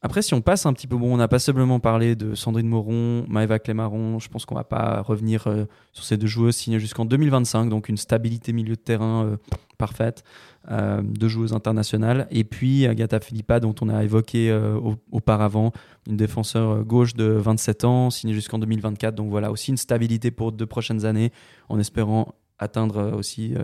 Après, 0.00 0.22
si 0.22 0.32
on 0.32 0.40
passe 0.40 0.64
un 0.64 0.72
petit 0.72 0.86
peu, 0.86 0.96
bon, 0.96 1.16
on 1.16 1.18
a 1.18 1.26
passablement 1.26 1.80
parlé 1.80 2.14
de 2.14 2.36
Sandrine 2.36 2.68
Moron, 2.68 3.24
Maëva 3.28 3.58
Clémaron. 3.58 4.20
Je 4.20 4.28
pense 4.28 4.46
qu'on 4.46 4.54
va 4.54 4.62
pas 4.62 5.00
revenir 5.02 5.48
euh, 5.48 5.64
sur 5.92 6.04
ces 6.04 6.16
deux 6.16 6.28
joueuses 6.28 6.54
signées 6.54 6.78
jusqu'en 6.78 7.04
2025, 7.04 7.68
donc 7.68 7.88
une 7.88 7.96
stabilité 7.96 8.52
milieu 8.52 8.76
de 8.76 8.80
terrain 8.80 9.24
euh, 9.24 9.36
parfaite, 9.76 10.22
euh, 10.70 11.02
deux 11.02 11.26
joueuses 11.26 11.52
internationales. 11.52 12.28
Et 12.30 12.44
puis 12.44 12.86
Agatha 12.86 13.18
Philippa, 13.18 13.58
dont 13.58 13.74
on 13.80 13.88
a 13.88 14.04
évoqué 14.04 14.52
au- 14.52 14.94
auparavant, 15.10 15.72
une 16.08 16.16
défenseur 16.16 16.84
gauche 16.84 17.14
de 17.14 17.24
27 17.24 17.84
ans, 17.84 18.10
signée 18.10 18.34
jusqu'en 18.34 18.60
2024. 18.60 19.16
Donc 19.16 19.30
voilà, 19.30 19.50
aussi 19.50 19.72
une 19.72 19.76
stabilité 19.76 20.30
pour 20.30 20.52
deux 20.52 20.66
prochaines 20.66 21.06
années, 21.06 21.32
en 21.68 21.80
espérant 21.80 22.34
atteindre 22.60 23.12
aussi 23.16 23.54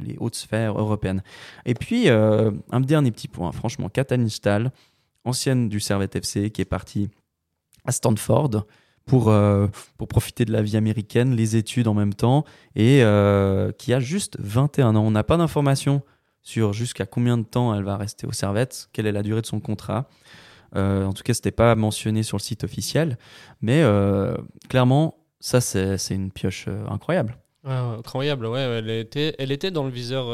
les 0.00 0.16
hautes 0.18 0.36
sphères 0.36 0.78
européennes. 0.78 1.22
Et 1.66 1.74
puis, 1.74 2.08
un 2.08 2.80
dernier 2.80 3.10
petit 3.10 3.26
point, 3.26 3.50
franchement, 3.50 3.88
Katani 3.88 4.30
Stahl, 4.30 4.70
ancienne 5.24 5.68
du 5.68 5.80
Servette 5.80 6.16
FC, 6.16 6.50
qui 6.50 6.60
est 6.60 6.66
partie 6.66 7.08
à 7.84 7.92
Stanford 7.92 8.66
pour, 9.06 9.28
euh, 9.28 9.66
pour 9.98 10.08
profiter 10.08 10.44
de 10.44 10.52
la 10.52 10.62
vie 10.62 10.76
américaine, 10.76 11.34
les 11.34 11.56
études 11.56 11.88
en 11.88 11.94
même 11.94 12.14
temps, 12.14 12.44
et 12.74 13.02
euh, 13.02 13.72
qui 13.72 13.92
a 13.92 14.00
juste 14.00 14.36
21 14.40 14.96
ans. 14.96 15.04
On 15.04 15.10
n'a 15.10 15.24
pas 15.24 15.36
d'informations 15.36 16.02
sur 16.42 16.72
jusqu'à 16.72 17.06
combien 17.06 17.38
de 17.38 17.42
temps 17.42 17.74
elle 17.74 17.84
va 17.84 17.96
rester 17.96 18.26
au 18.26 18.32
Servette, 18.32 18.88
quelle 18.92 19.06
est 19.06 19.12
la 19.12 19.22
durée 19.22 19.40
de 19.40 19.46
son 19.46 19.60
contrat. 19.60 20.08
Euh, 20.76 21.04
en 21.04 21.12
tout 21.12 21.22
cas, 21.22 21.34
ce 21.34 21.38
n'était 21.38 21.52
pas 21.52 21.74
mentionné 21.74 22.22
sur 22.22 22.36
le 22.36 22.42
site 22.42 22.64
officiel, 22.64 23.18
mais 23.60 23.82
clairement, 24.68 25.16
ça, 25.40 25.60
c'est 25.60 26.14
une 26.14 26.30
pioche 26.30 26.68
incroyable. 26.88 27.36
Incroyable, 27.64 28.46
ouais, 28.46 28.60
elle, 28.60 28.90
était, 28.90 29.34
elle 29.38 29.52
était 29.52 29.70
dans 29.70 29.84
le 29.84 29.90
viseur 29.90 30.26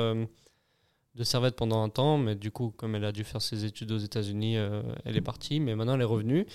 de 1.21 1.25
Servette 1.25 1.55
pendant 1.55 1.83
un 1.83 1.91
temps, 1.91 2.17
mais 2.17 2.35
du 2.35 2.51
coup, 2.51 2.73
comme 2.75 2.95
elle 2.95 3.05
a 3.05 3.13
dû 3.13 3.25
faire 3.25 3.43
ses 3.43 3.67
études 3.67 3.93
aux 3.93 3.99
États-Unis, 3.99 4.57
euh, 4.57 4.81
elle 5.05 5.19
est 5.19 5.21
partie, 5.21 5.61
mais 5.61 5.77
maintenant 5.77 5.95
elle 5.95 6.01
est 6.01 6.05
revenue. 6.05 6.47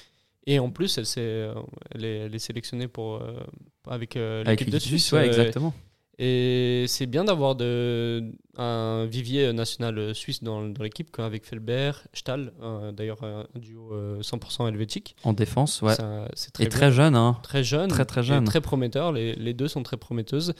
Et 0.47 0.57
en 0.59 0.71
plus, 0.71 0.97
elle, 0.97 1.05
s'est, 1.05 1.21
euh, 1.21 1.53
elle, 1.93 2.03
est, 2.03 2.17
elle 2.17 2.35
est 2.35 2.39
sélectionnée 2.39 2.87
pour, 2.87 3.15
euh, 3.15 3.39
avec 3.87 4.15
euh, 4.15 4.43
l'équipe 4.43 4.71
de 4.71 4.79
Suisse. 4.79 5.11
ouais, 5.11 5.27
exactement. 5.27 5.71
et 6.17 6.85
c'est 6.87 7.05
bien 7.05 7.25
d'avoir 7.25 7.55
de, 7.55 8.23
un 8.57 9.05
vivier 9.05 9.53
national 9.53 10.15
suisse 10.15 10.41
dans, 10.41 10.63
dans 10.67 10.83
l'équipe, 10.83 11.15
avec 11.19 11.45
Felbert, 11.45 12.07
Stahl, 12.13 12.51
d'ailleurs 12.93 13.23
un 13.23 13.45
duo 13.55 13.93
euh, 13.93 14.21
100% 14.21 14.67
helvétique. 14.67 15.15
En 15.23 15.33
défense, 15.33 15.83
ouais. 15.83 15.93
C'est 16.33 16.51
très 16.53 16.69
très 16.69 16.91
jeune, 16.91 17.15
hein. 17.15 17.37
très 17.43 17.63
jeune, 17.63 17.89
Très, 17.89 18.05
très 18.05 18.23
jeune. 18.23 18.45
très 18.45 18.61
prometteur. 18.61 19.11
Les, 19.11 19.33
les 19.35 19.53
deux 19.53 19.67
sont 19.67 19.83
très 19.83 19.97
prometteuses. 19.97 20.55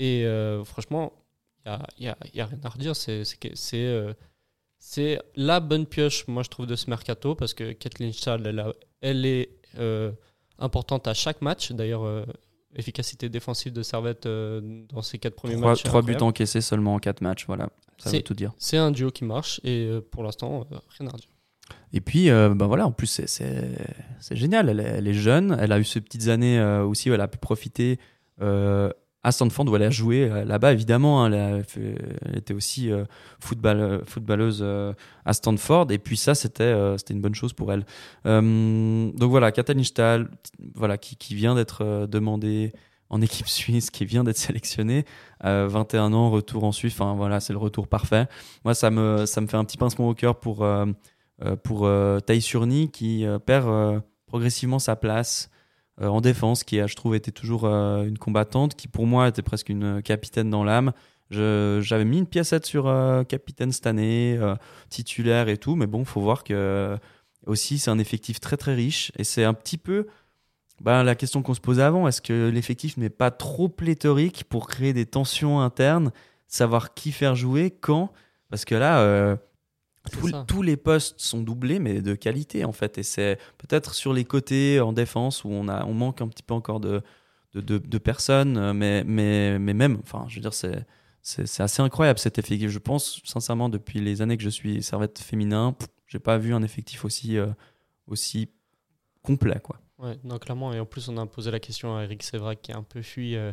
Et 0.00 0.24
euh, 0.24 0.64
franchement, 0.64 1.12
il 1.66 1.70
n'y 1.70 1.72
a, 1.72 1.86
y 1.98 2.08
a- 2.08 2.16
y 2.34 2.40
a 2.40 2.46
rien 2.46 2.58
à 2.64 2.68
redire. 2.68 2.96
C'est 2.96 3.24
c'est 3.24 3.36
que- 3.38 3.54
c'est, 3.54 3.84
euh, 3.84 4.12
c'est 4.78 5.20
la 5.36 5.60
bonne 5.60 5.86
pioche, 5.86 6.26
moi, 6.28 6.42
je 6.42 6.48
trouve, 6.48 6.66
de 6.66 6.76
ce 6.76 6.88
mercato, 6.88 7.34
parce 7.34 7.54
que 7.54 7.72
Kathleen 7.72 8.12
Stahl, 8.12 8.46
elle, 8.46 8.58
a- 8.60 8.72
elle 9.00 9.26
est 9.26 9.50
euh, 9.78 10.10
importante 10.58 11.06
à 11.06 11.14
chaque 11.14 11.42
match. 11.42 11.70
D'ailleurs, 11.72 12.02
euh, 12.04 12.24
efficacité 12.74 13.28
défensive 13.28 13.72
de 13.72 13.82
Servette 13.82 14.26
dans 14.26 15.02
ses 15.02 15.18
quatre 15.18 15.34
premiers 15.36 15.56
Trois, 15.56 15.70
matchs. 15.70 15.82
trois 15.84 16.02
buts 16.02 16.16
encaissés 16.20 16.60
seulement 16.60 16.94
en 16.94 16.98
quatre 16.98 17.20
matchs, 17.20 17.46
voilà. 17.46 17.68
Ça 17.98 18.10
veut 18.10 18.22
tout 18.22 18.34
dire. 18.34 18.52
C'est 18.58 18.78
un 18.78 18.90
duo 18.90 19.10
qui 19.10 19.24
marche, 19.24 19.60
et 19.64 19.90
pour 20.10 20.22
l'instant, 20.22 20.66
rien 20.98 21.08
à 21.08 21.10
redire. 21.12 21.28
Et 21.92 22.00
puis, 22.00 22.30
euh, 22.30 22.52
ben 22.54 22.66
voilà, 22.66 22.86
en 22.86 22.92
plus, 22.92 23.06
c'est- 23.06 23.26
c'est 23.28 23.76
c'est 24.18 24.34
génial. 24.36 24.68
Elle 24.68 24.80
est, 24.80 24.84
elle 24.84 25.06
est 25.08 25.14
jeune. 25.14 25.56
Elle 25.60 25.70
a 25.72 25.78
eu 25.78 25.84
ces 25.84 26.00
petites 26.00 26.26
années 26.28 26.58
euh, 26.58 26.84
aussi 26.84 27.10
où 27.10 27.14
elle 27.14 27.20
a 27.20 27.28
pu 27.28 27.38
profiter 27.38 27.98
euh, 28.40 28.90
à 29.22 29.32
Stanford 29.32 29.68
où 29.68 29.76
elle 29.76 29.82
a 29.82 29.90
joué 29.90 30.30
euh, 30.30 30.44
là-bas, 30.44 30.72
évidemment. 30.72 31.24
hein. 31.24 31.30
elle, 31.32 32.36
était 32.36 32.54
aussi 32.54 32.90
euh, 32.90 33.04
football, 33.38 34.02
footballeuse 34.06 34.60
euh, 34.62 34.92
à 35.24 35.32
Stanford. 35.32 35.90
Et 35.90 35.98
puis, 35.98 36.16
ça, 36.16 36.34
c'était 36.34 36.72
une 37.10 37.20
bonne 37.20 37.34
chose 37.34 37.52
pour 37.52 37.72
elle. 37.72 37.84
Donc 38.24 39.30
voilà, 39.30 39.52
Katalin 39.52 39.82
Stahl, 39.82 40.30
voilà, 40.74 40.96
qui, 40.98 41.16
qui 41.16 41.34
vient 41.34 41.54
d'être 41.54 42.06
demandée 42.06 42.72
en 43.10 43.20
équipe 43.20 43.48
suisse, 43.48 43.90
qui 43.90 44.04
vient 44.04 44.24
d'être 44.24 44.38
sélectionnée. 44.38 45.04
Euh, 45.44 45.66
21 45.68 46.12
ans, 46.12 46.30
retour 46.30 46.64
en 46.64 46.72
Suisse. 46.72 46.94
Enfin, 46.94 47.14
voilà, 47.14 47.40
c'est 47.40 47.52
le 47.52 47.58
retour 47.58 47.88
parfait. 47.88 48.26
Moi, 48.64 48.74
ça 48.74 48.90
me, 48.90 49.26
ça 49.26 49.40
me 49.40 49.46
fait 49.46 49.56
un 49.56 49.64
petit 49.64 49.76
pincement 49.78 50.08
au 50.08 50.14
cœur 50.14 50.38
pour. 50.40 50.66
pour 51.64 51.90
Surni 52.40 52.90
qui 52.90 53.26
perd 53.46 54.02
progressivement 54.26 54.78
sa 54.78 54.94
place 54.94 55.50
en 56.08 56.20
défense, 56.20 56.64
qui 56.64 56.78
je 56.78 56.96
trouve, 56.96 57.14
été 57.14 57.32
toujours 57.32 57.64
euh, 57.64 58.04
une 58.04 58.18
combattante, 58.18 58.74
qui 58.74 58.88
pour 58.88 59.06
moi 59.06 59.28
était 59.28 59.42
presque 59.42 59.68
une 59.68 60.02
capitaine 60.02 60.50
dans 60.50 60.64
l'âme. 60.64 60.92
J'avais 61.30 62.04
mis 62.04 62.18
une 62.18 62.26
piècette 62.26 62.66
sur 62.66 62.88
euh, 62.88 63.22
capitaine 63.22 63.70
cette 63.70 63.86
année, 63.86 64.36
euh, 64.40 64.56
titulaire 64.88 65.48
et 65.48 65.56
tout, 65.56 65.76
mais 65.76 65.86
bon, 65.86 66.04
faut 66.04 66.20
voir 66.20 66.42
que 66.42 66.54
euh, 66.54 66.96
aussi 67.46 67.78
c'est 67.78 67.90
un 67.90 67.98
effectif 67.98 68.40
très 68.40 68.56
très 68.56 68.74
riche 68.74 69.12
et 69.16 69.24
c'est 69.24 69.44
un 69.44 69.54
petit 69.54 69.78
peu 69.78 70.08
ben, 70.80 71.04
la 71.04 71.14
question 71.14 71.42
qu'on 71.42 71.54
se 71.54 71.60
posait 71.60 71.82
avant. 71.82 72.08
Est-ce 72.08 72.20
que 72.20 72.48
l'effectif 72.48 72.96
n'est 72.96 73.10
pas 73.10 73.30
trop 73.30 73.68
pléthorique 73.68 74.44
pour 74.48 74.66
créer 74.66 74.92
des 74.92 75.06
tensions 75.06 75.60
internes, 75.60 76.10
savoir 76.48 76.94
qui 76.94 77.12
faire 77.12 77.36
jouer, 77.36 77.70
quand? 77.70 78.12
Parce 78.48 78.64
que 78.64 78.74
là, 78.74 79.00
euh, 79.00 79.36
Tous- 80.46 80.62
les 80.62 80.76
postes 80.76 81.20
sont 81.20 81.40
doublés, 81.42 81.78
mais 81.78 82.00
de 82.00 82.14
qualité 82.14 82.64
en 82.64 82.72
fait. 82.72 82.96
Et 82.98 83.02
c'est 83.02 83.38
peut-être 83.58 83.94
sur 83.94 84.12
les 84.12 84.24
côtés 84.24 84.80
en 84.80 84.92
défense 84.92 85.44
où 85.44 85.48
on, 85.50 85.68
a, 85.68 85.84
on 85.84 85.92
manque 85.94 86.20
un 86.22 86.28
petit 86.28 86.42
peu 86.42 86.54
encore 86.54 86.80
de, 86.80 87.02
de, 87.54 87.60
de- 87.60 87.78
de 87.78 87.98
personnes, 87.98 88.56
euh, 88.56 88.72
mais, 88.72 89.04
mais, 89.04 89.58
mais 89.58 89.74
même, 89.74 89.98
enfin, 90.02 90.24
je 90.28 90.36
veux 90.36 90.40
dire, 90.40 90.54
c'est. 90.54 90.86
C'est 91.22 91.60
assez 91.62 91.82
incroyable 91.82 92.18
cet 92.18 92.38
effectif. 92.38 92.70
Je 92.70 92.78
pense 92.78 93.20
sincèrement 93.24 93.68
depuis 93.68 94.00
les 94.00 94.22
années 94.22 94.38
que 94.38 94.42
je 94.42 94.48
suis 94.48 94.82
servette 94.82 95.18
féminin, 95.18 95.76
j'ai 96.06 96.18
pas 96.18 96.38
vu 96.38 96.54
un 96.54 96.62
effectif 96.62 97.04
aussi 97.04 97.36
euh, 97.36 97.48
aussi 98.06 98.48
complet 99.22 99.60
quoi. 99.62 99.78
Ouais, 99.98 100.18
non, 100.24 100.38
clairement. 100.38 100.72
Et 100.72 100.80
en 100.80 100.86
plus, 100.86 101.10
on 101.10 101.18
a 101.18 101.26
posé 101.26 101.50
la 101.50 101.60
question 101.60 101.94
à 101.94 102.04
Eric 102.04 102.22
Sévrac 102.22 102.62
qui 102.62 102.72
a 102.72 102.78
un 102.78 102.82
peu 102.82 103.02
fui 103.02 103.36
euh, 103.36 103.52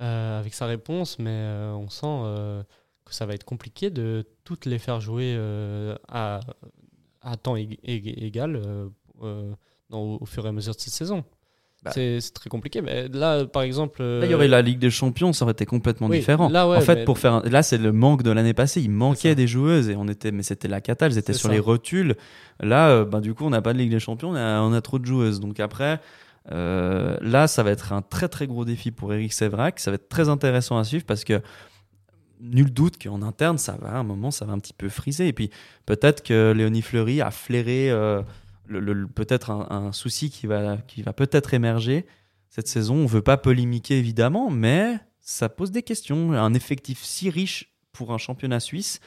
euh, 0.00 0.40
avec 0.40 0.52
sa 0.52 0.66
réponse, 0.66 1.20
mais 1.20 1.30
on 1.72 1.88
sent 1.88 2.64
ça 3.14 3.26
va 3.26 3.34
être 3.34 3.44
compliqué 3.44 3.90
de 3.90 4.24
toutes 4.44 4.66
les 4.66 4.78
faire 4.78 5.00
jouer 5.00 5.34
euh, 5.36 5.94
à, 6.08 6.40
à 7.22 7.36
temps 7.36 7.56
ég- 7.56 7.78
ég- 7.84 8.24
égal 8.24 8.56
euh, 8.56 8.88
euh, 9.22 9.52
dans- 9.90 10.00
au, 10.02 10.18
au 10.20 10.26
fur 10.26 10.44
et 10.46 10.48
à 10.48 10.52
mesure 10.52 10.74
de 10.74 10.80
cette 10.80 10.92
saison. 10.92 11.24
Bah. 11.82 11.92
C'est 11.94 12.18
très 12.34 12.50
compliqué. 12.50 12.82
Mais 12.82 13.08
là, 13.08 13.46
par 13.46 13.62
exemple. 13.62 14.02
Là, 14.02 14.26
il 14.26 14.30
y 14.30 14.34
aurait 14.34 14.48
la 14.48 14.60
Ligue 14.60 14.78
des 14.78 14.90
Champions, 14.90 15.32
ça 15.32 15.46
aurait 15.46 15.52
été 15.52 15.64
complètement 15.64 16.08
oui, 16.08 16.18
différent. 16.18 16.50
là, 16.50 16.68
ouais, 16.68 16.76
en 16.76 16.80
fait, 16.82 17.06
pour 17.06 17.18
faire 17.18 17.32
un- 17.34 17.42
là, 17.48 17.62
c'est 17.62 17.78
le 17.78 17.90
manque 17.90 18.22
de 18.22 18.30
l'année 18.30 18.52
passée. 18.52 18.82
Il 18.82 18.90
manquait 18.90 19.34
des 19.34 19.46
joueuses 19.46 19.88
et 19.88 19.96
on 19.96 20.06
était, 20.06 20.30
mais 20.30 20.42
c'était 20.42 20.68
la 20.68 20.82
cata. 20.82 21.06
Elles 21.06 21.16
étaient 21.16 21.32
sur 21.32 21.48
ça. 21.48 21.54
les 21.54 21.58
rotules. 21.58 22.16
Là, 22.60 23.04
ben, 23.06 23.20
du 23.22 23.32
coup, 23.32 23.44
on 23.46 23.50
n'a 23.50 23.62
pas 23.62 23.72
de 23.72 23.78
Ligue 23.78 23.90
des 23.90 23.98
Champions. 24.00 24.30
On 24.30 24.34
a, 24.34 24.60
on 24.60 24.74
a 24.74 24.80
trop 24.82 24.98
de 24.98 25.06
joueuses. 25.06 25.40
Donc 25.40 25.58
après, 25.58 26.00
euh, 26.52 27.16
là, 27.22 27.46
ça 27.46 27.62
va 27.62 27.70
être 27.70 27.94
un 27.94 28.02
très 28.02 28.28
très 28.28 28.46
gros 28.46 28.66
défi 28.66 28.90
pour 28.90 29.14
Eric 29.14 29.32
Sévrac. 29.32 29.80
Ça 29.80 29.90
va 29.90 29.94
être 29.94 30.10
très 30.10 30.28
intéressant 30.28 30.76
à 30.76 30.84
suivre 30.84 31.04
parce 31.06 31.24
que 31.24 31.40
nul 32.40 32.72
doute 32.72 33.02
qu'en 33.02 33.22
interne, 33.22 33.58
ça 33.58 33.76
va, 33.80 33.92
à 33.92 33.98
un 33.98 34.02
moment, 34.02 34.30
ça 34.30 34.44
va 34.44 34.52
un 34.52 34.58
petit 34.58 34.72
peu 34.72 34.88
friser. 34.88 35.28
Et 35.28 35.32
puis 35.32 35.50
peut-être 35.86 36.22
que 36.22 36.52
Léonie 36.52 36.82
Fleury 36.82 37.20
a 37.20 37.30
flairé 37.30 37.90
euh, 37.90 38.22
le- 38.66 39.06
peut-être 39.06 39.50
un, 39.50 39.66
un 39.70 39.92
souci 39.92 40.30
qui 40.30 40.46
va, 40.46 40.78
qui 40.78 41.02
va 41.02 41.12
peut-être 41.12 41.54
émerger 41.54 42.06
cette 42.48 42.68
saison. 42.68 42.96
On 42.96 43.06
veut 43.06 43.22
pas 43.22 43.36
polémiquer 43.36 43.98
évidemment, 43.98 44.50
mais 44.50 44.98
ça 45.20 45.48
pose 45.48 45.70
des 45.70 45.82
questions. 45.82 46.32
Un 46.32 46.54
effectif 46.54 47.02
si 47.02 47.30
riche 47.30 47.72
pour 47.92 48.12
un 48.12 48.18
championnat 48.18 48.60
suisse, 48.60 49.00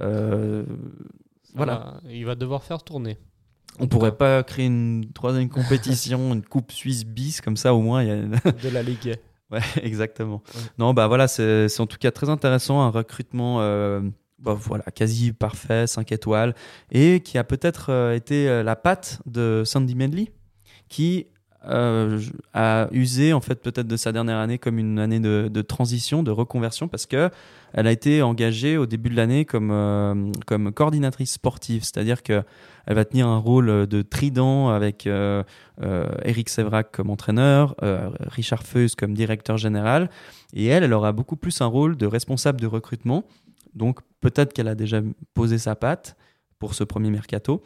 euh, 0.00 0.64
voilà. 1.54 2.00
Il 2.08 2.26
va 2.26 2.34
devoir 2.34 2.62
faire 2.62 2.82
tourner. 2.82 3.18
On 3.78 3.88
pourrait 3.88 4.16
pas 4.16 4.42
créer 4.42 4.66
une 4.66 5.10
troisième 5.12 5.48
compétition, 5.48 6.32
une 6.32 6.42
coupe 6.42 6.72
suisse 6.72 7.04
bis 7.04 7.40
comme 7.42 7.56
ça 7.56 7.74
au 7.74 7.82
moins. 7.82 8.02
Il 8.02 8.08
y 8.08 8.10
a... 8.10 8.52
De 8.52 8.68
la 8.70 8.82
Ligue. 8.82 9.18
Ouais, 9.50 9.60
exactement. 9.82 10.42
Ouais. 10.54 10.60
Non, 10.78 10.92
bah 10.94 11.06
voilà, 11.06 11.28
c'est 11.28 11.68
c'est 11.68 11.80
en 11.80 11.86
tout 11.86 11.98
cas 11.98 12.10
très 12.10 12.28
intéressant, 12.28 12.80
un 12.80 12.90
recrutement 12.90 13.60
euh, 13.60 14.00
bah, 14.38 14.54
voilà, 14.58 14.84
quasi 14.94 15.32
parfait, 15.32 15.86
5 15.86 16.12
étoiles, 16.12 16.54
et 16.90 17.20
qui 17.20 17.38
a 17.38 17.44
peut-être 17.44 17.90
euh, 17.90 18.14
été 18.14 18.48
euh, 18.48 18.62
la 18.62 18.76
patte 18.76 19.20
de 19.26 19.62
Sandy 19.64 19.94
Medley, 19.94 20.32
qui 20.88 21.26
euh, 21.64 22.20
a 22.54 22.88
usé 22.92 23.32
en 23.32 23.40
fait 23.40 23.56
peut-être 23.56 23.86
de 23.86 23.96
sa 23.96 24.12
dernière 24.12 24.38
année 24.38 24.58
comme 24.58 24.78
une 24.78 24.98
année 24.98 25.20
de, 25.20 25.62
transition, 25.62 26.22
de 26.22 26.30
reconversion, 26.30 26.88
parce 26.88 27.06
que 27.06 27.30
elle 27.72 27.86
a 27.86 27.92
été 27.92 28.22
engagée 28.22 28.78
au 28.78 28.86
début 28.86 29.10
de 29.10 29.16
l'année 29.16 29.44
comme, 29.44 29.70
euh, 29.70 30.30
comme 30.46 30.72
coordinatrice 30.72 31.32
sportive, 31.32 31.82
c'est-à-dire 31.82 32.22
que 32.22 32.42
elle 32.86 32.94
va 32.94 33.04
tenir 33.04 33.26
un 33.26 33.38
rôle 33.38 33.86
de 33.86 34.02
trident 34.02 34.68
avec 34.68 35.06
euh, 35.06 35.42
euh, 35.82 36.06
Eric 36.24 36.48
Sévrac 36.48 36.92
comme 36.92 37.10
entraîneur, 37.10 37.74
Richard 38.20 38.62
Feus 38.62 38.94
comme 38.96 39.14
directeur 39.14 39.56
général, 39.56 40.08
et 40.54 40.66
elle, 40.66 40.84
elle 40.84 40.92
aura 40.92 41.12
beaucoup 41.12 41.36
plus 41.36 41.60
un 41.60 41.66
rôle 41.66 41.96
de 41.96 42.06
responsable 42.06 42.60
de 42.60 42.66
recrutement. 42.66 43.24
Donc 43.74 44.00
peut-être 44.20 44.52
qu'elle 44.52 44.68
a 44.68 44.74
déjà 44.74 45.00
posé 45.34 45.58
sa 45.58 45.74
patte 45.74 46.16
pour 46.58 46.74
ce 46.74 46.84
premier 46.84 47.10
mercato. 47.10 47.62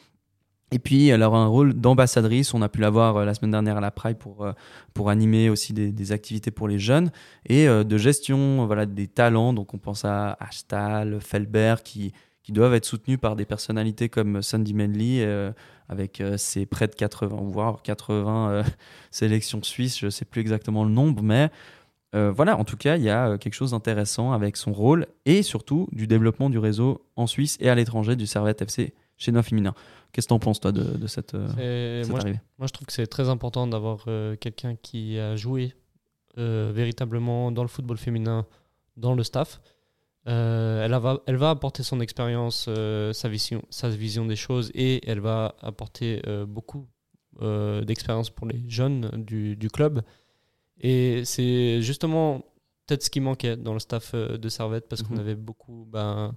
Et 0.72 0.78
puis 0.78 1.08
elle 1.08 1.22
aura 1.22 1.38
un 1.38 1.46
rôle 1.46 1.74
d'ambassadrice. 1.74 2.54
On 2.54 2.62
a 2.62 2.68
pu 2.68 2.80
la 2.80 2.90
voir 2.90 3.16
euh, 3.16 3.24
la 3.24 3.34
semaine 3.34 3.50
dernière 3.50 3.76
à 3.76 3.80
la 3.80 3.90
Pride 3.90 4.18
pour, 4.18 4.44
euh, 4.44 4.52
pour 4.94 5.10
animer 5.10 5.50
aussi 5.50 5.72
des, 5.72 6.12
activités 6.12 6.50
pour 6.50 6.68
les 6.68 6.78
jeunes 6.78 7.10
et 7.46 7.68
euh, 7.68 7.84
de 7.84 7.98
gestion 7.98 8.66
voilà, 8.66 8.86
des 8.86 9.08
talents. 9.08 9.52
Donc 9.52 9.74
on 9.74 9.78
pense 9.78 10.04
à 10.04 10.36
Ashtal, 10.40 11.20
Felbert 11.20 11.82
qui, 11.82 12.12
qui 12.42 12.52
doivent 12.52 12.74
être 12.74 12.84
soutenus 12.84 13.18
par 13.18 13.36
des 13.36 13.44
personnalités 13.44 14.08
comme 14.08 14.42
Sandy 14.42 14.74
Medley 14.74 15.24
euh, 15.24 15.52
avec 15.88 16.22
ses 16.36 16.66
près 16.66 16.86
de 16.86 16.94
80, 16.94 17.36
voire 17.44 17.82
80 17.82 18.50
euh, 18.50 18.62
sélections 19.10 19.62
suisses. 19.62 19.98
Je 19.98 20.06
ne 20.06 20.10
sais 20.10 20.24
plus 20.24 20.40
exactement 20.40 20.84
le 20.84 20.90
nombre, 20.90 21.22
mais 21.22 21.50
voilà, 22.12 22.56
en 22.56 22.64
tout 22.64 22.76
cas, 22.76 22.96
il 22.96 23.04
y 23.04 23.08
a 23.08 23.38
quelque 23.38 23.54
chose 23.54 23.70
d'intéressant 23.70 24.32
avec 24.32 24.56
son 24.56 24.72
rôle 24.72 25.06
et 25.26 25.44
surtout 25.44 25.86
du 25.92 26.08
développement 26.08 26.50
du 26.50 26.58
réseau 26.58 27.06
en 27.14 27.28
Suisse 27.28 27.56
et 27.60 27.70
à 27.70 27.76
l'étranger 27.76 28.16
du 28.16 28.26
Servette 28.26 28.62
FC 28.62 28.94
chez 29.20 29.30
nos 29.30 29.42
féminins. 29.44 29.74
Qu'est-ce 30.10 30.26
que 30.26 30.30
tu 30.30 30.34
en 30.34 30.40
penses, 30.40 30.58
toi, 30.58 30.72
de, 30.72 30.82
de 30.96 31.06
cette, 31.06 31.34
euh, 31.34 32.00
Et 32.00 32.02
cette 32.02 32.10
moi, 32.10 32.18
je- 32.20 32.24
arrivée? 32.26 32.40
Moi, 32.58 32.66
je 32.66 32.72
trouve 32.72 32.86
que 32.86 32.92
c'est 32.92 33.06
très 33.06 33.28
important 33.28 33.68
d'avoir 33.68 34.02
euh, 34.08 34.34
quelqu'un 34.34 34.74
qui 34.74 35.18
a 35.20 35.36
joué 35.36 35.74
euh, 36.38 36.72
véritablement 36.74 37.52
dans 37.52 37.62
le 37.62 37.68
football 37.68 37.98
féminin, 37.98 38.46
dans 38.96 39.14
le 39.14 39.22
staff. 39.22 39.60
Elle, 40.26 40.90
va, 40.92 41.20
elle 41.26 41.36
va 41.36 41.50
apporter 41.50 41.82
son 41.82 42.00
expérience, 42.00 42.68
sa, 43.12 43.28
vision, 43.28 43.62
sa 43.70 43.88
vision 43.88 44.26
des 44.26 44.36
choses 44.36 44.70
et 44.74 45.00
elle 45.08 45.20
va 45.20 45.54
apporter 45.60 46.22
beaucoup 46.46 46.86
d'expérience 47.40 48.30
pour 48.30 48.46
les 48.46 48.62
jeunes 48.68 49.10
du, 49.16 49.56
du 49.56 49.70
club. 49.70 50.02
Et 50.80 51.22
c'est 51.24 51.80
justement 51.82 52.44
peut-être 52.86 53.02
ce 53.02 53.10
qui 53.10 53.20
manquait 53.20 53.56
dans 53.56 53.72
le 53.72 53.80
staff 53.80 54.14
de 54.14 54.48
Servette 54.48 54.88
parce 54.88 55.02
qu'on 55.02 55.14
Mhm. 55.14 55.20
avait 55.20 55.34
beaucoup 55.34 55.86
ben, 55.90 56.34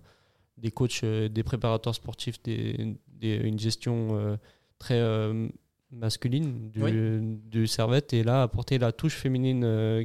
des 0.57 0.71
coachs, 0.71 1.01
euh, 1.03 1.29
des 1.29 1.43
préparateurs 1.43 1.95
sportifs, 1.95 2.41
des, 2.43 2.95
des- 3.07 3.35
une 3.37 3.59
gestion 3.59 4.09
euh, 4.17 4.37
très 4.79 4.99
euh, 4.99 5.47
masculine 5.91 6.69
du, 6.71 6.83
Oui. 6.83 6.91
du 7.45 7.67
Servette 7.67 8.13
et 8.13 8.23
là 8.23 8.41
apporter 8.43 8.77
la 8.79 8.91
touche 8.91 9.15
féminine 9.15 9.63
euh, 9.63 10.03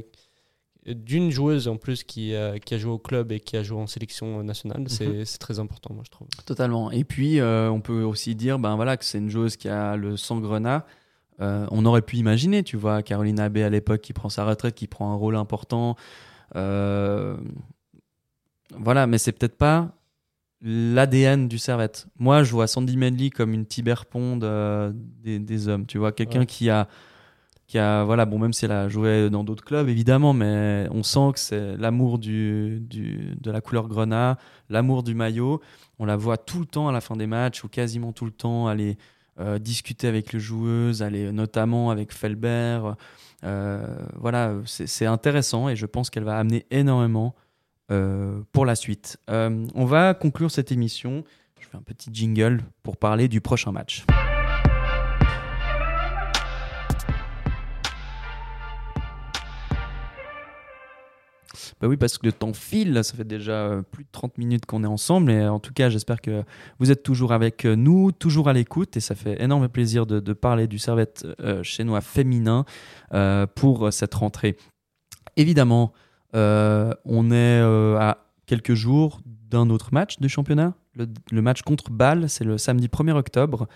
d'une 0.85 1.29
joueuse 1.29 1.67
en 1.67 1.77
plus 1.77 2.03
qui, 2.03 2.33
a- 2.35 2.57
qui 2.59 2.73
a 2.73 2.77
joué 2.77 2.91
au 2.91 2.97
club 2.99 3.31
et 3.31 3.39
qui 3.39 3.57
a 3.57 3.63
joué 3.63 3.79
en 3.79 3.87
sélection 3.87 4.43
nationale, 4.43 4.85
c'est 4.87 5.07
Mhm. 5.07 5.25
c'est 5.25 5.37
très 5.37 5.59
important, 5.59 5.93
moi, 5.93 6.03
je 6.05 6.09
trouve. 6.11 6.27
Totalement. 6.45 6.89
Et 6.91 7.03
puis, 7.03 7.39
euh, 7.39 7.69
on 7.69 7.81
peut 7.81 8.01
aussi 8.03 8.33
dire 8.35 8.57
ben, 8.59 8.75
voilà, 8.75 8.97
que 8.97 9.05
c'est 9.05 9.17
une 9.19 9.29
joueuse 9.29 9.55
qui 9.57 9.67
a 9.69 9.95
le 9.97 10.17
sang 10.17 10.39
grenat. 10.39 10.85
Euh, 11.41 11.65
on 11.71 11.85
aurait 11.85 12.01
pu 12.01 12.17
imaginer, 12.17 12.63
tu 12.63 12.75
vois, 12.75 13.01
Caroline 13.01 13.39
Abbé 13.39 13.63
à 13.63 13.69
l'époque 13.69 14.01
qui 14.01 14.11
prend 14.13 14.27
sa 14.29 14.45
retraite, 14.45 14.75
qui 14.75 14.87
prend 14.87 15.11
un 15.11 15.15
rôle 15.15 15.35
important. 15.37 15.95
Voilà, 18.77 19.07
mais 19.07 19.17
c'est 19.17 19.31
peut-être 19.31 19.57
pas 19.57 19.95
l'ADN 20.61 21.47
du 21.47 21.57
Servette. 21.57 22.07
Moi, 22.17 22.43
je 22.43 22.51
vois 22.51 22.67
Sandy 22.67 22.97
Medley 22.97 23.29
comme 23.29 23.53
une 23.53 23.65
Tiber 23.65 23.95
Pond 24.09 24.39
euh, 24.43 24.91
des, 24.93 25.39
des 25.39 25.67
hommes. 25.67 25.85
Tu 25.85 25.97
vois, 25.97 26.11
quelqu'un 26.11 26.39
Ouais. 26.41 26.45
qui 26.45 26.69
a 26.69 26.87
qui 27.67 27.77
a 27.77 28.03
voilà 28.03 28.25
bon 28.25 28.39
même 28.39 28.51
si 28.51 28.65
elle 28.65 28.71
a 28.71 28.89
joué 28.89 29.29
dans 29.29 29.43
d'autres 29.43 29.63
clubs 29.63 29.87
évidemment 29.89 30.33
mais 30.33 30.87
on 30.89 31.03
sent 31.03 31.33
que 31.33 31.39
c'est 31.39 31.77
l'amour 31.77 32.17
du, 32.17 32.79
du 32.81 33.35
de 33.39 33.51
la 33.51 33.61
couleur 33.61 33.87
grenat 33.87 34.39
l'amour 34.69 35.03
du 35.03 35.13
maillot 35.13 35.61
on 35.99 36.05
la 36.05 36.15
voit 36.15 36.37
tout 36.37 36.57
le 36.61 36.65
temps 36.65 36.87
à 36.87 36.91
la 36.91 36.99
fin 36.99 37.15
des 37.15 37.27
matchs 37.27 37.63
ou 37.63 37.67
quasiment 37.67 38.11
tout 38.11 38.25
le 38.25 38.31
temps 38.31 38.65
aller 38.65 38.97
euh, 39.39 39.59
discuter 39.59 40.07
avec 40.07 40.33
les 40.33 40.39
joueuses 40.39 41.03
aller 41.03 41.31
notamment 41.31 41.91
avec 41.91 42.11
Felbert 42.11 42.95
Euh, 43.43 43.85
voilà 44.15 44.55
c'est 44.65 44.87
c'est 44.87 45.05
intéressant 45.05 45.69
et 45.69 45.75
je 45.75 45.85
pense 45.85 46.09
qu'elle 46.09 46.23
va 46.25 46.37
amener 46.39 46.65
énormément 46.71 47.35
pour 48.51 48.65
la 48.65 48.75
suite 48.75 49.17
Euh, 49.29 49.65
on 49.75 49.85
va 49.85 50.13
conclure 50.13 50.51
cette 50.51 50.71
émission 50.71 51.23
je 51.59 51.67
fais 51.67 51.77
un 51.77 51.81
petit 51.81 52.09
jingle 52.13 52.61
pour 52.83 52.97
parler 52.97 53.27
du 53.27 53.41
prochain 53.41 53.71
match 53.71 54.05
Bah 61.81 61.87
oui, 61.87 61.95
parce 61.95 62.17
que 62.17 62.25
le 62.25 62.33
temps 62.33 62.53
file, 62.53 62.99
ça 63.03 63.15
fait 63.15 63.23
déjà 63.23 63.53
euh, 63.53 63.81
plus 63.81 64.03
de 64.03 64.09
30 64.11 64.37
minutes 64.37 64.65
qu'on 64.65 64.83
est 64.83 64.87
ensemble. 64.87 65.31
Et 65.31 65.37
euh, 65.37 65.51
en 65.51 65.59
tout 65.59 65.71
cas, 65.73 65.89
j'espère 65.89 66.19
que 66.19 66.43
vous 66.77 66.91
êtes 66.91 67.03
toujours 67.03 67.31
avec 67.31 67.65
euh, 67.65 67.75
nous, 67.75 68.11
toujours 68.11 68.49
à 68.49 68.53
l'écoute. 68.53 68.97
Et 68.97 68.99
ça 68.99 69.15
fait 69.15 69.41
énorme 69.41 69.69
plaisir 69.69 70.05
de, 70.05 70.33
parler 70.33 70.67
du 70.67 70.77
Servette 70.77 71.25
euh, 71.39 71.63
chinois 71.63 72.01
féminin 72.01 72.65
euh, 73.13 73.47
pour 73.47 73.87
euh, 73.87 73.91
cette 73.91 74.13
rentrée. 74.13 74.57
Évidemment, 75.37 75.93
euh, 75.93 76.08
on 76.33 77.31
est 77.31 77.61
euh, 77.61 77.97
à 77.99 78.25
quelques 78.45 78.73
jours 78.73 79.21
d'un 79.49 79.69
autre 79.69 79.89
match 79.93 80.19
du 80.19 80.29
championnat. 80.29 80.73
Le, 81.31 81.41
match 81.41 81.61
contre 81.61 81.91
Bâle, 81.91 82.29
c'est 82.29 82.43
le 82.43 82.57
samedi 82.57 82.87
1er 82.87 83.13
octobre. 83.13 83.67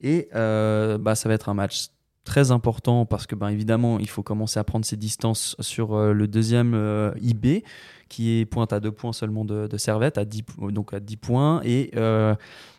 Et 0.00 0.28
euh, 0.34 0.96
bah, 0.98 1.14
ça 1.14 1.28
va 1.28 1.34
être 1.34 1.48
un 1.48 1.54
match 1.54 1.88
très 2.24 2.50
important 2.50 3.06
parce 3.06 3.26
que 3.26 3.34
ben 3.34 3.48
évidemment 3.48 3.98
il 3.98 4.08
faut 4.08 4.22
commencer 4.22 4.60
à 4.60 4.64
prendre 4.64 4.84
ses 4.84 4.96
distances 4.98 5.56
sur 5.60 5.94
euh, 5.94 6.12
le 6.12 6.28
deuxième 6.28 6.74
euh, 6.74 7.10
IB 7.22 7.64
qui 8.10 8.38
est 8.38 8.44
pointe 8.44 8.74
à 8.74 8.80
deux 8.80 8.92
points 8.92 9.14
seulement 9.14 9.46
de, 9.46 9.66
de 9.66 9.76
Servette 9.78 10.18
à 10.18 10.26
10, 10.26 10.42
po- 10.42 10.70
donc 10.70 10.92
à 10.92 11.00
10 11.00 11.16
points 11.16 11.62
et, 11.64 11.90
euh, 11.96 12.34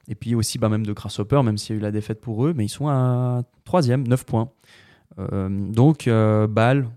et 0.07 0.13
puis 0.13 0.36
aussi 0.36 0.59
bah, 0.59 0.69
même 0.69 0.86
de 0.86 0.93
Grasshopper 0.93 1.41
même 1.41 1.57
s'il 1.57 1.75
y 1.75 1.80
a 1.80 1.80
eu 1.80 1.82
la 1.82 1.89
défaite 1.89 2.21
pour 2.21 2.45
eux 2.45 2.53
mais 2.55 2.65
ils 2.65 2.69
sont 2.69 2.89
à 2.89 3.41
troisième 3.65 4.07
9 4.07 4.23
points 4.23 4.49
Euh, 5.17 5.49
donc 5.49 6.07
euh, 6.07 6.45
Bâle 6.45 6.88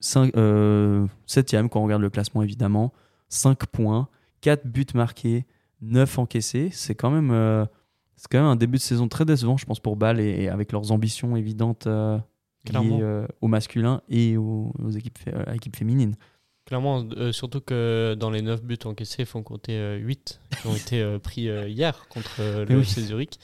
5, 0.00 0.36
euh, 0.36 1.06
septième 1.26 1.68
quand 1.68 1.80
on 1.80 1.84
regarde 1.84 2.02
le 2.02 2.10
classement 2.10 2.42
évidemment 2.42 2.92
5 3.28 3.66
points 3.66 4.08
4 4.40 4.66
buts 4.66 4.86
marqués 4.94 5.44
9 5.82 6.18
encaissés 6.18 6.70
c'est 6.72 6.94
quand 6.94 7.10
même 7.10 7.30
euh, 7.30 7.64
c'est 8.20 8.28
quand 8.30 8.38
même 8.38 8.48
un 8.48 8.56
début 8.56 8.76
de 8.76 8.82
saison 8.82 9.08
très 9.08 9.24
décevant, 9.24 9.56
je 9.56 9.64
pense, 9.64 9.80
pour 9.80 9.96
Bâle 9.96 10.20
et, 10.20 10.42
et 10.42 10.48
avec 10.50 10.72
leurs 10.72 10.92
ambitions 10.92 11.36
évidentes 11.36 11.86
euh, 11.86 12.18
liées 12.70 12.98
euh, 13.00 13.26
au 13.40 13.48
masculin 13.48 14.02
et 14.10 14.36
aux, 14.36 14.74
aux 14.78 14.90
équipes, 14.90 15.18
euh, 15.28 15.54
équipes 15.54 15.74
féminines. 15.74 16.16
Clairement, 16.66 17.02
euh, 17.16 17.32
surtout 17.32 17.62
que 17.62 18.14
dans 18.20 18.28
les 18.28 18.42
9 18.42 18.62
buts 18.62 18.78
encaissés, 18.84 19.20
il 19.22 19.26
faut 19.26 19.40
compter 19.40 19.96
8 19.96 20.38
qui 20.60 20.66
ont 20.66 20.76
été 20.76 21.18
pris 21.22 21.44
hier 21.44 22.08
contre 22.10 22.42
Mais 22.68 22.74
le 22.74 22.80
oui. 22.80 22.84
Zurich. 22.84 23.38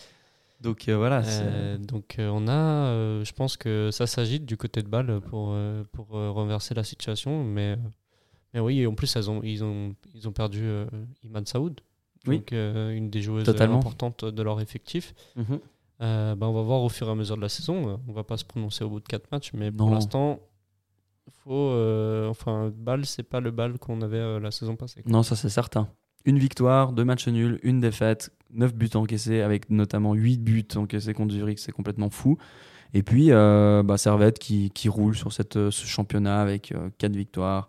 Donc 0.60 0.88
euh, 0.88 0.96
voilà, 0.96 1.22
c'est- 1.22 1.42
Euh, 1.44 1.78
donc 1.78 2.16
euh, 2.18 2.30
on 2.32 2.48
a, 2.48 2.52
euh, 2.52 3.24
je 3.24 3.32
pense 3.32 3.56
que 3.56 3.90
ça 3.92 4.06
s'agite 4.06 4.46
du 4.46 4.56
côté 4.56 4.82
de 4.82 4.88
balle 4.88 5.20
pour, 5.20 5.50
euh, 5.52 5.84
pour 5.92 6.16
euh, 6.16 6.30
renverser 6.30 6.74
la 6.74 6.82
situation. 6.84 7.44
Mais, 7.44 7.72
euh, 7.72 7.76
mais 8.54 8.60
oui, 8.60 8.80
et 8.80 8.86
en 8.86 8.94
plus, 8.94 9.14
elles 9.16 9.30
ont, 9.30 9.42
ils, 9.42 9.62
ont, 9.62 9.94
ils 10.14 10.26
ont 10.26 10.32
perdu 10.32 10.62
euh, 10.64 10.86
Iman 11.24 11.44
Saoud, 11.44 11.80
Oui. 12.26 12.38
donc, 12.38 12.52
euh, 12.52 12.90
une 12.90 13.10
des 13.10 13.20
joueuses 13.20 13.44
Totalement. 13.44 13.78
importantes 13.78 14.24
de 14.24 14.42
leur 14.42 14.60
effectif. 14.60 15.14
Mhm. 15.36 15.60
Euh, 16.02 16.34
ben, 16.34 16.46
on 16.46 16.52
va 16.52 16.62
voir 16.62 16.82
au 16.82 16.88
fur 16.88 17.06
et 17.08 17.10
à 17.10 17.14
mesure 17.14 17.36
de 17.36 17.42
la 17.42 17.48
saison. 17.48 18.00
On 18.08 18.12
va 18.12 18.24
pas 18.24 18.36
se 18.36 18.44
prononcer 18.44 18.82
au 18.84 18.88
bout 18.90 19.00
de 19.00 19.06
4 19.06 19.30
matchs, 19.32 19.52
mais 19.54 19.70
pour 19.70 19.90
l'instant, 19.90 20.40
faut, 21.42 21.52
euh, 21.70 22.28
enfin, 22.28 22.72
balle, 22.74 23.04
c'est 23.06 23.22
pas 23.22 23.40
le 23.40 23.50
balle 23.50 23.78
qu'on 23.78 24.00
avait 24.02 24.16
euh, 24.18 24.40
la 24.40 24.50
saison 24.50 24.76
passée. 24.76 25.02
quoi. 25.02 25.12
Non, 25.12 25.22
ça 25.22 25.36
c'est 25.36 25.48
certain. 25.48 25.88
Une 26.24 26.38
victoire, 26.38 26.92
deux 26.92 27.04
matchs 27.04 27.28
nuls, 27.28 27.58
une 27.62 27.80
défaite, 27.80 28.30
9 28.52 28.74
buts 28.74 28.90
encaissés, 28.94 29.40
avec 29.40 29.70
notamment 29.70 30.14
8 30.14 30.38
buts 30.38 30.66
encaissés 30.76 31.14
contre 31.14 31.34
Zurich, 31.34 31.58
c'est 31.58 31.72
complètement 31.72 32.10
fou. 32.10 32.38
Et 32.94 33.02
puis, 33.02 33.28
euh, 33.30 33.82
bah, 33.82 33.98
Servette 33.98 34.38
qui, 34.38 34.70
qui 34.70 34.88
roule 34.88 35.16
sur 35.16 35.32
cette, 35.32 35.56
euh, 35.56 35.70
ce 35.70 35.86
championnat 35.86 36.40
avec 36.40 36.72
4 36.98 37.14
victoires, 37.14 37.68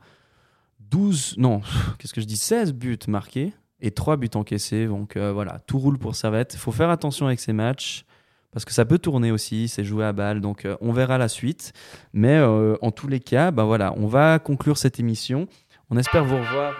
12, 0.89 1.35
non, 1.37 1.61
qu'est-ce 1.97 2.13
que 2.13 2.21
je 2.21 2.25
dis, 2.25 2.37
16 2.37 2.73
buts 2.73 2.97
marqués 3.07 3.53
et 3.81 3.91
3 3.91 4.17
buts 4.17 4.29
encaissés. 4.35 4.87
Donc 4.87 5.17
euh, 5.17 5.31
voilà, 5.31 5.59
tout 5.67 5.79
roule 5.79 5.97
pour 5.97 6.15
Servette. 6.15 6.53
Il 6.53 6.59
faut 6.59 6.71
faire 6.71 6.89
attention 6.89 7.27
avec 7.27 7.39
ces 7.39 7.53
matchs 7.53 8.05
parce 8.51 8.65
que 8.65 8.73
ça 8.73 8.85
peut 8.85 8.97
tourner 8.97 9.31
aussi, 9.31 9.67
c'est 9.67 9.83
joué 9.83 10.05
à 10.05 10.13
balle. 10.13 10.41
Donc 10.41 10.65
euh, 10.65 10.77
on 10.81 10.91
verra 10.91 11.17
la 11.17 11.27
suite. 11.27 11.73
Mais 12.13 12.37
euh, 12.37 12.75
en 12.81 12.91
tous 12.91 13.07
les 13.07 13.19
cas, 13.19 13.51
bah, 13.51 13.63
voilà, 13.63 13.93
on 13.97 14.07
va 14.07 14.39
conclure 14.39 14.77
cette 14.77 14.99
émission. 14.99 15.47
On 15.89 15.97
espère 15.97 16.25
vous 16.25 16.37
revoir. 16.37 16.73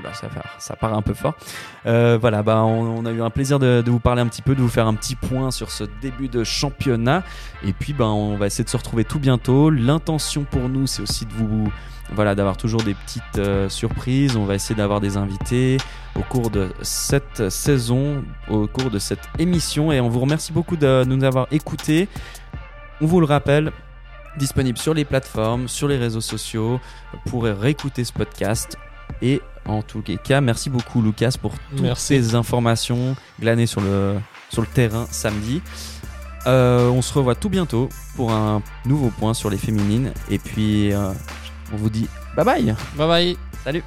Oula, 0.00 0.12
ça, 0.58 0.76
part- 0.76 0.94
un 0.94 1.02
peu 1.02 1.14
fort. 1.14 1.34
Euh, 1.86 2.18
voilà, 2.20 2.42
bah, 2.42 2.62
on, 2.64 3.04
a 3.06 3.12
eu 3.12 3.22
un 3.22 3.30
plaisir 3.30 3.58
de, 3.58 3.82
de 3.84 3.90
vous 3.90 4.00
parler 4.00 4.20
un 4.22 4.26
petit 4.26 4.42
peu, 4.42 4.54
de 4.54 4.60
vous 4.60 4.68
faire 4.68 4.86
un 4.86 4.94
petit 4.94 5.14
point 5.16 5.50
sur 5.50 5.70
ce 5.70 5.84
début 6.02 6.28
de 6.28 6.44
championnat. 6.44 7.22
Et 7.64 7.72
puis, 7.72 7.92
bah, 7.92 8.06
on 8.06 8.36
va 8.36 8.46
essayer 8.46 8.64
de 8.64 8.68
se 8.68 8.76
retrouver 8.76 9.04
tout 9.04 9.18
bientôt. 9.18 9.70
L'intention 9.70 10.44
pour 10.44 10.68
nous, 10.68 10.86
c'est 10.86 11.02
aussi 11.02 11.24
de 11.24 11.32
vous, 11.32 11.72
voilà, 12.12 12.34
d'avoir 12.34 12.56
toujours 12.56 12.82
des 12.82 12.94
petites 12.94 13.38
euh, 13.38 13.68
surprises. 13.68 14.36
On 14.36 14.44
va 14.44 14.54
essayer 14.54 14.74
d'avoir 14.74 15.00
des 15.00 15.16
invités 15.16 15.78
au 16.14 16.20
cours 16.22 16.50
de 16.50 16.70
cette 16.82 17.48
saison, 17.48 18.22
au 18.48 18.66
cours 18.66 18.90
de 18.90 18.98
cette 18.98 19.28
émission. 19.38 19.92
Et 19.92 20.00
on 20.00 20.08
vous 20.08 20.20
remercie 20.20 20.52
beaucoup 20.52 20.76
de 20.76 21.04
nous 21.06 21.24
avoir 21.24 21.46
écoutés. 21.50 22.08
On 23.00 23.06
vous 23.06 23.20
le 23.20 23.26
rappelle, 23.26 23.72
disponible 24.38 24.78
sur 24.78 24.94
les 24.94 25.04
plateformes, 25.04 25.68
sur 25.68 25.88
les 25.88 25.96
réseaux 25.96 26.20
sociaux, 26.20 26.80
pour 27.26 27.44
réécouter 27.44 28.04
ce 28.04 28.12
podcast. 28.12 28.76
Et 29.22 29.40
en 29.66 29.82
tous 29.82 30.02
les 30.06 30.16
cas, 30.16 30.40
merci 30.40 30.70
beaucoup 30.70 31.02
Lucas 31.02 31.34
pour 31.40 31.52
toutes 31.70 31.80
Merci. 31.80 32.06
ces 32.06 32.34
informations 32.34 33.16
glanées 33.40 33.66
sur 33.66 33.80
le, 33.80 34.16
sur 34.50 34.62
le 34.62 34.68
terrain 34.68 35.06
samedi. 35.10 35.60
Euh, 36.46 36.88
on 36.88 37.02
se 37.02 37.12
revoit 37.12 37.34
tout 37.34 37.48
bientôt 37.48 37.88
pour 38.14 38.32
un 38.32 38.62
nouveau 38.84 39.10
point 39.10 39.34
sur 39.34 39.50
les 39.50 39.58
féminines. 39.58 40.12
Et 40.30 40.38
puis, 40.38 40.92
euh, 40.92 41.12
on 41.72 41.76
vous 41.76 41.90
dit 41.90 42.06
bye 42.36 42.44
bye 42.44 42.74
Bye 42.96 43.08
bye. 43.08 43.36
Salut 43.64 43.82